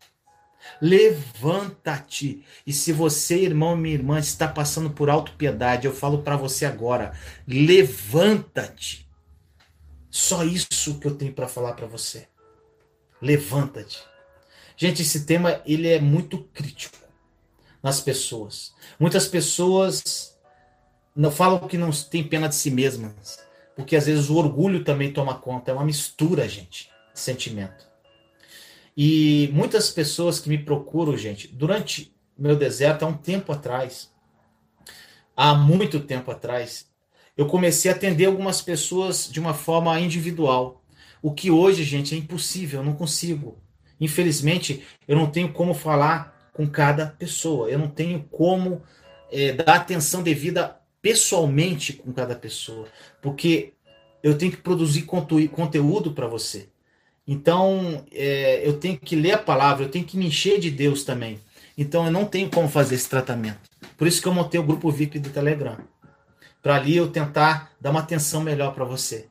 Levanta-te. 0.81 2.45
E 2.67 2.73
se 2.73 2.93
você, 2.93 3.37
irmão, 3.37 3.77
minha 3.77 3.95
irmã, 3.95 4.19
está 4.19 4.47
passando 4.47 4.91
por 4.91 5.11
autopiedade, 5.11 5.87
eu 5.87 5.95
falo 5.95 6.23
para 6.23 6.37
você 6.37 6.65
agora, 6.65 7.13
levanta-te. 7.47 9.09
Só 10.11 10.45
isso 10.45 10.99
que 11.01 11.07
eu 11.07 11.17
tenho 11.17 11.33
para 11.33 11.49
falar 11.49 11.73
para 11.73 11.87
você. 11.87 12.29
Levanta-te. 13.21 14.03
Gente, 14.77 15.03
esse 15.03 15.25
tema 15.25 15.61
ele 15.67 15.89
é 15.89 16.01
muito 16.01 16.39
crítico 16.53 16.99
nas 17.83 18.01
pessoas. 18.01 18.73
Muitas 18.99 19.27
pessoas 19.27 20.37
não 21.15 21.31
falam 21.31 21.67
que 21.69 21.77
não 21.77 21.91
têm 21.91 22.27
pena 22.27 22.49
de 22.49 22.55
si 22.55 22.71
mesmas, 22.71 23.44
porque 23.77 23.97
às 23.97 24.07
vezes 24.07 24.31
o 24.31 24.37
orgulho 24.37 24.85
também 24.85 25.13
toma 25.13 25.35
conta. 25.35 25.71
É 25.71 25.75
uma 25.75 25.85
mistura, 25.85 26.49
gente, 26.49 26.91
de 27.13 27.21
sentimento. 27.21 27.87
E 28.97 29.51
muitas 29.53 29.91
pessoas 29.91 30.39
que 30.39 30.49
me 30.49 30.59
procuram, 30.59 31.17
gente, 31.17 31.49
durante 31.49 32.15
meu 32.39 32.57
deserto, 32.57 33.05
há 33.05 33.07
um 33.07 33.17
tempo 33.17 33.53
atrás, 33.53 34.13
há 35.37 35.55
muito 35.55 36.01
tempo 36.01 36.31
atrás, 36.31 36.89
eu 37.37 37.47
comecei 37.47 37.91
a 37.91 37.95
atender 37.95 38.27
algumas 38.27 38.63
pessoas 38.63 39.29
de 39.31 39.41
uma 39.41 39.55
forma 39.55 39.99
individual. 39.99 40.83
O 41.21 41.33
que 41.33 41.51
hoje, 41.51 41.83
gente, 41.83 42.15
é 42.15 42.19
impossível, 42.19 42.81
eu 42.81 42.85
não 42.85 42.95
consigo. 42.95 43.59
Infelizmente, 44.01 44.85
eu 45.09 45.17
não 45.17 45.31
tenho 45.31 45.53
como 45.53 45.75
falar 45.75 46.51
com 46.53 46.69
cada 46.69 47.07
pessoa, 47.07 47.69
eu 47.69 47.79
não 47.79 47.89
tenho 47.89 48.23
como 48.31 48.83
é, 49.33 49.53
dar 49.53 49.75
atenção 49.75 50.23
devida 50.23 50.81
pessoalmente 51.05 51.93
com 51.93 52.15
cada 52.15 52.35
pessoa, 52.35 52.89
porque 53.21 53.75
eu 54.23 54.39
tenho 54.39 54.51
que 54.53 54.57
produzir 54.57 55.03
conteúdo 55.03 56.13
para 56.13 56.27
você. 56.27 56.71
Então, 57.29 58.07
é, 58.11 58.67
eu 58.67 58.79
tenho 58.79 58.99
que 58.99 59.15
ler 59.15 59.33
a 59.33 59.39
palavra, 59.39 59.85
eu 59.85 59.91
tenho 59.91 60.07
que 60.07 60.17
me 60.17 60.29
encher 60.29 60.59
de 60.59 60.71
Deus 60.71 61.05
também. 61.05 61.39
Então, 61.77 62.07
eu 62.07 62.11
não 62.11 62.25
tenho 62.25 62.49
como 62.49 62.71
fazer 62.71 62.95
esse 62.95 63.07
tratamento. 63.07 63.69
Por 63.99 64.07
isso 64.07 64.23
que 64.23 64.27
eu 64.27 64.33
montei 64.33 64.59
o 64.59 64.65
grupo 64.65 64.91
VIP 64.91 65.19
do 65.19 65.29
Telegram. 65.29 65.77
Para 66.63 66.77
ali 66.77 66.97
eu 66.97 67.11
tentar 67.11 67.73
dar 67.79 67.91
uma 67.91 68.01
atenção 68.01 68.41
melhor 68.41 68.73
para 68.73 68.87
você. 68.87 69.29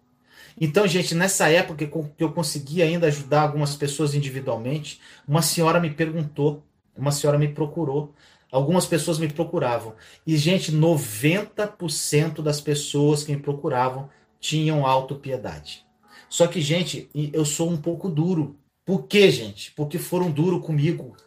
Então, 0.62 0.88
gente, 0.88 1.16
nessa 1.16 1.50
época 1.50 1.88
que 2.16 2.24
eu 2.24 2.32
consegui 2.32 2.84
ainda 2.84 3.08
ajudar 3.08 3.42
algumas 3.42 3.76
pessoas 3.76 4.14
individualmente, 4.14 5.02
uma 5.28 5.42
senhora 5.42 5.80
me 5.80 5.90
perguntou, 5.90 6.64
uma 6.96 7.12
senhora 7.12 7.40
me 7.40 7.48
procurou, 7.48 8.14
algumas 8.54 8.86
pessoas 8.86 9.18
me 9.18 9.28
procuravam. 9.28 9.96
E, 10.26 10.38
gente, 10.38 10.72
90% 10.72 12.42
das 12.44 12.62
pessoas 12.62 13.24
que 13.24 13.36
me 13.36 13.42
procuravam 13.42 14.10
tinham 14.40 14.86
autopiedade. 14.86 15.84
Só 16.30 16.46
que, 16.46 16.62
gente, 16.62 17.10
eu 17.34 17.44
sou 17.44 17.70
um 17.70 17.78
pouco 17.78 18.08
duro. 18.08 18.56
Por 18.86 19.08
quê, 19.08 19.32
gente? 19.32 19.72
Porque 19.72 19.98
foram 19.98 20.30
duro 20.30 20.60
comigo. 20.60 21.18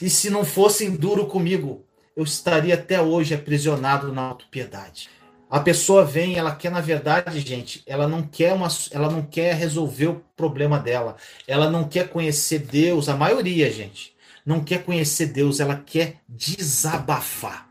E 0.00 0.10
se 0.10 0.28
não 0.28 0.44
fossem 0.44 0.90
duro 0.90 1.26
comigo, 1.26 1.84
eu 2.16 2.24
estaria 2.24 2.74
até 2.74 3.00
hoje 3.00 3.34
aprisionado 3.34 4.12
na 4.12 4.22
autopiedade. 4.22 5.08
A 5.48 5.60
pessoa 5.60 6.04
vem, 6.04 6.36
ela 6.36 6.54
quer, 6.54 6.70
na 6.70 6.80
verdade, 6.80 7.38
gente, 7.40 7.82
ela 7.86 8.08
não 8.08 8.22
quer 8.22 8.54
uma, 8.54 8.68
ela 8.90 9.10
não 9.10 9.22
quer 9.22 9.54
resolver 9.54 10.06
o 10.06 10.24
problema 10.34 10.78
dela. 10.78 11.16
Ela 11.46 11.70
não 11.70 11.86
quer 11.86 12.08
conhecer 12.08 12.60
Deus, 12.60 13.08
a 13.08 13.16
maioria, 13.16 13.70
gente, 13.70 14.11
não 14.44 14.62
quer 14.62 14.84
conhecer 14.84 15.26
Deus, 15.26 15.60
ela 15.60 15.76
quer 15.76 16.20
desabafar. 16.28 17.68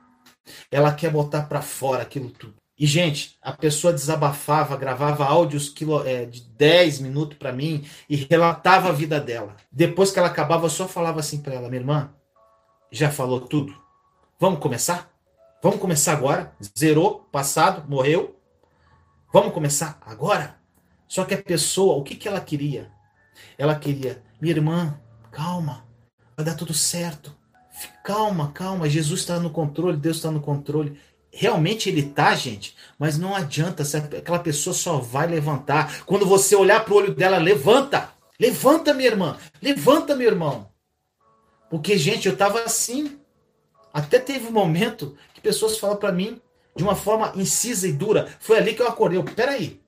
Ela 0.69 0.93
quer 0.93 1.11
botar 1.11 1.43
para 1.43 1.61
fora 1.61 2.03
aquilo 2.03 2.29
tudo. 2.29 2.55
E, 2.77 2.87
gente, 2.87 3.37
a 3.41 3.51
pessoa 3.51 3.93
desabafava, 3.93 4.75
gravava 4.75 5.25
áudios 5.25 5.71
é, 6.05 6.25
de 6.25 6.41
10 6.41 7.01
minutos 7.01 7.37
para 7.37 7.53
mim 7.53 7.85
e 8.09 8.15
relatava 8.15 8.89
a 8.89 8.91
vida 8.91 9.19
dela. 9.19 9.55
Depois 9.71 10.11
que 10.11 10.17
ela 10.17 10.29
acabava, 10.29 10.65
eu 10.65 10.69
só 10.69 10.87
falava 10.87 11.19
assim 11.19 11.41
para 11.41 11.53
ela: 11.53 11.69
minha 11.69 11.81
irmã, 11.81 12.11
já 12.91 13.11
falou 13.11 13.41
tudo? 13.41 13.75
Vamos 14.39 14.59
começar? 14.59 15.11
Vamos 15.61 15.79
começar 15.79 16.13
agora. 16.13 16.55
Zerou, 16.75 17.19
passado, 17.31 17.87
morreu. 17.87 18.35
Vamos 19.31 19.53
começar 19.53 19.99
agora. 20.03 20.57
Só 21.07 21.23
que 21.23 21.35
a 21.35 21.41
pessoa, 21.41 21.97
o 21.97 22.03
que, 22.03 22.15
que 22.15 22.27
ela 22.27 22.41
queria? 22.41 22.91
Ela 23.57 23.75
queria, 23.75 24.23
minha 24.41 24.55
irmã, 24.55 24.99
calma, 25.31 25.85
vai 26.41 26.43
dar 26.43 26.55
tudo 26.55 26.73
certo. 26.73 27.35
Calma, 28.03 28.51
calma, 28.51 28.89
Jesus 28.89 29.21
está 29.21 29.39
no 29.39 29.49
controle, 29.49 29.97
Deus 29.97 30.17
está 30.17 30.31
no 30.31 30.41
controle. 30.41 30.99
Realmente 31.31 31.87
ele 31.87 32.03
tá, 32.03 32.35
gente, 32.35 32.75
mas 32.99 33.17
não 33.17 33.35
adianta, 33.35 33.83
aquela 34.17 34.39
pessoa 34.39 34.73
só 34.73 34.97
vai 34.97 35.27
levantar. 35.27 36.03
Quando 36.05 36.25
você 36.25 36.55
olhar 36.55 36.83
para 36.83 36.93
o 36.93 36.97
olho 36.97 37.15
dela, 37.15 37.37
levanta. 37.37 38.09
Levanta, 38.39 38.93
minha 38.93 39.07
irmã. 39.07 39.37
Levanta, 39.61 40.15
meu 40.15 40.27
irmão. 40.27 40.69
Porque, 41.69 41.97
gente, 41.97 42.27
eu 42.27 42.35
tava 42.35 42.61
assim. 42.63 43.17
Até 43.93 44.19
teve 44.19 44.47
um 44.47 44.51
momento 44.51 45.15
que 45.33 45.41
pessoas 45.41 45.77
falam 45.77 45.95
para 45.95 46.11
mim 46.11 46.41
de 46.75 46.83
uma 46.83 46.95
forma 46.95 47.31
incisa 47.35 47.87
e 47.87 47.93
dura. 47.93 48.27
Foi 48.39 48.57
ali 48.57 48.73
que 48.73 48.81
eu 48.81 48.87
acordei. 48.87 49.17
Eu, 49.17 49.23
peraí. 49.23 49.80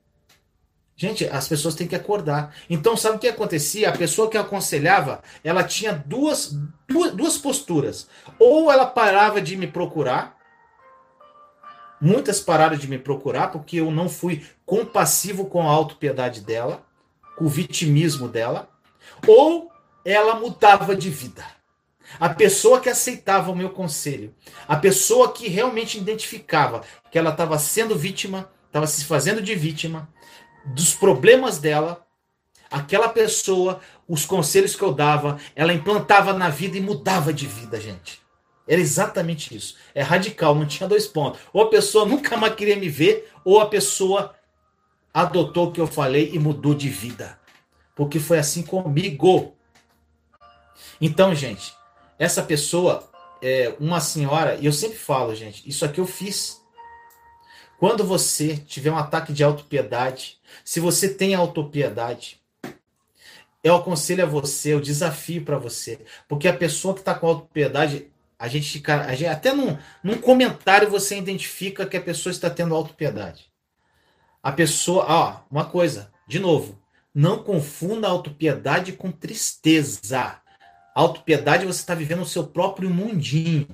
Gente, 0.96 1.26
as 1.26 1.48
pessoas 1.48 1.76
têm 1.76 1.88
que 1.88 1.96
acordar. 1.96 2.56
Então, 2.70 2.96
sabe 2.96 3.18
o 3.18 3.20
que 3.20 3.28
acontecia? 3.28 3.90
A 3.90 3.98
pessoa 3.98 4.30
que 4.30 4.38
aconselhava, 4.38 5.22
ela 5.44 5.64
tinha 5.64 5.92
duas, 5.92 6.56
duas, 6.88 7.12
duas 7.14 7.38
posturas. 7.38 8.08
Ou 8.40 8.72
ela 8.72 8.86
parava 8.86 9.42
de 9.42 9.58
me 9.58 9.68
procurar. 9.68 10.38
Muitas 12.00 12.40
pararam 12.40 12.78
de 12.78 12.88
me 12.88 13.00
procurar 13.00 13.48
porque 13.48 13.78
eu 13.78 13.90
não 13.90 14.08
fui 14.08 14.46
compassivo 14.66 15.46
com 15.46 15.68
a 15.68 15.72
autopiedade 15.72 16.42
dela, 16.42 16.86
com 17.36 17.46
o 17.46 17.50
vitimismo 17.50 18.28
dela. 18.28 18.70
Ou 19.28 19.72
ela 20.06 20.36
mudava 20.36 20.96
de 20.96 21.10
vida. 21.10 21.44
A 22.20 22.30
pessoa 22.30 22.80
que 22.80 22.90
aceitava 22.90 23.52
o 23.52 23.56
meu 23.56 23.72
conselho, 23.72 24.36
a 24.68 24.76
pessoa 24.76 25.32
que 25.32 25.48
realmente 25.48 25.98
identificava 25.98 26.84
que 27.10 27.18
ela 27.18 27.32
estava 27.32 27.58
sendo 27.58 27.98
vítima, 27.98 28.50
estava 28.68 28.86
se 28.86 29.06
fazendo 29.06 29.42
de 29.42 29.56
vítima 29.56 30.08
dos 30.66 30.94
problemas 30.94 31.60
dela, 31.60 32.06
aquela 32.70 33.10
pessoa, 33.10 33.80
os 34.08 34.26
conselhos 34.26 34.76
que 34.76 34.82
eu 34.82 34.94
dava, 34.94 35.40
ela 35.56 35.74
implantava 35.74 36.34
na 36.34 36.50
vida 36.50 36.78
e 36.78 36.82
mudava 36.82 37.34
de 37.34 37.46
vida, 37.46 37.80
gente. 37.80 38.22
Era 38.68 38.80
exatamente 38.80 39.56
isso. 39.56 39.76
É 39.94 40.02
radical, 40.02 40.56
não 40.56 40.66
tinha 40.66 40.88
dois 40.88 41.06
pontos. 41.06 41.40
Ou 41.52 41.64
a 41.64 41.70
pessoa 41.70 42.06
nunca 42.06 42.38
mais 42.38 42.56
queria 42.56 42.76
me 42.76 42.90
ver, 42.90 43.30
ou 43.44 43.60
a 43.60 43.68
pessoa 43.68 44.34
adotou 45.14 45.68
o 45.68 45.72
que 45.72 45.82
eu 45.82 45.88
falei 45.88 46.32
e 46.34 46.40
mudou 46.40 46.74
de 46.74 46.90
vida. 46.90 47.38
Porque 47.96 48.20
foi 48.20 48.40
assim 48.40 48.64
comigo. 48.64 49.54
Então, 51.00 51.36
gente, 51.36 51.74
essa 52.18 52.42
pessoa 52.42 53.10
é 53.42 53.76
uma 53.80 54.00
senhora, 54.00 54.56
e 54.56 54.66
eu 54.66 54.72
sempre 54.72 54.98
falo, 54.98 55.36
gente, 55.36 55.68
isso 55.70 55.84
aqui 55.84 56.00
eu 56.00 56.08
fiz. 56.08 56.63
Quando 57.84 58.06
você 58.06 58.56
tiver 58.56 58.92
um 58.92 58.98
ataque 58.98 59.34
de 59.34 59.44
autopiedade, 59.44 60.40
se 60.64 60.80
você 60.80 61.14
tem 61.14 61.36
autopiedade, 61.36 62.42
eu 63.62 63.76
aconselho 63.76 64.24
a 64.24 64.26
você, 64.26 64.74
eu 64.74 64.80
desafio 64.80 65.44
para 65.44 65.58
você, 65.58 66.00
porque 66.26 66.48
a 66.48 66.56
pessoa 66.56 66.94
que 66.94 67.02
está 67.02 67.14
com 67.14 67.28
autopiedade, 67.28 68.10
a 68.40 68.48
gente, 68.48 68.82
a 68.90 69.14
gente 69.14 69.28
até 69.28 69.52
num, 69.52 69.78
num 70.02 70.18
comentário 70.18 70.90
você 70.90 71.18
identifica 71.18 71.86
que 71.86 71.98
a 71.98 72.02
pessoa 72.02 72.32
está 72.32 72.50
tendo 72.50 72.74
autopiedade. 72.74 73.52
A 74.42 74.54
pessoa, 74.54 75.06
ó, 75.06 75.42
uma 75.52 75.66
coisa, 75.66 76.10
de 76.26 76.40
novo, 76.40 76.82
não 77.14 77.44
confunda 77.44 78.08
autopiedade 78.08 78.94
com 78.94 79.12
tristeza. 79.12 80.40
Autopiedade 80.96 81.66
você 81.66 81.82
está 81.82 81.94
vivendo 81.94 82.22
o 82.22 82.26
seu 82.26 82.48
próprio 82.48 82.90
mundinho. 82.90 83.68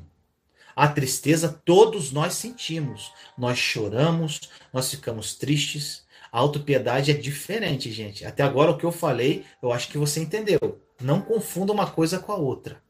A 0.79 0.87
tristeza 0.87 1.61
todos 1.65 2.09
nós 2.09 2.35
sentimos. 2.35 3.11
Nós 3.37 3.57
choramos, 3.57 4.39
nós 4.71 4.89
ficamos 4.89 5.35
tristes. 5.35 6.05
A 6.31 6.39
autopiedade 6.39 7.11
é 7.11 7.13
diferente, 7.13 7.91
gente. 7.91 8.23
Até 8.23 8.43
agora 8.43 8.71
o 8.71 8.77
que 8.77 8.85
eu 8.85 8.91
falei, 8.93 9.43
eu 9.61 9.73
acho 9.73 9.89
que 9.89 9.97
você 9.97 10.21
entendeu. 10.21 10.81
Não 11.01 11.19
confunda 11.19 11.73
uma 11.73 11.85
coisa 11.85 12.17
com 12.17 12.31
a 12.31 12.37
outra. 12.37 12.81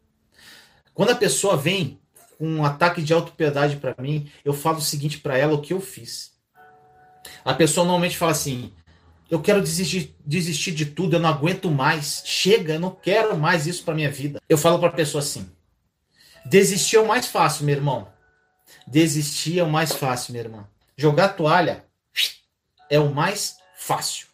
Quando 0.93 1.09
a 1.09 1.15
pessoa 1.15 1.57
vem 1.57 1.99
com 2.37 2.47
um 2.47 2.63
ataque 2.63 3.01
de 3.01 3.11
autopiedade 3.11 3.77
para 3.77 3.95
mim, 3.99 4.29
eu 4.45 4.53
falo 4.53 4.77
o 4.77 4.81
seguinte 4.81 5.17
para 5.17 5.35
ela 5.35 5.55
o 5.55 5.61
que 5.61 5.73
eu 5.73 5.81
fiz. 5.81 6.33
A 7.43 7.55
pessoa 7.55 7.85
normalmente 7.85 8.19
fala 8.19 8.33
assim: 8.33 8.71
eu 9.31 9.41
quero 9.41 9.63
desistir, 9.63 10.15
desistir 10.23 10.73
de 10.73 10.85
tudo, 10.85 11.15
eu 11.15 11.19
não 11.19 11.29
aguento 11.29 11.71
mais. 11.71 12.21
Chega, 12.23 12.75
eu 12.75 12.79
não 12.79 12.91
quero 12.91 13.35
mais 13.35 13.65
isso 13.65 13.83
para 13.83 13.95
minha 13.95 14.11
vida. 14.11 14.39
Eu 14.47 14.59
falo 14.59 14.77
para 14.77 14.89
a 14.89 14.93
pessoa 14.93 15.23
assim: 15.23 15.49
desistir 16.49 16.97
é 16.97 16.99
o 16.99 17.07
mais 17.07 17.27
fácil, 17.27 17.65
meu 17.65 17.75
irmão. 17.75 18.07
Desistir 18.85 19.59
é 19.59 19.63
o 19.63 19.69
mais 19.69 19.93
fácil, 19.93 20.33
minha 20.33 20.43
irmã. 20.43 20.67
Jogar 20.97 21.29
toalha 21.29 21.85
é 22.89 22.99
o 22.99 23.13
mais 23.13 23.57
fácil. 23.77 24.27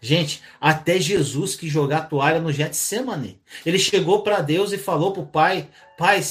Gente, 0.00 0.42
até 0.60 0.98
Jesus 0.98 1.54
que 1.54 1.68
jogar 1.68 2.08
toalha 2.08 2.40
no 2.40 2.52
Getsemane. 2.52 3.40
Ele 3.64 3.78
chegou 3.78 4.22
para 4.22 4.40
Deus 4.40 4.72
e 4.72 4.78
falou 4.78 5.12
para 5.12 5.22
o 5.22 5.26
Pai: 5.26 5.68
Pai, 5.96 6.22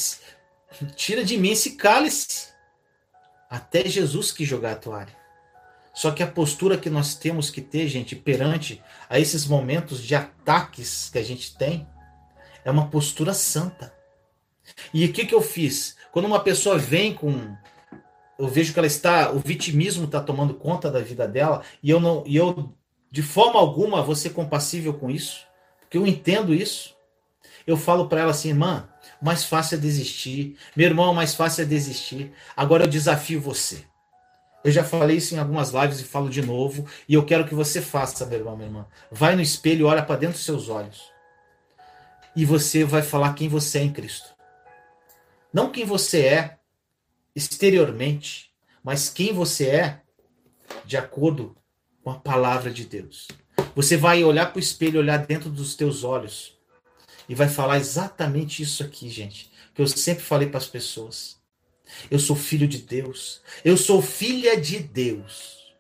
tira 0.96 1.24
de 1.24 1.38
mim 1.38 1.52
esse 1.52 1.72
cálice. 1.72 2.50
Até 3.50 3.88
Jesus 3.88 4.32
que 4.32 4.46
jogar 4.46 4.76
toalha. 4.76 5.16
Só 5.94 6.10
que 6.12 6.24
a 6.24 6.28
postura 6.28 6.78
que 6.78 6.90
nós 6.90 7.14
temos 7.16 7.52
que 7.52 7.62
ter, 7.62 7.88
gente, 7.88 8.16
perante 8.16 8.82
a 9.08 9.20
esses 9.20 9.46
momentos 9.46 10.04
de 10.04 10.16
ataques 10.16 11.10
que 11.12 11.20
a 11.20 11.24
gente 11.24 11.56
tem, 11.56 11.88
é 12.66 12.72
uma 12.72 12.90
postura 12.90 13.34
santa. 13.34 13.94
E 14.94 15.06
o 15.06 15.14
que, 15.14 15.26
que 15.26 15.36
eu 15.36 15.42
fiz? 15.42 15.96
Quando 16.12 16.26
uma 16.26 16.40
pessoa 16.40 16.78
vem 16.78 17.14
com. 17.14 17.56
Eu 18.38 18.48
vejo 18.48 18.74
que 18.74 18.80
ela 18.80 18.88
está. 18.88 19.32
O 19.32 19.40
vitimismo 19.40 20.06
está 20.06 20.22
tomando 20.22 20.54
conta 20.54 20.92
da 20.92 21.00
vida 21.00 21.28
dela, 21.28 21.64
e 21.82 21.90
eu 21.90 22.00
não. 22.00 22.24
E 22.26 22.36
eu, 22.36 22.74
de 23.12 23.22
forma 23.22 23.60
alguma, 23.60 24.02
vou 24.02 24.16
ser 24.16 24.32
compassível 24.32 24.94
com 24.94 25.10
isso, 25.10 25.46
porque 25.82 25.98
eu 25.98 26.08
entendo 26.08 26.54
isso. 26.54 26.96
Eu 27.66 27.78
falo 27.78 28.08
para 28.08 28.22
ela 28.22 28.32
assim, 28.32 28.50
irmã, 28.50 28.90
mais 29.22 29.46
fácil 29.46 29.78
é 29.78 29.82
desistir. 29.82 30.58
Meu 30.76 30.88
irmão, 30.88 31.14
mais 31.14 31.34
fácil 31.34 31.64
é 31.64 31.66
desistir. 31.66 32.34
Agora 32.58 32.84
eu 32.84 32.88
desafio 32.88 33.40
você. 33.40 33.86
Eu 34.64 34.72
já 34.72 34.84
falei 34.84 35.18
isso 35.18 35.36
em 35.36 35.40
algumas 35.40 35.72
lives 35.72 36.00
e 36.00 36.04
falo 36.04 36.30
de 36.30 36.42
novo. 36.42 36.86
E 37.08 37.14
eu 37.14 37.26
quero 37.26 37.46
que 37.46 37.56
você 37.56 37.82
faça, 37.82 38.26
meu 38.26 38.40
irmão, 38.40 38.56
minha 38.56 38.70
irmã. 38.70 38.86
Vai 39.12 39.36
no 39.36 39.42
espelho 39.42 39.88
olha 39.88 40.04
para 40.04 40.18
dentro 40.18 40.36
dos 40.36 40.46
seus 40.46 40.70
olhos. 40.70 41.12
E 42.36 42.46
você 42.46 42.84
vai 42.84 43.02
falar 43.02 43.34
quem 43.34 43.48
você 43.48 43.80
é 43.80 43.84
em 43.84 43.92
Cristo. 43.92 44.34
Não 45.54 45.72
quem 45.72 45.86
você 45.86 46.26
é 46.26 46.60
exteriormente, 47.36 48.52
mas 48.84 49.10
quem 49.10 49.32
você 49.32 49.68
é 49.68 50.02
de 50.84 50.98
acordo 50.98 51.56
com 52.04 52.10
a 52.10 52.20
palavra 52.20 52.72
de 52.72 52.86
Deus. 52.86 53.28
Você 53.76 53.96
vai 53.96 54.24
olhar 54.24 54.48
para 54.48 54.58
o 54.58 54.60
espelho, 54.60 55.00
olhar 55.00 55.18
dentro 55.18 55.50
dos 55.50 55.76
teus 55.76 56.04
olhos 56.04 56.58
e 57.30 57.36
vai 57.36 57.48
falar 57.48 57.78
exatamente 57.78 58.64
isso 58.64 58.84
aqui, 58.84 59.10
gente, 59.10 59.52
que 59.74 59.82
eu 59.82 59.88
sempre 59.88 60.24
falei 60.24 60.50
para 60.50 60.58
as 60.58 60.68
pessoas. 60.68 61.42
Eu 62.10 62.20
sou 62.20 62.36
filho 62.36 62.68
de 62.68 62.80
Deus. 62.80 63.42
Eu 63.64 63.78
sou 63.78 64.02
filha 64.02 64.60
de 64.60 64.80
Deus. 64.80 65.74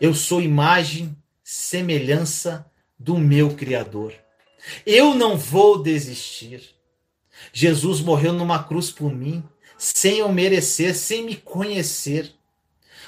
Eu 0.00 0.14
sou 0.14 0.40
imagem, 0.40 1.16
semelhança 1.42 2.70
do 2.96 3.18
meu 3.18 3.54
Criador. 3.54 4.14
Eu 4.86 5.14
não 5.14 5.36
vou 5.36 5.82
desistir. 5.82 6.77
Jesus 7.52 8.00
morreu 8.00 8.32
numa 8.32 8.62
cruz 8.62 8.90
por 8.90 9.12
mim, 9.14 9.42
sem 9.76 10.18
eu 10.18 10.30
merecer, 10.30 10.94
sem 10.94 11.24
me 11.24 11.36
conhecer. 11.36 12.32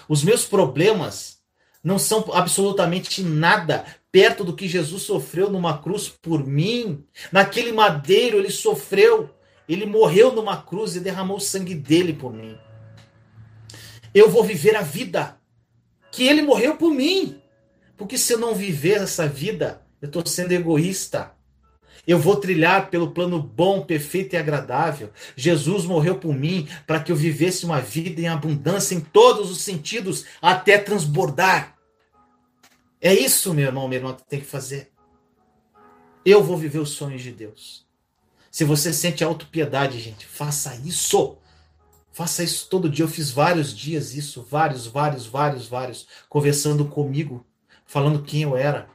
Os 0.08 0.22
meus 0.22 0.44
problemas 0.44 1.38
não 1.82 1.98
são 1.98 2.24
absolutamente 2.32 3.22
nada 3.22 3.84
perto 4.12 4.44
do 4.44 4.54
que 4.54 4.68
Jesus 4.68 5.02
sofreu 5.02 5.50
numa 5.50 5.78
cruz 5.78 6.08
por 6.08 6.46
mim. 6.46 7.04
Naquele 7.32 7.72
madeiro 7.72 8.38
ele 8.38 8.50
sofreu 8.50 9.30
ele 9.72 9.86
morreu 9.86 10.32
numa 10.32 10.60
cruz 10.60 10.96
e 10.96 11.00
derramou 11.00 11.36
o 11.36 11.40
sangue 11.40 11.76
dele 11.76 12.12
por 12.12 12.32
mim. 12.32 12.58
Eu 14.12 14.28
vou 14.28 14.42
viver 14.42 14.74
a 14.74 14.82
vida 14.82 15.38
que 16.10 16.26
ele 16.26 16.42
morreu 16.42 16.76
por 16.76 16.90
mim. 16.92 17.40
Porque 17.96 18.18
se 18.18 18.32
eu 18.32 18.38
não 18.38 18.52
viver 18.52 19.00
essa 19.00 19.28
vida, 19.28 19.80
eu 20.02 20.06
estou 20.06 20.26
sendo 20.26 20.50
egoísta. 20.50 21.32
Eu 22.06 22.18
vou 22.18 22.36
trilhar 22.36 22.90
pelo 22.90 23.10
plano 23.10 23.40
bom, 23.40 23.82
perfeito 23.82 24.34
e 24.34 24.36
agradável. 24.36 25.10
Jesus 25.36 25.84
morreu 25.84 26.16
por 26.16 26.34
mim 26.34 26.68
para 26.86 27.00
que 27.00 27.12
eu 27.12 27.16
vivesse 27.16 27.64
uma 27.64 27.80
vida 27.80 28.20
em 28.20 28.28
abundância 28.28 28.94
em 28.94 29.00
todos 29.00 29.50
os 29.50 29.60
sentidos, 29.60 30.24
até 30.40 30.78
transbordar. 30.78 31.76
É 33.00 33.14
isso, 33.14 33.54
meu 33.54 33.66
irmão, 33.66 33.88
minha 33.88 34.00
irmã, 34.00 34.14
que 34.14 34.24
tem 34.24 34.40
que 34.40 34.46
fazer. 34.46 34.90
Eu 36.24 36.42
vou 36.42 36.56
viver 36.56 36.78
os 36.78 36.90
sonhos 36.90 37.22
de 37.22 37.32
Deus. 37.32 37.86
Se 38.50 38.64
você 38.64 38.92
sente 38.92 39.24
autopiedade, 39.24 40.00
gente, 40.00 40.26
faça 40.26 40.74
isso. 40.84 41.38
Faça 42.12 42.42
isso 42.42 42.68
todo 42.68 42.90
dia. 42.90 43.04
Eu 43.04 43.08
fiz 43.08 43.30
vários 43.30 43.74
dias 43.74 44.14
isso, 44.14 44.42
vários, 44.42 44.86
vários, 44.86 45.26
vários, 45.26 45.66
vários, 45.68 46.06
conversando 46.28 46.84
comigo, 46.84 47.46
falando 47.86 48.22
quem 48.22 48.42
eu 48.42 48.56
era. 48.56 48.88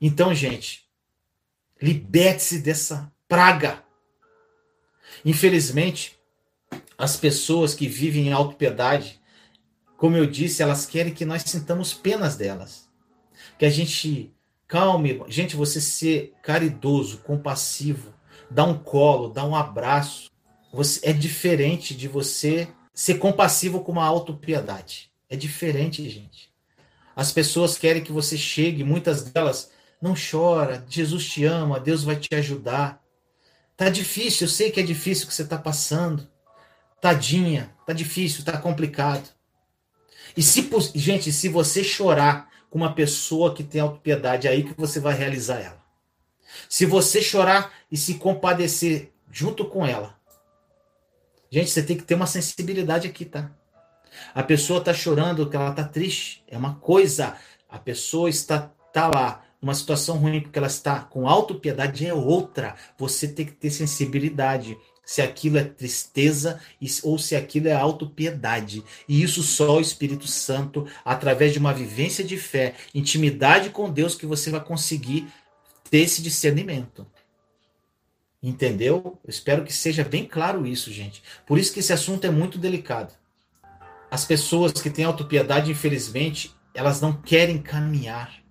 Então, 0.00 0.34
gente, 0.34 0.84
liberte-se 1.84 2.60
dessa 2.60 3.12
praga. 3.28 3.84
Infelizmente, 5.22 6.18
as 6.96 7.18
pessoas 7.18 7.74
que 7.74 7.86
vivem 7.86 8.28
em 8.28 8.32
autopiedade, 8.32 9.20
como 9.98 10.16
eu 10.16 10.24
disse, 10.24 10.62
elas 10.62 10.86
querem 10.86 11.12
que 11.12 11.26
nós 11.26 11.42
sintamos 11.42 11.92
penas 11.92 12.36
delas. 12.36 12.88
Que 13.58 13.66
a 13.66 13.70
gente 13.70 14.32
calme, 14.66 15.22
gente, 15.28 15.56
você 15.56 15.78
ser 15.78 16.32
caridoso, 16.42 17.18
compassivo, 17.18 18.14
dar 18.50 18.64
um 18.64 18.78
colo, 18.78 19.28
dar 19.28 19.44
um 19.44 19.54
abraço, 19.54 20.30
você, 20.72 21.00
é 21.02 21.12
diferente 21.12 21.94
de 21.94 22.08
você 22.08 22.66
ser 22.94 23.18
compassivo 23.18 23.84
com 23.84 23.92
uma 23.92 24.06
autopiedade. 24.06 25.10
É 25.28 25.36
diferente, 25.36 26.08
gente. 26.08 26.50
As 27.14 27.30
pessoas 27.30 27.76
querem 27.76 28.02
que 28.02 28.10
você 28.10 28.38
chegue, 28.38 28.82
muitas 28.82 29.22
delas, 29.24 29.70
não 30.00 30.14
chora, 30.14 30.84
Jesus 30.88 31.26
te 31.26 31.44
ama, 31.44 31.80
Deus 31.80 32.04
vai 32.04 32.16
te 32.16 32.34
ajudar. 32.34 33.02
Tá 33.76 33.88
difícil, 33.88 34.46
eu 34.46 34.50
sei 34.50 34.70
que 34.70 34.80
é 34.80 34.82
difícil 34.82 35.24
o 35.24 35.28
que 35.28 35.34
você 35.34 35.42
está 35.42 35.58
passando. 35.58 36.28
Tadinha, 37.00 37.74
tá 37.86 37.92
difícil, 37.92 38.44
tá 38.44 38.56
complicado. 38.56 39.28
E 40.36 40.42
se, 40.42 40.68
gente, 40.94 41.32
se 41.32 41.48
você 41.48 41.82
chorar 41.82 42.50
com 42.70 42.78
uma 42.78 42.94
pessoa 42.94 43.54
que 43.54 43.62
tem 43.62 43.80
autopiedade, 43.80 44.46
é 44.46 44.50
aí 44.50 44.62
que 44.62 44.74
você 44.78 45.00
vai 45.00 45.14
realizar 45.14 45.60
ela. 45.60 45.82
Se 46.68 46.86
você 46.86 47.20
chorar 47.20 47.72
e 47.90 47.96
se 47.96 48.14
compadecer 48.14 49.12
junto 49.30 49.64
com 49.64 49.86
ela, 49.86 50.16
Gente, 51.54 51.70
você 51.70 51.84
tem 51.84 51.96
que 51.96 52.02
ter 52.02 52.16
uma 52.16 52.26
sensibilidade 52.26 53.06
aqui, 53.06 53.24
tá? 53.24 53.48
A 54.34 54.42
pessoa 54.42 54.80
está 54.80 54.92
chorando, 54.92 55.48
que 55.48 55.54
ela 55.54 55.70
está 55.70 55.84
triste, 55.84 56.42
é 56.48 56.58
uma 56.58 56.74
coisa. 56.74 57.36
A 57.68 57.78
pessoa 57.78 58.28
está 58.28 58.72
tá 58.92 59.06
lá 59.06 59.43
numa 59.64 59.74
situação 59.74 60.18
ruim 60.18 60.42
porque 60.42 60.58
ela 60.58 60.68
está 60.68 61.00
com 61.00 61.26
autopiedade 61.26 62.06
é 62.06 62.12
outra. 62.12 62.76
Você 62.98 63.26
tem 63.26 63.46
que 63.46 63.52
ter 63.52 63.70
sensibilidade 63.70 64.76
se 65.02 65.22
aquilo 65.22 65.56
é 65.56 65.64
tristeza 65.64 66.60
ou 67.02 67.18
se 67.18 67.34
aquilo 67.34 67.68
é 67.68 67.72
autopiedade. 67.72 68.84
E 69.08 69.22
isso 69.22 69.42
só 69.42 69.78
o 69.78 69.80
Espírito 69.80 70.26
Santo, 70.26 70.86
através 71.02 71.54
de 71.54 71.58
uma 71.58 71.72
vivência 71.72 72.22
de 72.22 72.36
fé, 72.36 72.74
intimidade 72.94 73.70
com 73.70 73.90
Deus, 73.90 74.14
que 74.14 74.26
você 74.26 74.50
vai 74.50 74.62
conseguir 74.62 75.26
ter 75.90 76.00
esse 76.00 76.20
discernimento. 76.20 77.06
Entendeu? 78.42 79.18
Eu 79.24 79.30
espero 79.30 79.64
que 79.64 79.72
seja 79.72 80.04
bem 80.04 80.26
claro 80.26 80.66
isso, 80.66 80.92
gente. 80.92 81.22
Por 81.46 81.58
isso 81.58 81.72
que 81.72 81.80
esse 81.80 81.92
assunto 81.92 82.26
é 82.26 82.30
muito 82.30 82.58
delicado. 82.58 83.14
As 84.10 84.26
pessoas 84.26 84.72
que 84.72 84.90
têm 84.90 85.06
autopiedade, 85.06 85.70
infelizmente, 85.70 86.54
elas 86.74 87.00
não 87.00 87.14
querem 87.14 87.56
caminhar. 87.56 88.43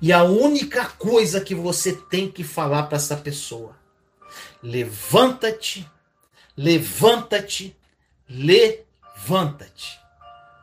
E 0.00 0.12
a 0.12 0.22
única 0.24 0.86
coisa 0.86 1.40
que 1.40 1.54
você 1.54 1.92
tem 1.92 2.30
que 2.30 2.44
falar 2.44 2.84
para 2.84 2.96
essa 2.96 3.16
pessoa: 3.16 3.76
levanta-te, 4.62 5.88
levanta-te, 6.56 7.76
levanta-te. 8.28 9.98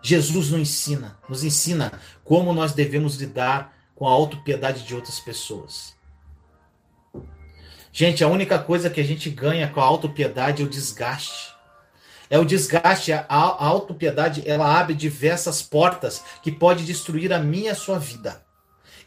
Jesus 0.02 0.52
nos 0.52 0.62
ensina, 0.62 1.18
nos 1.28 1.44
ensina 1.44 2.00
como 2.24 2.54
nós 2.54 2.74
devemos 2.74 3.16
lidar 3.16 3.74
com 3.96 4.08
a 4.08 4.12
autopiedade 4.12 4.84
de 4.84 4.96
outras 4.96 5.20
pessoas. 5.20 5.96
Gente, 7.92 8.24
a 8.24 8.28
única 8.28 8.60
coisa 8.60 8.90
que 8.90 9.02
a 9.02 9.04
gente 9.04 9.30
ganha 9.30 9.68
com 9.68 9.82
a 9.82 9.84
autopiedade 9.84 10.62
é 10.62 10.66
o 10.66 10.70
desgaste. 10.70 11.52
É 12.30 12.38
o 12.38 12.46
desgaste, 12.46 13.12
a, 13.12 13.26
autopiedade, 13.28 14.44
ela 14.46 14.80
abre 14.80 14.94
diversas 14.94 15.62
portas 15.62 16.24
que 16.44 16.52
pode 16.52 16.86
destruir 16.86 17.34
a 17.34 17.40
minha 17.40 17.66
e 17.66 17.70
a 17.70 17.76
sua 17.76 17.98
vida. 17.98 18.47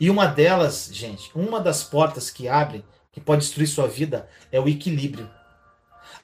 E 0.01 0.09
uma 0.09 0.27
delas, 0.27 0.89
gente, 0.91 1.31
uma 1.35 1.61
das 1.61 1.85
portas 1.85 2.31
que 2.31 2.49
abre, 2.49 2.85
que 3.13 3.21
pode 3.21 3.43
destruir 3.43 3.67
sua 3.67 3.87
vida, 3.87 4.29
é 4.51 4.59
o 4.59 4.67
equilíbrio. 4.67 5.31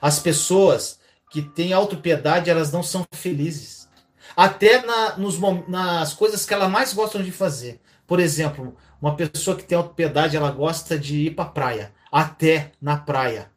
As 0.01 0.19
pessoas 0.19 0.99
que 1.31 1.43
têm 1.43 1.75
autopiedade, 1.75 2.49
elas 2.49 2.73
não 2.73 2.83
são 2.83 3.05
felizes. 3.13 3.87
Até 4.35 4.85
na, 4.85 5.19
nos, 5.19 5.39
nas 5.69 6.15
coisas 6.15 6.47
que 6.47 6.55
elas 6.55 6.71
mais 6.71 6.95
gostam 6.95 7.23
de 7.23 7.31
fazer. 7.31 7.81
Por 8.07 8.19
exemplo, 8.19 8.75
uma 9.01 9.15
pessoa 9.15 9.57
que 9.57 9.65
tem 9.65 9.77
autopiedade, 9.77 10.37
ela 10.37 10.51
gosta 10.51 10.99
de 10.99 11.27
ir 11.27 11.35
para 11.35 11.45
a 11.45 11.51
praia 11.51 11.93
até 12.11 12.73
na 12.81 12.97
praia. 12.97 13.51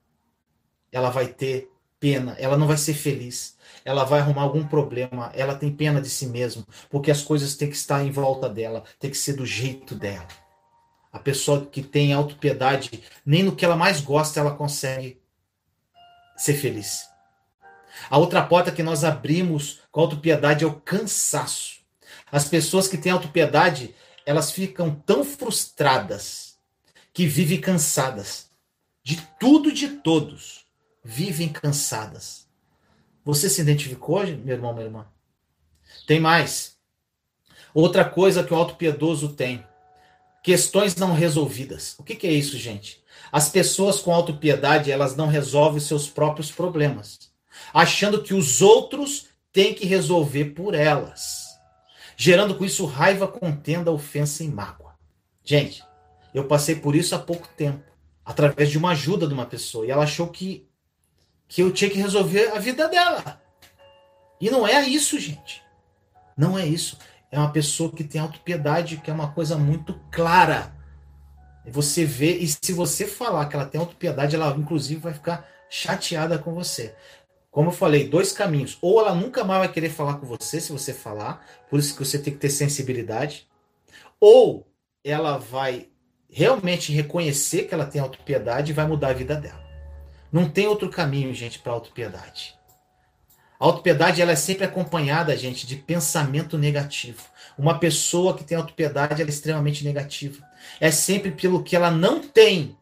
Ela 0.92 1.10
vai 1.10 1.28
ter 1.28 1.69
pena, 2.00 2.36
ela 2.40 2.58
não 2.58 2.68
vai 2.68 2.78
ser 2.78 2.94
feliz, 2.94 3.58
ela 3.84 4.04
vai 4.04 4.20
arrumar 4.20 4.44
algum 4.44 4.66
problema, 4.66 5.32
ela 5.36 5.56
tem 5.56 5.72
pena 5.72 6.02
de 6.02 6.10
si 6.10 6.28
mesma, 6.28 6.66
porque 6.90 7.12
as 7.12 7.22
coisas 7.22 7.56
têm 7.56 7.70
que 7.70 7.76
estar 7.76 8.04
em 8.04 8.12
volta 8.12 8.50
dela, 8.50 8.84
tem 9.00 9.10
que 9.10 9.18
ser 9.18 9.34
do 9.34 9.46
jeito 9.46 9.96
dela. 9.96 10.28
A 11.12 11.20
pessoa 11.20 11.66
que 11.66 11.82
tem 11.82 12.14
autopiedade, 12.14 13.04
nem 13.26 13.44
no 13.44 13.56
que 13.56 13.66
ela 13.66 13.76
mais 13.76 14.00
gosta 14.00 14.40
ela 14.40 14.56
consegue 14.56 15.20
ser 16.38 16.54
feliz. 16.54 17.10
A 18.10 18.18
outra 18.18 18.42
porta 18.44 18.72
que 18.72 18.84
nós 18.84 19.04
abrimos 19.04 19.82
com 19.92 20.02
autopiedade 20.02 20.64
é 20.64 20.68
o 20.68 20.80
cansaço. 20.80 21.80
As 22.32 22.48
pessoas 22.48 22.88
que 22.88 22.98
têm 22.98 23.12
autopiedade, 23.12 23.94
elas 24.26 24.52
ficam 24.52 24.94
tão 24.94 25.24
frustradas 25.24 26.58
que 27.12 27.26
vivem 27.26 27.60
cansadas 27.60 28.50
de 29.04 29.18
tudo 29.40 29.70
e 29.70 29.74
de 29.74 29.88
todos. 29.88 30.66
Vivem 31.12 31.50
cansadas. 31.50 32.48
Você 33.26 33.50
se 33.50 33.62
identificou, 33.62 34.24
meu 34.28 34.56
irmão, 34.56 34.74
minha 34.74 34.86
irmã? 34.86 35.08
Tem 36.06 36.20
mais. 36.20 36.78
Outra 37.74 38.06
coisa 38.06 38.44
que 38.44 38.54
o 38.54 38.56
auto-piedoso 38.56 39.30
tem: 39.30 39.66
questões 40.44 40.96
não 40.96 41.16
resolvidas. 41.16 41.96
O 41.98 42.04
que, 42.04 42.16
que 42.16 42.28
é 42.28 42.32
isso, 42.32 42.56
gente? 42.60 43.04
As 43.32 43.50
pessoas 43.50 44.00
com 44.00 44.14
autopiedade, 44.14 44.92
elas 44.92 45.16
não 45.16 45.26
resolvem 45.26 45.80
seus 45.80 46.08
próprios 46.08 46.52
problemas, 46.52 47.32
achando 47.74 48.22
que 48.22 48.36
os 48.36 48.62
outros 48.62 49.30
têm 49.52 49.74
que 49.74 49.88
resolver 49.88 50.52
por 50.52 50.76
elas, 50.76 51.58
gerando 52.16 52.54
com 52.54 52.64
isso 52.64 52.86
raiva, 52.86 53.28
contenda, 53.28 53.92
ofensa 53.92 54.44
e 54.44 54.48
mágoa. 54.48 54.94
Gente, 55.44 55.84
eu 56.36 56.46
passei 56.46 56.76
por 56.76 56.96
isso 56.96 57.16
há 57.16 57.20
pouco 57.20 57.48
tempo, 57.58 57.84
através 58.24 58.70
de 58.70 58.78
uma 58.78 58.92
ajuda 58.92 59.28
de 59.28 59.34
uma 59.34 59.48
pessoa. 59.48 59.88
E 59.88 59.90
ela 59.90 60.04
achou 60.04 60.28
que, 60.28 60.69
que 61.50 61.64
eu 61.64 61.74
tinha 61.74 61.90
que 61.90 61.98
resolver 61.98 62.52
a 62.56 62.60
vida 62.60 62.88
dela. 62.88 63.42
E 64.40 64.50
não 64.50 64.66
é 64.66 64.88
isso, 64.88 65.20
gente. 65.20 65.64
Não 66.38 66.58
é 66.58 66.66
isso. 66.66 66.98
É 67.32 67.38
uma 67.38 67.52
pessoa 67.52 67.92
que 67.92 68.04
tem 68.04 68.22
autopiedade, 68.22 68.98
que 68.98 69.10
é 69.10 69.14
uma 69.14 69.34
coisa 69.34 69.58
muito 69.58 70.00
clara. 70.12 70.74
Você 71.66 72.06
vê, 72.06 72.38
e 72.38 72.48
se 72.48 72.72
você 72.72 73.06
falar 73.06 73.48
que 73.48 73.56
ela 73.56 73.66
tem 73.66 73.82
autopiedade, 73.82 74.36
ela 74.36 74.56
inclusive 74.56 75.02
vai 75.02 75.14
ficar 75.14 75.46
chateada 75.70 76.38
com 76.38 76.54
você. 76.54 76.96
Como 77.52 77.70
eu 77.70 77.74
falei, 77.74 78.08
dois 78.08 78.32
caminhos. 78.32 78.78
Ou 78.82 79.00
ela 79.02 79.14
nunca 79.14 79.44
mais 79.44 79.60
vai 79.60 79.72
querer 79.72 79.90
falar 79.90 80.16
com 80.16 80.26
você 80.26 80.62
se 80.62 80.72
você 80.72 80.94
falar, 80.94 81.46
por 81.70 81.80
isso 81.80 81.94
que 81.96 82.06
você 82.06 82.20
tem 82.20 82.32
que 82.32 82.40
ter 82.40 82.50
sensibilidade. 82.50 83.48
Ou 84.20 84.68
ela 85.04 85.38
vai 85.38 85.90
realmente 86.30 86.94
reconhecer 86.94 87.64
que 87.64 87.74
ela 87.74 87.86
tem 87.86 88.00
autopiedade 88.00 88.72
e 88.72 88.76
vai 88.76 88.88
mudar 88.88 89.10
a 89.10 89.14
vida 89.14 89.36
dela. 89.36 89.69
Não 90.32 90.50
tem 90.50 90.68
outro 90.68 90.90
caminho, 90.90 91.34
gente, 91.34 91.60
para 91.60 91.74
autopiedade. 91.74 92.56
A 93.60 93.66
autopiedade 93.66 94.22
ela 94.22 94.32
é 94.32 94.36
sempre 94.36 94.64
acompanhada, 94.64 95.36
gente, 95.36 95.68
de 95.68 95.76
pensamento 95.76 96.58
negativo. 96.58 97.24
Uma 97.58 97.78
pessoa 97.78 98.36
que 98.38 98.44
tem 98.44 98.58
autopiedade 98.58 99.22
ela 99.22 99.30
é 99.30 99.34
extremamente 99.34 99.84
negativa. 99.84 100.48
É 100.80 100.92
sempre 100.92 101.32
pelo 101.32 101.62
que 101.62 101.76
ela 101.76 101.92
não 101.92 102.22
tem. 102.22 102.78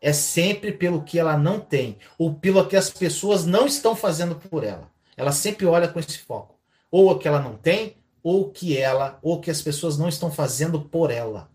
É 0.00 0.12
sempre 0.12 0.70
pelo 0.70 1.02
que 1.02 1.18
ela 1.18 1.36
não 1.36 1.58
tem. 1.58 1.98
Ou 2.16 2.34
pelo 2.34 2.64
que 2.66 2.76
as 2.76 2.90
pessoas 2.90 3.44
não 3.44 3.66
estão 3.66 3.96
fazendo 3.96 4.36
por 4.36 4.62
ela. 4.62 4.88
Ela 5.16 5.32
sempre 5.32 5.66
olha 5.66 5.88
com 5.88 5.98
esse 5.98 6.18
foco. 6.18 6.56
Ou 6.90 7.10
o 7.10 7.18
que 7.18 7.26
ela 7.26 7.40
não 7.40 7.56
tem, 7.56 7.96
ou 8.22 8.50
que 8.50 8.76
ela, 8.76 9.18
ou 9.20 9.36
o 9.36 9.40
que 9.40 9.50
as 9.50 9.62
pessoas 9.62 9.98
não 9.98 10.08
estão 10.08 10.30
fazendo 10.30 10.80
por 10.80 11.10
ela. 11.10 11.50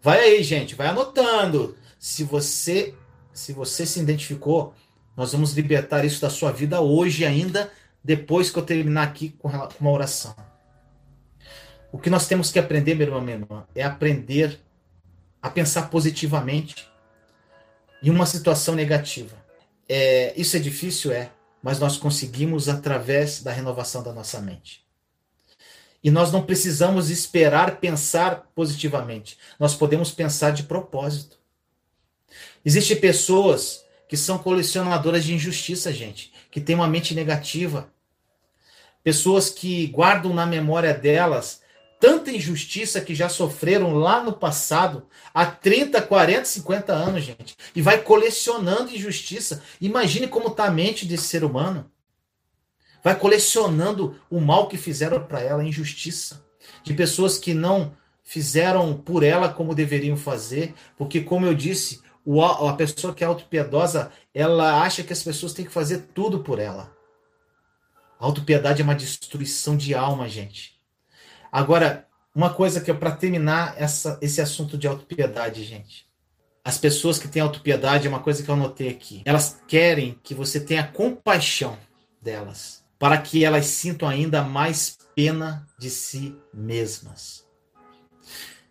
Vai 0.00 0.20
aí, 0.20 0.42
gente, 0.42 0.74
vai 0.74 0.86
anotando. 0.86 1.76
Se 1.98 2.24
você 2.24 2.94
se 3.32 3.52
você 3.52 3.86
se 3.86 4.00
identificou, 4.00 4.74
nós 5.16 5.32
vamos 5.32 5.52
libertar 5.52 6.04
isso 6.04 6.20
da 6.20 6.30
sua 6.30 6.50
vida 6.50 6.80
hoje 6.80 7.24
ainda, 7.24 7.70
depois 8.02 8.50
que 8.50 8.58
eu 8.58 8.62
terminar 8.62 9.02
aqui 9.02 9.30
com 9.30 9.48
uma 9.48 9.90
oração. 9.90 10.34
O 11.92 11.98
que 11.98 12.08
nós 12.08 12.26
temos 12.26 12.52
que 12.52 12.58
aprender, 12.58 12.94
meu 12.94 13.06
irmão, 13.06 13.20
minha 13.20 13.36
irmã, 13.36 13.66
é 13.74 13.82
aprender 13.82 14.60
a 15.42 15.50
pensar 15.50 15.90
positivamente 15.90 16.88
em 18.02 18.10
uma 18.10 18.26
situação 18.26 18.74
negativa. 18.74 19.36
É, 19.88 20.32
isso 20.36 20.56
é 20.56 20.60
difícil, 20.60 21.10
é, 21.10 21.30
mas 21.62 21.78
nós 21.78 21.96
conseguimos 21.96 22.68
através 22.68 23.42
da 23.42 23.52
renovação 23.52 24.02
da 24.02 24.12
nossa 24.12 24.40
mente. 24.40 24.86
E 26.02 26.10
nós 26.10 26.32
não 26.32 26.44
precisamos 26.44 27.10
esperar 27.10 27.78
pensar 27.78 28.50
positivamente. 28.54 29.36
Nós 29.58 29.74
podemos 29.74 30.12
pensar 30.12 30.50
de 30.50 30.62
propósito. 30.62 31.39
Existem 32.64 32.96
pessoas 32.98 33.84
que 34.08 34.16
são 34.16 34.38
colecionadoras 34.38 35.24
de 35.24 35.34
injustiça, 35.34 35.92
gente, 35.92 36.32
que 36.50 36.60
têm 36.60 36.74
uma 36.74 36.88
mente 36.88 37.14
negativa. 37.14 37.92
Pessoas 39.02 39.48
que 39.50 39.86
guardam 39.86 40.34
na 40.34 40.44
memória 40.44 40.92
delas 40.92 41.60
tanta 42.00 42.32
injustiça 42.32 43.02
que 43.02 43.14
já 43.14 43.28
sofreram 43.28 43.94
lá 43.94 44.22
no 44.22 44.32
passado, 44.32 45.06
há 45.34 45.44
30, 45.44 46.00
40, 46.00 46.46
50 46.46 46.92
anos, 46.94 47.22
gente. 47.22 47.54
E 47.76 47.82
vai 47.82 47.98
colecionando 47.98 48.90
injustiça. 48.90 49.62
Imagine 49.80 50.26
como 50.26 50.48
está 50.48 50.64
a 50.64 50.70
mente 50.70 51.04
desse 51.04 51.24
ser 51.24 51.44
humano. 51.44 51.90
Vai 53.04 53.18
colecionando 53.18 54.18
o 54.30 54.40
mal 54.40 54.66
que 54.66 54.78
fizeram 54.78 55.22
para 55.24 55.40
ela, 55.40 55.62
a 55.62 55.64
injustiça. 55.64 56.42
De 56.82 56.94
pessoas 56.94 57.38
que 57.38 57.52
não 57.52 57.94
fizeram 58.24 58.94
por 58.94 59.22
ela 59.22 59.50
como 59.50 59.74
deveriam 59.74 60.16
fazer, 60.16 60.74
porque, 60.96 61.20
como 61.20 61.44
eu 61.44 61.54
disse, 61.54 62.00
a 62.68 62.72
pessoa 62.74 63.14
que 63.14 63.24
é 63.24 63.26
autopiedosa, 63.26 64.12
ela 64.34 64.82
acha 64.82 65.02
que 65.02 65.12
as 65.12 65.22
pessoas 65.22 65.52
têm 65.52 65.64
que 65.64 65.72
fazer 65.72 66.08
tudo 66.14 66.40
por 66.40 66.58
ela. 66.58 66.94
A 68.18 68.26
autopiedade 68.26 68.82
é 68.82 68.84
uma 68.84 68.94
destruição 68.94 69.76
de 69.76 69.94
alma, 69.94 70.28
gente. 70.28 70.78
Agora, 71.50 72.06
uma 72.34 72.52
coisa 72.52 72.80
que 72.80 72.90
é 72.90 72.94
para 72.94 73.12
terminar 73.12 73.74
essa, 73.76 74.18
esse 74.22 74.40
assunto 74.40 74.78
de 74.78 74.86
autopiedade, 74.86 75.64
gente. 75.64 76.06
As 76.62 76.76
pessoas 76.78 77.18
que 77.18 77.26
têm 77.26 77.42
autopiedade, 77.42 78.06
é 78.06 78.10
uma 78.10 78.22
coisa 78.22 78.42
que 78.42 78.48
eu 78.48 78.54
anotei 78.54 78.90
aqui. 78.90 79.22
Elas 79.24 79.60
querem 79.66 80.20
que 80.22 80.34
você 80.34 80.60
tenha 80.60 80.86
compaixão 80.86 81.76
delas, 82.20 82.84
para 82.98 83.16
que 83.18 83.44
elas 83.44 83.66
sintam 83.66 84.08
ainda 84.08 84.42
mais 84.42 84.98
pena 85.16 85.66
de 85.78 85.90
si 85.90 86.36
mesmas. 86.52 87.49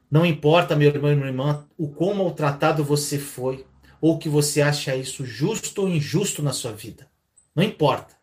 Não 0.10 0.26
importa, 0.26 0.76
meu 0.76 0.90
irmão 0.90 1.12
e 1.12 1.16
minha 1.16 1.28
irmã, 1.28 1.68
o 1.78 1.88
quão 1.88 2.16
maltratado 2.16 2.84
você 2.84 3.20
foi, 3.20 3.66
ou 4.02 4.18
que 4.18 4.28
você 4.28 4.62
acha 4.62 4.96
isso 4.96 5.26
justo 5.26 5.82
ou 5.82 5.90
injusto 5.90 6.42
na 6.42 6.54
sua 6.54 6.72
vida. 6.72 7.08
Não 7.56 7.64
importa. 7.64 8.16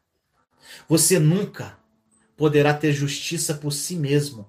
Você 0.88 1.18
nunca 1.18 1.78
poderá 2.36 2.74
ter 2.74 2.92
justiça 2.92 3.54
por 3.54 3.72
si 3.72 3.94
mesmo. 3.94 4.46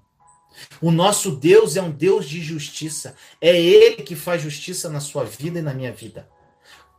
O 0.82 0.92
nosso 0.92 1.36
Deus 1.36 1.76
é 1.76 1.82
um 1.82 1.92
Deus 1.92 2.28
de 2.28 2.42
justiça. 2.42 3.16
É 3.40 3.56
Ele 3.56 4.04
que 4.04 4.16
faz 4.16 4.42
justiça 4.42 4.90
na 4.90 5.00
sua 5.00 5.24
vida 5.24 5.60
e 5.60 5.62
na 5.62 5.74
minha 5.74 5.92
vida. 5.92 6.28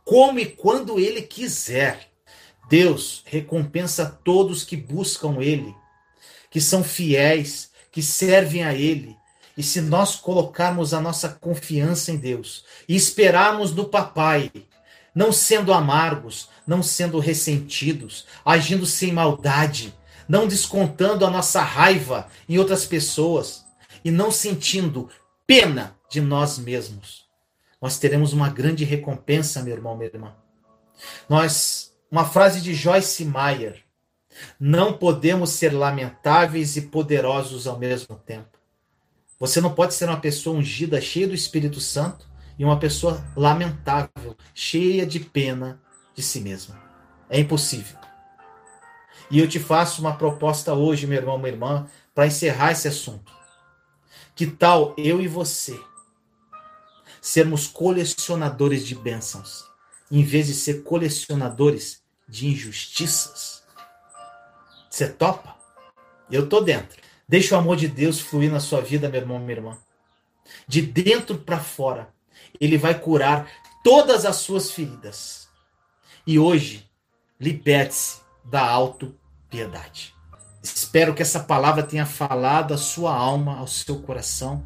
Como 0.05 0.39
e 0.39 0.45
quando 0.45 0.99
Ele 0.99 1.21
quiser. 1.21 2.09
Deus 2.69 3.23
recompensa 3.25 4.05
todos 4.23 4.63
que 4.63 4.77
buscam 4.77 5.41
Ele, 5.41 5.73
que 6.51 6.61
são 6.61 6.83
fiéis, 6.83 7.71
que 7.91 8.01
servem 8.01 8.63
a 8.63 8.75
Ele. 8.75 9.18
E 9.59 9.63
se 9.63 9.81
nós 9.81 10.15
colocarmos 10.15 10.93
a 10.93 11.01
nossa 11.01 11.27
confiança 11.27 12.13
em 12.13 12.15
Deus 12.15 12.63
e 12.87 12.95
esperarmos 12.95 13.71
do 13.71 13.83
Papai, 13.83 14.49
não 15.13 15.33
sendo 15.33 15.73
amargos, 15.73 16.47
não 16.65 16.81
sendo 16.81 17.19
ressentidos, 17.19 18.25
agindo 18.45 18.85
sem 18.85 19.11
maldade, 19.11 19.93
não 20.29 20.47
descontando 20.47 21.25
a 21.25 21.29
nossa 21.29 21.61
raiva 21.61 22.29
em 22.47 22.57
outras 22.57 22.85
pessoas 22.85 23.65
e 24.01 24.09
não 24.09 24.31
sentindo 24.31 25.09
pena 25.45 25.93
de 26.09 26.21
nós 26.21 26.57
mesmos. 26.57 27.27
Nós 27.81 27.99
teremos 27.99 28.31
uma 28.31 28.47
grande 28.47 28.85
recompensa, 28.85 29.61
meu 29.61 29.73
irmão, 29.73 29.97
minha 29.97 30.09
irmã. 30.09 30.35
Nós, 31.27 31.93
uma 32.09 32.23
frase 32.23 32.61
de 32.61 32.73
Joyce 32.73 33.25
Meyer, 33.25 33.83
não 34.57 34.93
podemos 34.93 35.49
ser 35.49 35.73
lamentáveis 35.73 36.77
e 36.77 36.83
poderosos 36.83 37.67
ao 37.67 37.77
mesmo 37.77 38.15
tempo. 38.15 38.58
Você 39.39 39.61
não 39.61 39.73
pode 39.73 39.93
ser 39.93 40.09
uma 40.09 40.19
pessoa 40.19 40.57
ungida, 40.57 40.99
cheia 40.99 41.27
do 41.27 41.33
Espírito 41.33 41.79
Santo, 41.79 42.27
e 42.57 42.65
uma 42.65 42.77
pessoa 42.77 43.23
lamentável, 43.37 44.35
cheia 44.53 45.05
de 45.05 45.19
pena 45.21 45.81
de 46.13 46.21
si 46.21 46.41
mesma. 46.41 46.77
É 47.29 47.39
impossível. 47.39 47.97
E 49.31 49.39
eu 49.39 49.47
te 49.47 49.59
faço 49.59 50.01
uma 50.01 50.17
proposta 50.17 50.73
hoje, 50.73 51.07
meu 51.07 51.17
irmão, 51.17 51.37
minha 51.37 51.53
irmã, 51.53 51.87
para 52.13 52.27
encerrar 52.27 52.73
esse 52.73 52.89
assunto. 52.89 53.31
Que 54.35 54.45
tal 54.45 54.93
eu 54.97 55.21
e 55.21 55.27
você 55.27 55.79
sermos 57.21 57.67
colecionadores 57.67 58.85
de 58.85 58.95
bênçãos, 58.95 59.63
em 60.11 60.23
vez 60.23 60.47
de 60.47 60.53
ser 60.53 60.83
colecionadores 60.83 62.01
de 62.27 62.47
injustiças? 62.47 63.63
Você 64.89 65.07
topa? 65.07 65.55
Eu 66.29 66.49
tô 66.49 66.59
dentro. 66.59 66.99
Deixa 67.29 67.55
o 67.55 67.59
amor 67.59 67.77
de 67.77 67.87
Deus 67.87 68.19
fluir 68.19 68.51
na 68.51 68.59
sua 68.59 68.81
vida, 68.81 69.07
meu 69.07 69.21
irmão, 69.21 69.37
minha 69.37 69.51
irmã. 69.51 69.77
De 70.67 70.81
dentro 70.81 71.37
para 71.37 71.59
fora, 71.59 72.09
ele 72.59 72.75
vai 72.75 72.99
curar 72.99 73.47
todas 73.83 74.25
as 74.25 74.37
suas 74.37 74.71
feridas. 74.71 75.47
E 76.25 76.39
hoje, 76.39 76.89
liberte-se 77.39 78.21
da 78.43 78.67
autopiedade. 78.67 80.15
Espero 80.63 81.13
que 81.13 81.21
essa 81.21 81.39
palavra 81.39 81.83
tenha 81.83 82.05
falado 82.05 82.73
à 82.73 82.77
sua 82.77 83.15
alma, 83.15 83.59
ao 83.59 83.67
seu 83.67 83.99
coração. 83.99 84.63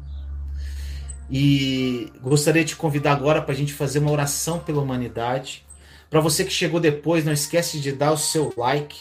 E 1.30 2.10
gostaria 2.22 2.64
de 2.64 2.70
te 2.70 2.76
convidar 2.76 3.12
agora 3.12 3.42
para 3.42 3.52
a 3.52 3.56
gente 3.56 3.74
fazer 3.74 3.98
uma 3.98 4.10
oração 4.10 4.58
pela 4.58 4.80
humanidade. 4.80 5.66
Para 6.08 6.20
você 6.20 6.42
que 6.42 6.50
chegou 6.50 6.80
depois, 6.80 7.26
não 7.26 7.32
esquece 7.32 7.78
de 7.78 7.92
dar 7.92 8.12
o 8.12 8.16
seu 8.16 8.54
like. 8.56 8.98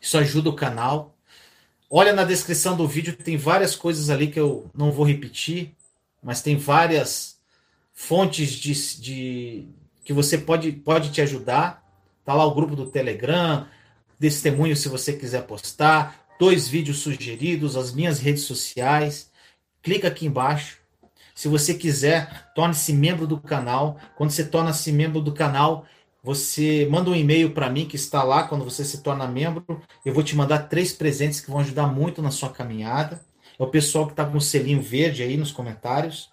Isso 0.00 0.18
ajuda 0.18 0.50
o 0.50 0.56
canal. 0.56 1.14
Olha 1.90 2.12
na 2.12 2.24
descrição 2.24 2.76
do 2.76 2.86
vídeo, 2.86 3.16
tem 3.16 3.36
várias 3.38 3.74
coisas 3.74 4.10
ali 4.10 4.26
que 4.26 4.38
eu 4.38 4.70
não 4.74 4.92
vou 4.92 5.06
repetir, 5.06 5.74
mas 6.22 6.42
tem 6.42 6.56
várias 6.56 7.38
fontes 7.94 8.50
de, 8.50 9.00
de 9.00 9.68
que 10.04 10.12
você 10.12 10.36
pode, 10.36 10.70
pode 10.72 11.10
te 11.10 11.22
ajudar. 11.22 11.82
Tá 12.24 12.34
lá 12.34 12.44
o 12.44 12.54
grupo 12.54 12.76
do 12.76 12.90
Telegram, 12.90 13.66
testemunho 14.20 14.76
se 14.76 14.88
você 14.88 15.14
quiser 15.14 15.46
postar, 15.46 16.26
dois 16.38 16.68
vídeos 16.68 16.98
sugeridos, 16.98 17.74
as 17.74 17.92
minhas 17.92 18.18
redes 18.18 18.42
sociais. 18.42 19.30
Clica 19.82 20.08
aqui 20.08 20.26
embaixo. 20.26 20.78
Se 21.34 21.48
você 21.48 21.72
quiser, 21.72 22.52
torne-se 22.54 22.92
membro 22.92 23.26
do 23.26 23.40
canal. 23.40 23.98
Quando 24.14 24.30
você 24.30 24.44
torna-se 24.44 24.92
membro 24.92 25.22
do 25.22 25.32
canal, 25.32 25.86
você 26.28 26.86
manda 26.90 27.08
um 27.08 27.14
e-mail 27.14 27.52
para 27.52 27.70
mim 27.70 27.88
que 27.88 27.96
está 27.96 28.22
lá 28.22 28.42
quando 28.42 28.62
você 28.62 28.84
se 28.84 29.02
torna 29.02 29.26
membro. 29.26 29.80
Eu 30.04 30.12
vou 30.12 30.22
te 30.22 30.36
mandar 30.36 30.68
três 30.68 30.92
presentes 30.92 31.40
que 31.40 31.50
vão 31.50 31.60
ajudar 31.60 31.86
muito 31.86 32.20
na 32.20 32.30
sua 32.30 32.50
caminhada. 32.50 33.24
É 33.58 33.62
o 33.62 33.68
pessoal 33.68 34.04
que 34.04 34.12
está 34.12 34.26
com 34.26 34.36
o 34.36 34.40
selinho 34.40 34.82
verde 34.82 35.22
aí 35.22 35.38
nos 35.38 35.50
comentários. 35.50 36.28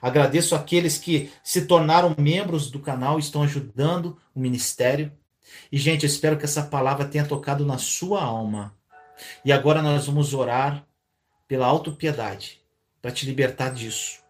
Agradeço 0.00 0.54
aqueles 0.54 0.96
que 0.96 1.30
se 1.42 1.66
tornaram 1.66 2.14
membros 2.16 2.70
do 2.70 2.80
canal 2.80 3.18
estão 3.18 3.42
ajudando 3.42 4.16
o 4.34 4.40
ministério. 4.40 5.12
E, 5.70 5.76
gente, 5.76 6.04
eu 6.04 6.08
espero 6.08 6.38
que 6.38 6.46
essa 6.46 6.62
palavra 6.62 7.04
tenha 7.04 7.26
tocado 7.26 7.66
na 7.66 7.76
sua 7.76 8.22
alma. 8.22 8.74
E 9.44 9.52
agora 9.52 9.82
nós 9.82 10.06
vamos 10.06 10.32
orar 10.32 10.86
pela 11.46 11.66
autopiedade, 11.66 12.62
para 13.02 13.10
te 13.10 13.26
libertar 13.26 13.74
disso. 13.74 14.20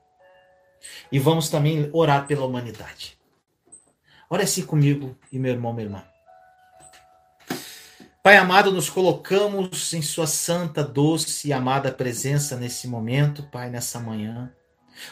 E 1.12 1.20
vamos 1.20 1.50
também 1.50 1.88
orar 1.92 2.26
pela 2.26 2.44
humanidade. 2.44 3.13
Ore 4.30 4.42
assim 4.42 4.64
comigo 4.64 5.16
e 5.30 5.38
meu 5.38 5.52
irmão, 5.52 5.72
minha 5.72 5.86
irmã. 5.86 6.04
Pai 8.22 8.38
amado, 8.38 8.72
nos 8.72 8.88
colocamos 8.88 9.92
em 9.92 10.00
Sua 10.00 10.26
santa, 10.26 10.82
doce 10.82 11.48
e 11.48 11.52
amada 11.52 11.92
presença 11.92 12.56
nesse 12.56 12.88
momento, 12.88 13.42
Pai, 13.52 13.68
nessa 13.68 14.00
manhã. 14.00 14.50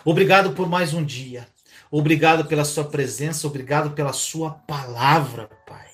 Obrigado 0.02 0.52
por 0.54 0.66
mais 0.66 0.94
um 0.94 1.04
dia. 1.04 1.46
Obrigado 1.90 2.46
pela 2.46 2.64
Sua 2.64 2.84
presença, 2.84 3.46
obrigado 3.46 3.90
pela 3.90 4.14
Sua 4.14 4.52
palavra, 4.52 5.50
Pai. 5.66 5.86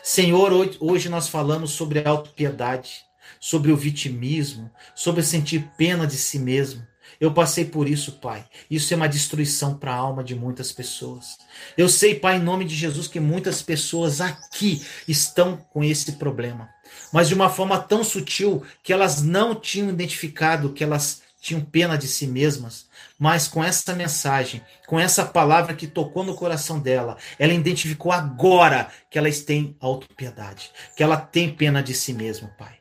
Senhor, 0.00 0.52
hoje 0.78 1.08
nós 1.08 1.26
falamos 1.26 1.72
sobre 1.72 1.98
a 1.98 2.10
autopiedade, 2.10 3.00
sobre 3.40 3.72
o 3.72 3.76
vitimismo, 3.76 4.70
sobre 4.94 5.24
sentir 5.24 5.68
pena 5.76 6.06
de 6.06 6.16
si 6.16 6.38
mesmo. 6.38 6.86
Eu 7.24 7.32
passei 7.32 7.64
por 7.64 7.88
isso, 7.88 8.12
Pai. 8.12 8.44
Isso 8.70 8.92
é 8.92 8.96
uma 8.98 9.08
destruição 9.08 9.78
para 9.78 9.94
a 9.94 9.96
alma 9.96 10.22
de 10.22 10.34
muitas 10.34 10.70
pessoas. 10.72 11.38
Eu 11.74 11.88
sei, 11.88 12.14
Pai, 12.14 12.36
em 12.36 12.42
nome 12.42 12.66
de 12.66 12.76
Jesus, 12.76 13.08
que 13.08 13.18
muitas 13.18 13.62
pessoas 13.62 14.20
aqui 14.20 14.84
estão 15.08 15.56
com 15.56 15.82
esse 15.82 16.12
problema, 16.12 16.68
mas 17.10 17.26
de 17.26 17.34
uma 17.34 17.48
forma 17.48 17.80
tão 17.80 18.04
sutil 18.04 18.62
que 18.82 18.92
elas 18.92 19.22
não 19.22 19.54
tinham 19.54 19.88
identificado 19.88 20.74
que 20.74 20.84
elas 20.84 21.22
tinham 21.40 21.62
pena 21.62 21.96
de 21.96 22.06
si 22.06 22.26
mesmas, 22.26 22.88
mas 23.18 23.48
com 23.48 23.64
essa 23.64 23.94
mensagem, 23.94 24.60
com 24.86 25.00
essa 25.00 25.24
palavra 25.24 25.74
que 25.74 25.86
tocou 25.86 26.24
no 26.24 26.34
coração 26.34 26.78
dela, 26.78 27.16
ela 27.38 27.54
identificou 27.54 28.12
agora 28.12 28.90
que 29.10 29.16
elas 29.16 29.40
têm 29.40 29.74
autopiedade, 29.80 30.70
que 30.94 31.02
ela 31.02 31.16
tem 31.16 31.50
pena 31.50 31.82
de 31.82 31.94
si 31.94 32.12
mesma, 32.12 32.48
Pai. 32.58 32.74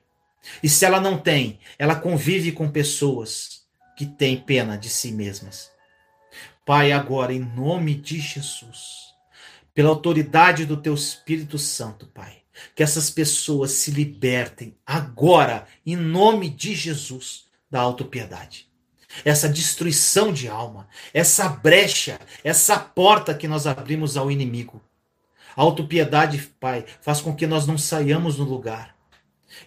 E 0.62 0.68
se 0.68 0.84
ela 0.84 1.00
não 1.00 1.18
tem, 1.18 1.62
ela 1.80 1.96
convive 1.96 2.52
com 2.52 2.70
pessoas 2.70 3.63
que 3.96 4.06
têm 4.06 4.38
pena 4.38 4.78
de 4.78 4.90
si 4.90 5.12
mesmas. 5.12 5.72
Pai, 6.66 6.92
agora, 6.92 7.34
em 7.34 7.40
nome 7.40 7.94
de 7.94 8.20
Jesus, 8.20 9.14
pela 9.74 9.90
autoridade 9.90 10.66
do 10.66 10.78
teu 10.78 10.94
Espírito 10.94 11.58
Santo, 11.58 12.08
Pai, 12.08 12.38
que 12.76 12.82
essas 12.82 13.10
pessoas 13.10 13.72
se 13.72 13.92
libertem 13.92 14.76
agora, 14.86 15.68
em 15.86 15.96
nome 15.96 16.50
de 16.50 16.74
Jesus, 16.74 17.46
da 17.70 17.82
autopiedade. 17.82 18.68
Essa 19.26 19.50
destruição 19.50 20.34
de 20.34 20.48
alma, 20.48 20.88
essa 21.14 21.48
brecha, 21.50 22.20
essa 22.44 22.80
porta 22.80 23.34
que 23.34 23.48
nós 23.48 23.68
abrimos 23.68 24.18
ao 24.18 24.32
inimigo. 24.32 24.82
A 25.56 25.62
autopiedade, 25.62 26.40
Pai, 26.60 26.86
faz 27.02 27.22
com 27.22 27.36
que 27.36 27.46
nós 27.46 27.68
não 27.68 27.78
saiamos 27.78 28.38
do 28.38 28.44
lugar. 28.44 28.96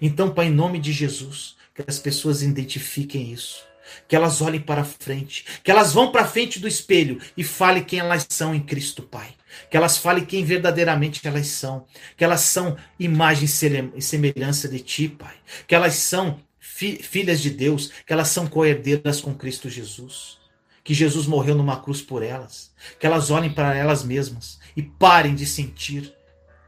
Então, 0.00 0.32
Pai, 0.32 0.46
em 0.46 0.50
nome 0.50 0.80
de 0.80 0.92
Jesus, 0.92 1.56
que 1.74 1.84
as 1.86 1.98
pessoas 1.98 2.42
identifiquem 2.42 3.30
isso 3.30 3.66
que 4.08 4.14
elas 4.14 4.40
olhem 4.40 4.60
para 4.60 4.84
frente, 4.84 5.44
que 5.62 5.70
elas 5.70 5.92
vão 5.92 6.10
para 6.10 6.26
frente 6.26 6.58
do 6.58 6.68
espelho 6.68 7.20
e 7.36 7.44
falem 7.44 7.84
quem 7.84 7.98
elas 7.98 8.26
são 8.28 8.54
em 8.54 8.60
Cristo 8.60 9.02
Pai. 9.02 9.28
Que 9.70 9.76
elas 9.76 9.96
falem 9.96 10.24
quem 10.24 10.44
verdadeiramente 10.44 11.26
elas 11.26 11.46
são, 11.46 11.86
que 12.16 12.22
elas 12.22 12.42
são 12.42 12.76
imagem 12.98 13.48
e 13.94 14.02
semelhança 14.02 14.68
de 14.68 14.80
Ti, 14.80 15.08
Pai. 15.08 15.34
Que 15.66 15.74
elas 15.74 15.94
são 15.94 16.40
fi 16.60 16.96
filhas 16.96 17.40
de 17.40 17.50
Deus, 17.50 17.90
que 18.06 18.12
elas 18.12 18.28
são 18.28 18.46
coerdeiras 18.46 19.20
com 19.20 19.34
Cristo 19.34 19.70
Jesus. 19.70 20.38
Que 20.84 20.94
Jesus 20.94 21.26
morreu 21.26 21.54
numa 21.54 21.80
cruz 21.80 22.02
por 22.02 22.22
elas. 22.22 22.70
Que 23.00 23.06
elas 23.06 23.30
olhem 23.30 23.52
para 23.52 23.74
elas 23.74 24.04
mesmas 24.04 24.58
e 24.76 24.82
parem 24.82 25.34
de 25.34 25.46
sentir 25.46 26.14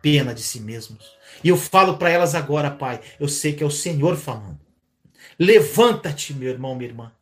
pena 0.01 0.35
de 0.35 0.43
si 0.43 0.61
mesmos. 0.61 1.05
E 1.45 1.49
eu 1.49 1.57
falo 1.57 1.99
para 1.99 2.11
elas 2.11 2.35
agora, 2.35 2.71
Pai, 2.71 3.01
eu 3.21 3.29
sei 3.29 3.53
que 3.53 3.63
é 3.63 3.67
o 3.67 3.71
Senhor 3.71 4.17
falando. 4.17 4.68
Levanta-te, 5.39 6.35
meu 6.35 6.51
irmão, 6.51 6.75
minha 6.75 6.91
irmã. 6.91 7.13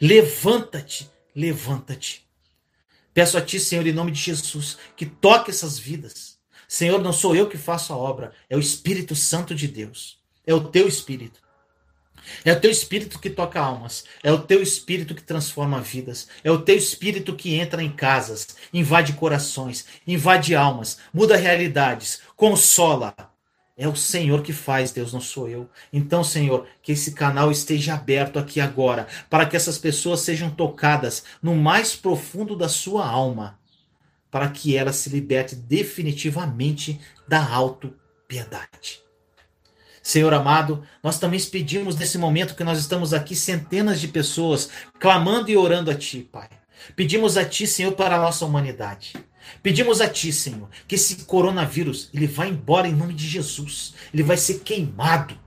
Levanta-te, 0.00 1.10
levanta-te. 1.34 2.26
Peço 3.12 3.36
a 3.36 3.42
ti, 3.42 3.60
Senhor, 3.60 3.86
em 3.86 3.92
nome 3.92 4.10
de 4.10 4.20
Jesus, 4.20 4.78
que 4.96 5.04
toque 5.04 5.50
essas 5.50 5.78
vidas. 5.78 6.38
Senhor, 6.66 7.00
não 7.02 7.12
sou 7.12 7.34
eu 7.34 7.48
que 7.48 7.58
faço 7.58 7.92
a 7.92 7.96
obra, 7.96 8.32
é 8.48 8.56
o 8.56 8.60
Espírito 8.60 9.14
Santo 9.14 9.54
de 9.54 9.66
Deus. 9.66 10.18
É 10.46 10.54
o 10.54 10.68
teu 10.68 10.88
Espírito. 10.88 11.40
É 12.44 12.52
o 12.52 12.60
teu 12.60 12.70
espírito 12.70 13.18
que 13.18 13.30
toca 13.30 13.60
almas, 13.60 14.04
é 14.22 14.30
o 14.32 14.38
teu 14.38 14.62
espírito 14.62 15.14
que 15.14 15.22
transforma 15.22 15.80
vidas, 15.80 16.28
é 16.44 16.50
o 16.50 16.60
teu 16.60 16.76
espírito 16.76 17.34
que 17.34 17.54
entra 17.54 17.82
em 17.82 17.90
casas, 17.90 18.48
invade 18.72 19.14
corações, 19.14 19.86
invade 20.06 20.54
almas, 20.54 20.98
muda 21.12 21.36
realidades, 21.36 22.20
consola, 22.36 23.14
é 23.80 23.88
o 23.88 23.96
Senhor 23.96 24.42
que 24.42 24.52
faz, 24.52 24.92
Deus, 24.92 25.10
não 25.10 25.22
sou 25.22 25.48
eu. 25.48 25.66
Então, 25.90 26.22
Senhor, 26.22 26.66
que 26.82 26.92
esse 26.92 27.12
canal 27.12 27.50
esteja 27.50 27.94
aberto 27.94 28.38
aqui 28.38 28.60
agora, 28.60 29.08
para 29.30 29.46
que 29.46 29.56
essas 29.56 29.78
pessoas 29.78 30.20
sejam 30.20 30.50
tocadas 30.50 31.24
no 31.42 31.56
mais 31.56 31.96
profundo 31.96 32.54
da 32.54 32.68
sua 32.68 33.08
alma, 33.08 33.58
para 34.30 34.50
que 34.50 34.76
ela 34.76 34.92
se 34.92 35.08
liberte 35.08 35.56
definitivamente 35.56 37.00
da 37.26 37.42
auto-piedade. 37.42 39.00
Senhor 40.02 40.34
amado, 40.34 40.84
nós 41.02 41.18
também 41.18 41.40
pedimos 41.40 41.96
nesse 41.96 42.18
momento 42.18 42.54
que 42.54 42.64
nós 42.64 42.78
estamos 42.78 43.14
aqui, 43.14 43.34
centenas 43.34 43.98
de 43.98 44.08
pessoas 44.08 44.68
clamando 44.98 45.50
e 45.50 45.56
orando 45.56 45.90
a 45.90 45.94
Ti, 45.94 46.28
Pai. 46.30 46.50
Pedimos 46.94 47.38
a 47.38 47.46
Ti, 47.46 47.66
Senhor, 47.66 47.92
para 47.92 48.16
a 48.16 48.20
nossa 48.20 48.44
humanidade. 48.44 49.14
Pedimos 49.62 50.00
a 50.00 50.08
Ti, 50.08 50.32
Senhor, 50.32 50.68
que 50.86 50.94
esse 50.94 51.24
coronavírus 51.24 52.08
ele 52.12 52.26
vá 52.26 52.46
embora 52.46 52.88
em 52.88 52.94
nome 52.94 53.14
de 53.14 53.26
Jesus. 53.26 53.94
Ele 54.12 54.22
vai 54.22 54.36
ser 54.36 54.60
queimado. 54.60 55.38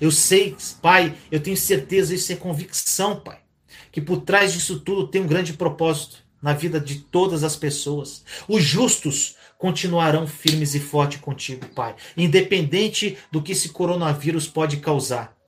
Eu 0.00 0.10
sei, 0.10 0.56
Pai, 0.80 1.14
eu 1.30 1.40
tenho 1.40 1.56
certeza, 1.56 2.14
isso 2.14 2.32
é 2.32 2.36
convicção, 2.36 3.20
Pai, 3.20 3.38
que 3.92 4.00
por 4.00 4.22
trás 4.22 4.52
disso 4.52 4.80
tudo 4.80 5.08
tem 5.08 5.20
um 5.20 5.26
grande 5.26 5.52
propósito 5.52 6.18
na 6.40 6.54
vida 6.54 6.80
de 6.80 7.00
todas 7.00 7.44
as 7.44 7.54
pessoas. 7.54 8.24
Os 8.48 8.62
justos 8.62 9.36
continuarão 9.58 10.26
firmes 10.26 10.74
e 10.74 10.80
fortes 10.80 11.20
contigo, 11.20 11.66
Pai, 11.68 11.94
independente 12.16 13.18
do 13.30 13.42
que 13.42 13.52
esse 13.52 13.68
coronavírus 13.68 14.48
pode 14.48 14.78
causar 14.78 15.38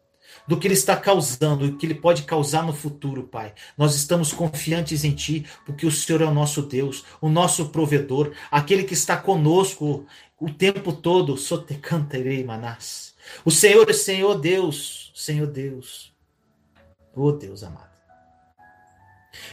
do 0.46 0.58
que 0.58 0.66
ele 0.66 0.74
está 0.74 0.96
causando 0.96 1.66
e 1.66 1.72
que 1.72 1.86
ele 1.86 1.94
pode 1.94 2.22
causar 2.22 2.64
no 2.64 2.72
futuro, 2.72 3.24
Pai. 3.24 3.54
Nós 3.76 3.94
estamos 3.94 4.32
confiantes 4.32 5.04
em 5.04 5.12
Ti, 5.12 5.46
porque 5.64 5.86
o 5.86 5.90
Senhor 5.90 6.22
é 6.22 6.24
o 6.24 6.34
nosso 6.34 6.62
Deus, 6.62 7.04
o 7.20 7.28
nosso 7.28 7.68
provedor, 7.68 8.32
aquele 8.50 8.84
que 8.84 8.94
está 8.94 9.16
conosco 9.16 10.06
o 10.40 10.50
tempo 10.50 10.92
todo. 10.92 11.36
Sote 11.36 11.74
cantarei, 11.74 12.44
manás. 12.44 13.14
O 13.44 13.50
Senhor 13.50 13.88
é 13.88 13.92
Senhor 13.92 14.38
Deus, 14.38 15.12
Senhor 15.14 15.46
Deus. 15.46 16.12
Oh 17.14 17.32
Deus 17.32 17.62
amado. 17.62 17.92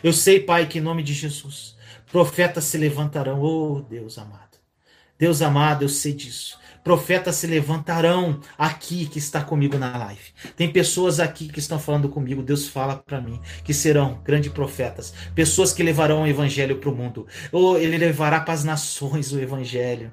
Eu 0.03 0.11
sei, 0.11 0.39
Pai, 0.39 0.67
que 0.67 0.79
em 0.79 0.81
nome 0.81 1.03
de 1.03 1.13
Jesus, 1.13 1.75
profetas 2.11 2.65
se 2.65 2.77
levantarão. 2.77 3.41
Oh 3.41 3.81
Deus 3.81 4.17
amado. 4.17 4.57
Deus 5.17 5.41
amado, 5.41 5.83
eu 5.83 5.89
sei 5.89 6.13
disso 6.13 6.57
profetas 6.83 7.35
se 7.35 7.47
levantarão 7.47 8.39
aqui 8.57 9.05
que 9.05 9.19
está 9.19 9.41
comigo 9.41 9.77
na 9.77 9.97
live. 9.97 10.21
Tem 10.55 10.71
pessoas 10.71 11.19
aqui 11.19 11.47
que 11.47 11.59
estão 11.59 11.79
falando 11.79 12.09
comigo, 12.09 12.41
Deus 12.41 12.67
fala 12.67 12.95
para 12.97 13.21
mim, 13.21 13.39
que 13.63 13.73
serão 13.73 14.19
grandes 14.23 14.51
profetas, 14.51 15.13
pessoas 15.35 15.73
que 15.73 15.83
levarão 15.83 16.23
o 16.23 16.27
evangelho 16.27 16.77
para 16.77 16.89
o 16.89 16.95
mundo. 16.95 17.27
Ou 17.51 17.77
ele 17.77 17.97
levará 17.97 18.39
para 18.39 18.53
as 18.53 18.63
nações 18.63 19.31
o 19.31 19.39
evangelho. 19.39 20.11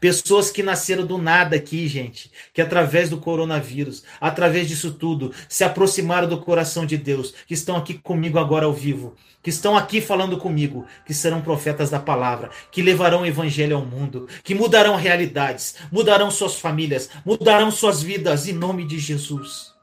Pessoas 0.00 0.50
que 0.50 0.62
nasceram 0.62 1.06
do 1.06 1.18
nada 1.18 1.56
aqui, 1.56 1.86
gente, 1.88 2.30
que 2.52 2.60
através 2.60 3.10
do 3.10 3.18
coronavírus, 3.18 4.04
através 4.20 4.68
disso 4.68 4.92
tudo, 4.92 5.32
se 5.48 5.64
aproximaram 5.64 6.28
do 6.28 6.38
coração 6.38 6.84
de 6.86 6.96
Deus, 6.96 7.34
que 7.46 7.54
estão 7.54 7.76
aqui 7.76 7.94
comigo 7.94 8.38
agora 8.38 8.66
ao 8.66 8.72
vivo, 8.72 9.14
que 9.42 9.50
estão 9.50 9.76
aqui 9.76 10.00
falando 10.00 10.38
comigo, 10.38 10.86
que 11.06 11.14
serão 11.14 11.40
profetas 11.40 11.90
da 11.90 12.00
palavra, 12.00 12.50
que 12.70 12.82
levarão 12.82 13.22
o 13.22 13.26
evangelho 13.26 13.76
ao 13.76 13.84
mundo, 13.84 14.28
que 14.42 14.54
mudarão 14.54 14.96
realidades, 14.96 15.76
mudarão 15.90 16.30
suas 16.30 16.56
famílias, 16.56 17.08
mudarão 17.24 17.70
suas 17.70 18.02
vidas 18.02 18.46
em 18.48 18.52
nome 18.52 18.84
de 18.84 18.98
Jesus. 18.98 19.74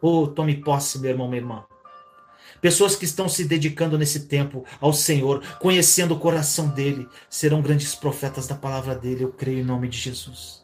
Oh, 0.00 0.26
tome 0.26 0.56
posse, 0.56 0.98
meu 0.98 1.10
irmão, 1.10 1.28
minha 1.28 1.40
irmã. 1.40 1.64
Pessoas 2.62 2.94
que 2.94 3.04
estão 3.04 3.28
se 3.28 3.44
dedicando 3.44 3.98
nesse 3.98 4.20
tempo 4.20 4.64
ao 4.80 4.92
Senhor, 4.92 5.42
conhecendo 5.58 6.14
o 6.14 6.18
coração 6.18 6.68
dele, 6.68 7.08
serão 7.28 7.60
grandes 7.60 7.92
profetas 7.92 8.46
da 8.46 8.54
palavra 8.54 8.94
dele, 8.94 9.24
eu 9.24 9.32
creio 9.32 9.58
em 9.58 9.64
nome 9.64 9.88
de 9.88 9.98
Jesus. 9.98 10.62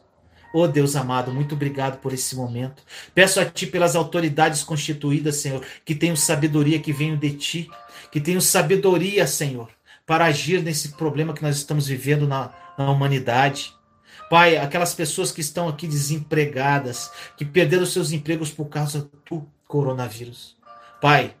Oh 0.53 0.65
Deus 0.65 0.95
amado, 0.95 1.33
muito 1.33 1.55
obrigado 1.55 1.99
por 1.99 2.13
esse 2.13 2.37
momento. 2.37 2.83
Peço 3.13 3.41
a 3.41 3.45
Ti 3.45 3.67
pelas 3.67 3.97
autoridades 3.97 4.63
constituídas, 4.63 5.35
Senhor, 5.35 5.61
que 5.83 5.93
tenham 5.93 6.15
sabedoria 6.15 6.79
que 6.79 6.93
venham 6.93 7.17
de 7.17 7.31
Ti, 7.33 7.69
que 8.09 8.21
tenham 8.21 8.39
sabedoria, 8.39 9.27
Senhor, 9.27 9.69
para 10.05 10.23
agir 10.23 10.63
nesse 10.63 10.93
problema 10.93 11.33
que 11.33 11.43
nós 11.43 11.57
estamos 11.57 11.85
vivendo 11.85 12.25
na, 12.25 12.53
na 12.77 12.89
humanidade. 12.89 13.73
Pai, 14.29 14.55
aquelas 14.55 14.93
pessoas 14.93 15.33
que 15.33 15.41
estão 15.41 15.67
aqui 15.67 15.85
desempregadas, 15.85 17.11
que 17.35 17.43
perderam 17.43 17.85
seus 17.85 18.13
empregos 18.13 18.51
por 18.51 18.69
causa 18.69 19.09
do 19.29 19.45
coronavírus. 19.67 20.55
Pai, 21.01 21.35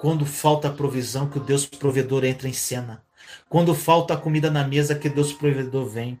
quando 0.00 0.24
falta 0.24 0.68
a 0.68 0.72
provisão, 0.72 1.28
que 1.28 1.36
o 1.36 1.42
Deus 1.42 1.66
provedor 1.66 2.24
entra 2.24 2.48
em 2.48 2.54
cena. 2.54 3.02
Quando 3.50 3.74
falta 3.74 4.14
a 4.14 4.16
comida 4.16 4.50
na 4.50 4.66
mesa, 4.66 4.94
que 4.94 5.10
Deus 5.10 5.30
provedor 5.30 5.84
vem. 5.84 6.18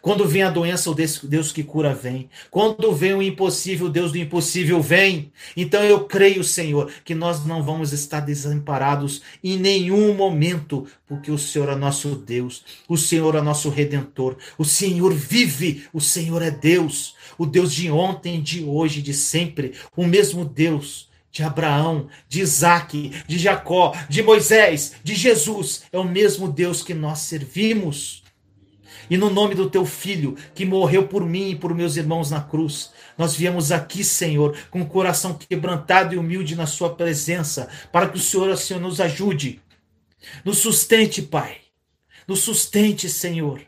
Quando 0.00 0.26
vem 0.26 0.42
a 0.42 0.50
doença, 0.50 0.90
o 0.90 0.94
Deus 0.94 1.52
que 1.52 1.62
cura 1.62 1.94
vem. 1.94 2.30
Quando 2.50 2.90
vem 2.90 3.12
o 3.12 3.22
impossível, 3.22 3.86
o 3.86 3.90
Deus 3.90 4.12
do 4.12 4.18
impossível 4.18 4.80
vem. 4.80 5.30
Então 5.54 5.84
eu 5.84 6.06
creio, 6.06 6.42
Senhor, 6.42 6.90
que 7.04 7.14
nós 7.14 7.44
não 7.44 7.62
vamos 7.62 7.92
estar 7.92 8.20
desamparados 8.20 9.20
em 9.44 9.58
nenhum 9.58 10.14
momento, 10.14 10.86
porque 11.06 11.30
o 11.30 11.36
Senhor 11.36 11.68
é 11.68 11.76
nosso 11.76 12.16
Deus, 12.16 12.64
o 12.88 12.96
Senhor 12.96 13.34
é 13.34 13.42
nosso 13.42 13.68
redentor, 13.68 14.38
o 14.56 14.64
Senhor 14.64 15.12
vive, 15.12 15.84
o 15.92 16.00
Senhor 16.00 16.40
é 16.40 16.50
Deus, 16.50 17.14
o 17.36 17.44
Deus 17.44 17.74
de 17.74 17.90
ontem, 17.90 18.40
de 18.40 18.64
hoje, 18.64 19.02
de 19.02 19.12
sempre, 19.12 19.74
o 19.94 20.06
mesmo 20.06 20.46
Deus 20.46 21.07
de 21.38 21.44
Abraão, 21.44 22.08
de 22.28 22.40
Isaac, 22.40 23.12
de 23.28 23.38
Jacó, 23.38 23.94
de 24.08 24.24
Moisés, 24.24 24.94
de 25.04 25.14
Jesus. 25.14 25.84
É 25.92 25.98
o 25.98 26.02
mesmo 26.02 26.50
Deus 26.50 26.82
que 26.82 26.92
nós 26.92 27.20
servimos. 27.20 28.24
E 29.08 29.16
no 29.16 29.30
nome 29.30 29.54
do 29.54 29.70
teu 29.70 29.86
filho, 29.86 30.36
que 30.52 30.66
morreu 30.66 31.06
por 31.06 31.24
mim 31.24 31.50
e 31.50 31.54
por 31.54 31.72
meus 31.72 31.96
irmãos 31.96 32.28
na 32.32 32.40
cruz, 32.40 32.90
nós 33.16 33.36
viemos 33.36 33.70
aqui, 33.70 34.02
Senhor, 34.02 34.58
com 34.68 34.82
o 34.82 34.86
coração 34.86 35.32
quebrantado 35.32 36.12
e 36.12 36.18
humilde 36.18 36.56
na 36.56 36.66
Sua 36.66 36.94
presença, 36.94 37.68
para 37.92 38.08
que 38.08 38.16
o 38.16 38.20
Senhor, 38.20 38.56
Senhor 38.56 38.80
nos 38.80 39.00
ajude. 39.00 39.62
Nos 40.44 40.58
sustente, 40.58 41.22
Pai. 41.22 41.58
Nos 42.26 42.40
sustente, 42.40 43.08
Senhor. 43.08 43.62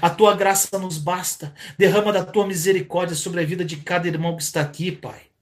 A 0.00 0.10
tua 0.10 0.36
graça 0.36 0.78
nos 0.78 0.98
basta. 0.98 1.54
Derrama 1.78 2.12
da 2.12 2.22
tua 2.22 2.46
misericórdia 2.46 3.16
sobre 3.16 3.40
a 3.40 3.46
vida 3.46 3.64
de 3.64 3.78
cada 3.78 4.06
irmão 4.06 4.36
que 4.36 4.42
está 4.42 4.60
aqui, 4.60 4.92
Pai. 4.92 5.33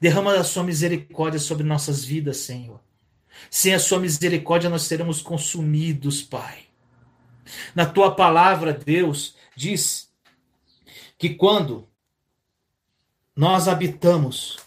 Derrama 0.00 0.34
a 0.34 0.44
sua 0.44 0.64
misericórdia 0.64 1.38
sobre 1.38 1.64
nossas 1.64 2.04
vidas, 2.04 2.38
Senhor. 2.38 2.80
Sem 3.50 3.74
a 3.74 3.78
sua 3.78 3.98
misericórdia 3.98 4.70
nós 4.70 4.82
seremos 4.82 5.20
consumidos, 5.20 6.22
Pai. 6.22 6.64
Na 7.74 7.86
tua 7.86 8.14
palavra, 8.14 8.72
Deus 8.72 9.36
diz 9.54 10.10
que 11.18 11.30
quando 11.30 11.88
nós 13.34 13.68
habitamos 13.68 14.58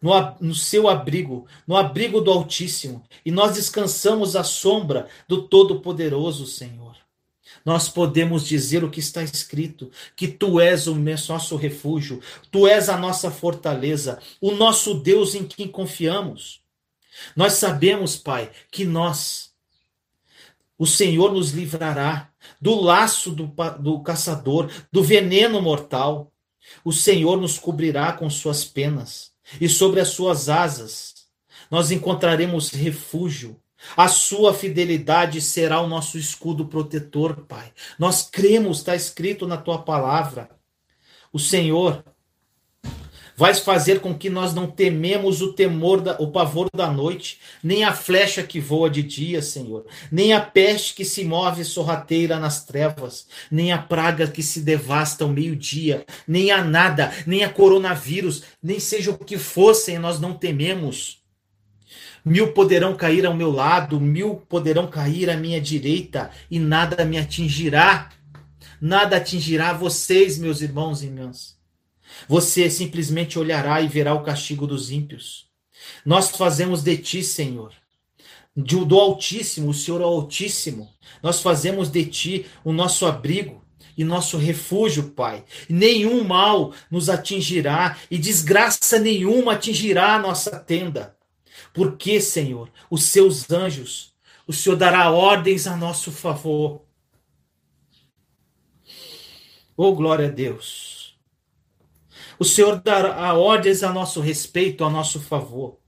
no, 0.00 0.12
no, 0.40 0.54
seu 0.54 0.88
abrigo, 0.88 1.46
no 1.66 1.76
abrigo 1.76 2.20
do 2.20 2.30
Altíssimo, 2.30 3.02
e 3.24 3.30
nós 3.30 3.54
descansamos 3.54 4.36
à 4.36 4.44
sombra 4.44 5.08
do 5.26 5.48
Todo-Poderoso, 5.48 6.46
Senhor. 6.46 7.03
Nós 7.64 7.88
podemos 7.88 8.46
dizer 8.46 8.84
o 8.84 8.90
que 8.90 9.00
está 9.00 9.22
escrito: 9.22 9.90
que 10.14 10.28
tu 10.28 10.60
és 10.60 10.86
o 10.86 10.94
nosso 10.94 11.56
refúgio, 11.56 12.20
tu 12.50 12.66
és 12.66 12.88
a 12.88 12.96
nossa 12.96 13.30
fortaleza, 13.30 14.18
o 14.40 14.50
nosso 14.52 14.94
Deus 14.94 15.34
em 15.34 15.44
quem 15.44 15.66
confiamos. 15.66 16.62
Nós 17.34 17.54
sabemos, 17.54 18.16
Pai, 18.16 18.50
que 18.70 18.84
nós, 18.84 19.52
o 20.76 20.86
Senhor 20.86 21.32
nos 21.32 21.52
livrará 21.52 22.30
do 22.60 22.80
laço 22.80 23.30
do, 23.30 23.50
do 23.78 24.00
caçador, 24.00 24.70
do 24.92 25.02
veneno 25.02 25.62
mortal. 25.62 26.30
O 26.84 26.92
Senhor 26.92 27.40
nos 27.40 27.58
cobrirá 27.58 28.12
com 28.12 28.28
suas 28.28 28.64
penas 28.64 29.32
e 29.60 29.68
sobre 29.68 30.00
as 30.00 30.08
suas 30.08 30.48
asas 30.48 31.14
nós 31.70 31.90
encontraremos 31.90 32.70
refúgio. 32.70 33.60
A 33.96 34.08
sua 34.08 34.54
fidelidade 34.54 35.40
será 35.40 35.80
o 35.80 35.86
nosso 35.86 36.18
escudo 36.18 36.66
protetor, 36.66 37.44
Pai. 37.46 37.72
Nós 37.98 38.28
cremos, 38.30 38.78
está 38.78 38.94
escrito 38.94 39.46
na 39.46 39.56
tua 39.56 39.78
palavra. 39.78 40.50
O 41.32 41.38
Senhor 41.38 42.04
Vais 43.36 43.58
fazer 43.58 44.00
com 44.00 44.16
que 44.16 44.30
nós 44.30 44.54
não 44.54 44.70
tememos 44.70 45.42
o 45.42 45.52
temor, 45.52 46.00
da, 46.00 46.16
o 46.20 46.30
pavor 46.30 46.68
da 46.72 46.88
noite, 46.90 47.40
nem 47.64 47.82
a 47.82 47.92
flecha 47.92 48.44
que 48.44 48.60
voa 48.60 48.88
de 48.88 49.02
dia, 49.02 49.42
Senhor, 49.42 49.84
nem 50.10 50.32
a 50.32 50.40
peste 50.40 50.94
que 50.94 51.04
se 51.04 51.24
move 51.24 51.64
sorrateira 51.64 52.38
nas 52.38 52.64
trevas, 52.64 53.26
nem 53.50 53.72
a 53.72 53.78
praga 53.78 54.28
que 54.28 54.42
se 54.42 54.60
devasta 54.60 55.24
ao 55.24 55.30
meio-dia, 55.30 56.06
nem 56.28 56.52
a 56.52 56.62
nada, 56.62 57.12
nem 57.26 57.42
a 57.42 57.48
coronavírus, 57.48 58.44
nem 58.62 58.78
seja 58.78 59.10
o 59.10 59.18
que 59.18 59.36
fossem, 59.36 59.98
nós 59.98 60.20
não 60.20 60.34
tememos. 60.34 61.23
Mil 62.24 62.52
poderão 62.52 62.96
cair 62.96 63.26
ao 63.26 63.34
meu 63.34 63.50
lado, 63.50 64.00
mil 64.00 64.36
poderão 64.36 64.86
cair 64.86 65.28
à 65.28 65.36
minha 65.36 65.60
direita, 65.60 66.30
e 66.50 66.58
nada 66.58 67.04
me 67.04 67.18
atingirá. 67.18 68.10
Nada 68.80 69.18
atingirá 69.18 69.72
vocês, 69.72 70.38
meus 70.38 70.62
irmãos 70.62 71.02
e 71.02 71.06
irmãs. 71.06 71.56
Você 72.26 72.70
simplesmente 72.70 73.38
olhará 73.38 73.82
e 73.82 73.88
verá 73.88 74.14
o 74.14 74.22
castigo 74.22 74.66
dos 74.66 74.90
ímpios. 74.90 75.46
Nós 76.04 76.30
fazemos 76.30 76.82
de 76.82 76.96
ti, 76.96 77.22
Senhor, 77.22 77.72
do 78.56 78.98
Altíssimo, 78.98 79.70
o 79.70 79.74
Senhor 79.74 80.00
é 80.00 80.04
o 80.04 80.08
Altíssimo. 80.08 80.88
Nós 81.22 81.40
fazemos 81.40 81.90
de 81.90 82.06
ti 82.06 82.46
o 82.64 82.72
nosso 82.72 83.04
abrigo 83.04 83.62
e 83.96 84.04
nosso 84.04 84.38
refúgio, 84.38 85.10
Pai. 85.10 85.44
Nenhum 85.68 86.24
mal 86.24 86.72
nos 86.90 87.10
atingirá 87.10 87.98
e 88.10 88.16
desgraça 88.16 88.98
nenhuma 88.98 89.52
atingirá 89.52 90.14
a 90.14 90.18
nossa 90.18 90.58
tenda. 90.58 91.14
Porque, 91.74 92.20
Senhor, 92.20 92.70
os 92.88 93.02
seus 93.02 93.50
anjos, 93.50 94.14
o 94.46 94.52
Senhor 94.52 94.76
dará 94.76 95.10
ordens 95.10 95.66
a 95.66 95.76
nosso 95.76 96.12
favor. 96.12 96.82
Oh, 99.76 99.92
glória 99.92 100.28
a 100.28 100.30
Deus. 100.30 101.18
O 102.38 102.44
Senhor 102.44 102.80
dará 102.80 103.34
ordens 103.34 103.82
a 103.82 103.92
nosso 103.92 104.20
respeito, 104.20 104.84
a 104.84 104.90
nosso 104.90 105.20
favor, 105.20 105.80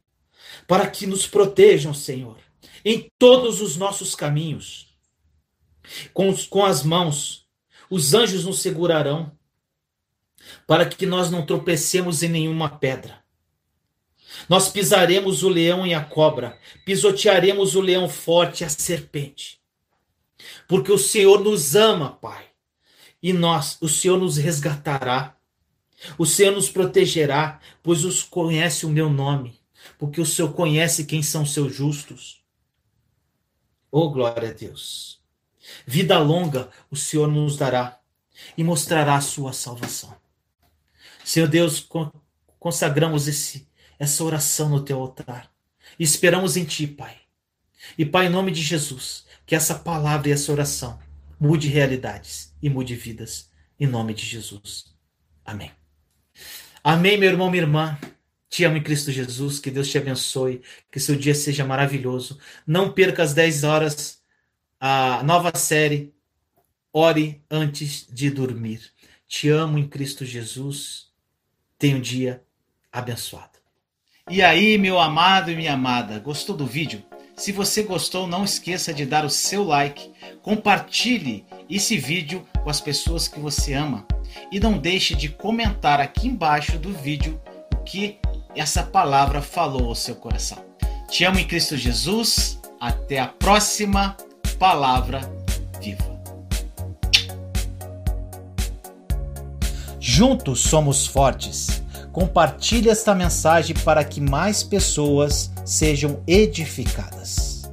para 0.67 0.91
que 0.91 1.07
nos 1.07 1.25
protejam, 1.25 1.95
Senhor, 1.95 2.37
em 2.85 3.09
todos 3.17 3.61
os 3.61 3.77
nossos 3.77 4.17
caminhos. 4.17 4.93
Com, 6.13 6.35
com 6.49 6.65
as 6.65 6.83
mãos, 6.83 7.47
os 7.89 8.13
anjos 8.13 8.45
nos 8.45 8.61
segurarão, 8.61 9.31
para 10.67 10.85
que 10.85 11.07
nós 11.07 11.31
não 11.31 11.47
tropecemos 11.47 12.25
em 12.25 12.29
nenhuma 12.29 12.69
pedra. 12.69 13.25
Nós 14.49 14.69
pisaremos 14.69 15.43
o 15.43 15.49
leão 15.49 15.87
e 15.87 15.95
a 15.95 16.05
cobra, 16.05 16.59
pisotearemos 16.85 17.75
o 17.75 17.81
leão 17.81 18.09
forte 18.09 18.63
e 18.63 18.65
a 18.65 18.69
serpente. 18.69 19.61
Porque 20.69 20.93
o 20.93 20.99
Senhor 20.99 21.43
nos 21.43 21.75
ama, 21.75 22.11
Pai, 22.11 22.45
e 23.23 23.33
nós, 23.33 23.79
o 23.81 23.89
Senhor 23.89 24.19
nos 24.19 24.37
resgatará 24.37 25.37
o 26.19 26.27
Senhor 26.27 26.53
nos 26.53 26.69
protegerá, 26.69 27.61
pois 27.83 28.05
os 28.05 28.23
conhece 28.23 28.85
o 28.85 28.91
meu 28.91 29.09
nome, 29.09 29.59
porque 29.99 30.21
o 30.21 30.27
Senhor 30.27 30.53
conhece 30.53 31.05
quem 31.05 31.23
são 31.23 31.47
seus 31.47 31.75
justos. 31.75 32.43
Oh, 33.91 34.11
glória 34.11 34.51
a 34.51 34.53
Deus! 34.53 35.21
Vida 35.87 36.19
longa 36.19 36.69
o 36.91 36.97
Senhor 36.97 37.29
nos 37.29 37.57
dará 37.57 37.99
e 38.57 38.63
mostrará 38.63 39.17
a 39.17 39.21
sua 39.21 39.53
salvação. 39.53 40.15
Senhor 41.25 41.49
Deus, 41.49 41.85
consagramos 42.59 43.27
esse, 43.27 43.67
essa 43.99 44.23
oração 44.25 44.69
no 44.69 44.85
teu 44.85 45.01
altar 45.01 45.51
e 45.99 46.05
esperamos 46.05 46.57
em 46.57 46.65
ti, 46.65 46.87
Pai. 46.87 47.17
E, 47.97 48.05
Pai, 48.05 48.27
em 48.27 48.31
nome 48.31 48.51
de 48.51 48.63
Jesus, 48.63 49.25
que 49.47 49.55
essa 49.55 49.75
palavra 49.75 50.29
e 50.29 50.33
essa 50.33 50.51
oração 50.51 50.99
mude 51.39 51.69
realidades 51.69 52.55
e 52.61 52.69
mude 52.69 52.95
vidas. 52.95 53.51
Em 53.79 53.87
nome 53.87 54.15
de 54.15 54.25
Jesus. 54.25 54.97
Amém. 55.45 55.71
Amém, 56.83 57.19
meu 57.19 57.31
irmão, 57.31 57.51
minha 57.51 57.63
irmã. 57.63 57.99
Te 58.49 58.65
amo 58.65 58.77
em 58.77 58.83
Cristo 58.83 59.13
Jesus. 59.13 59.59
Que 59.59 59.71
Deus 59.71 59.89
te 59.89 59.99
abençoe. 59.99 60.63
Que 60.91 60.99
seu 60.99 61.15
dia 61.15 61.35
seja 61.35 61.65
maravilhoso. 61.65 62.39
Não 62.67 62.93
perca 62.93 63.23
às 63.23 63.35
10 63.35 63.65
horas 63.65 64.23
a 64.81 65.23
nova 65.23 65.57
série 65.57 66.15
Ore 66.93 67.45
antes 67.51 68.07
de 68.11 68.31
dormir. 68.31 68.81
Te 69.29 69.51
amo 69.51 69.77
em 69.77 69.87
Cristo 69.87 70.25
Jesus. 70.25 71.13
Tenha 71.79 71.95
um 71.95 72.01
dia 72.01 72.43
abençoado. 72.91 73.56
E 74.29 74.43
aí, 74.43 74.77
meu 74.77 74.99
amado 74.99 75.53
e 75.53 75.55
minha 75.55 75.75
amada, 75.75 76.19
gostou 76.19 76.57
do 76.57 76.67
vídeo? 76.67 77.01
Se 77.37 77.53
você 77.53 77.85
gostou, 77.85 78.27
não 78.27 78.43
esqueça 78.43 78.93
de 78.93 79.07
dar 79.07 79.25
o 79.25 79.31
seu 79.31 79.63
like, 79.63 80.11
compartilhe 80.43 81.47
esse 81.71 81.97
vídeo 81.97 82.45
com 82.65 82.69
as 82.69 82.81
pessoas 82.81 83.29
que 83.29 83.39
você 83.39 83.73
ama 83.75 84.05
e 84.51 84.59
não 84.59 84.79
deixe 84.79 85.15
de 85.15 85.29
comentar 85.29 86.01
aqui 86.01 86.27
embaixo 86.27 86.77
do 86.77 86.93
vídeo 86.93 87.41
o 87.73 87.77
que 87.85 88.19
essa 88.57 88.83
palavra 88.83 89.41
falou 89.41 89.91
ao 89.91 89.95
seu 89.95 90.17
coração. 90.17 90.59
Te 91.09 91.23
amo 91.23 91.39
em 91.39 91.47
Cristo 91.47 91.77
Jesus. 91.77 92.61
Até 92.81 93.21
a 93.21 93.29
próxima 93.29 94.17
palavra 94.59 95.21
viva. 95.81 96.21
Juntos 100.01 100.63
somos 100.63 101.07
fortes. 101.07 101.86
Compartilhe 102.17 102.89
esta 102.89 103.15
mensagem 103.15 103.77
para 103.85 104.03
que 104.03 104.23
mais 104.23 104.63
pessoas 104.63 105.51
sejam 105.67 106.23
edificadas. 106.27 107.71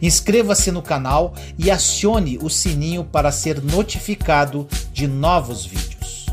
Inscreva-se 0.00 0.70
no 0.70 0.80
canal 0.80 1.34
e 1.58 1.68
acione 1.68 2.38
o 2.40 2.48
sininho 2.48 3.02
para 3.02 3.32
ser 3.32 3.60
notificado 3.60 4.68
de 4.92 5.08
novos 5.08 5.66
vídeos. 5.66 6.26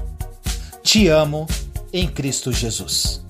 Te 0.84 1.08
amo 1.08 1.48
em 1.92 2.08
Cristo 2.08 2.52
Jesus. 2.52 3.26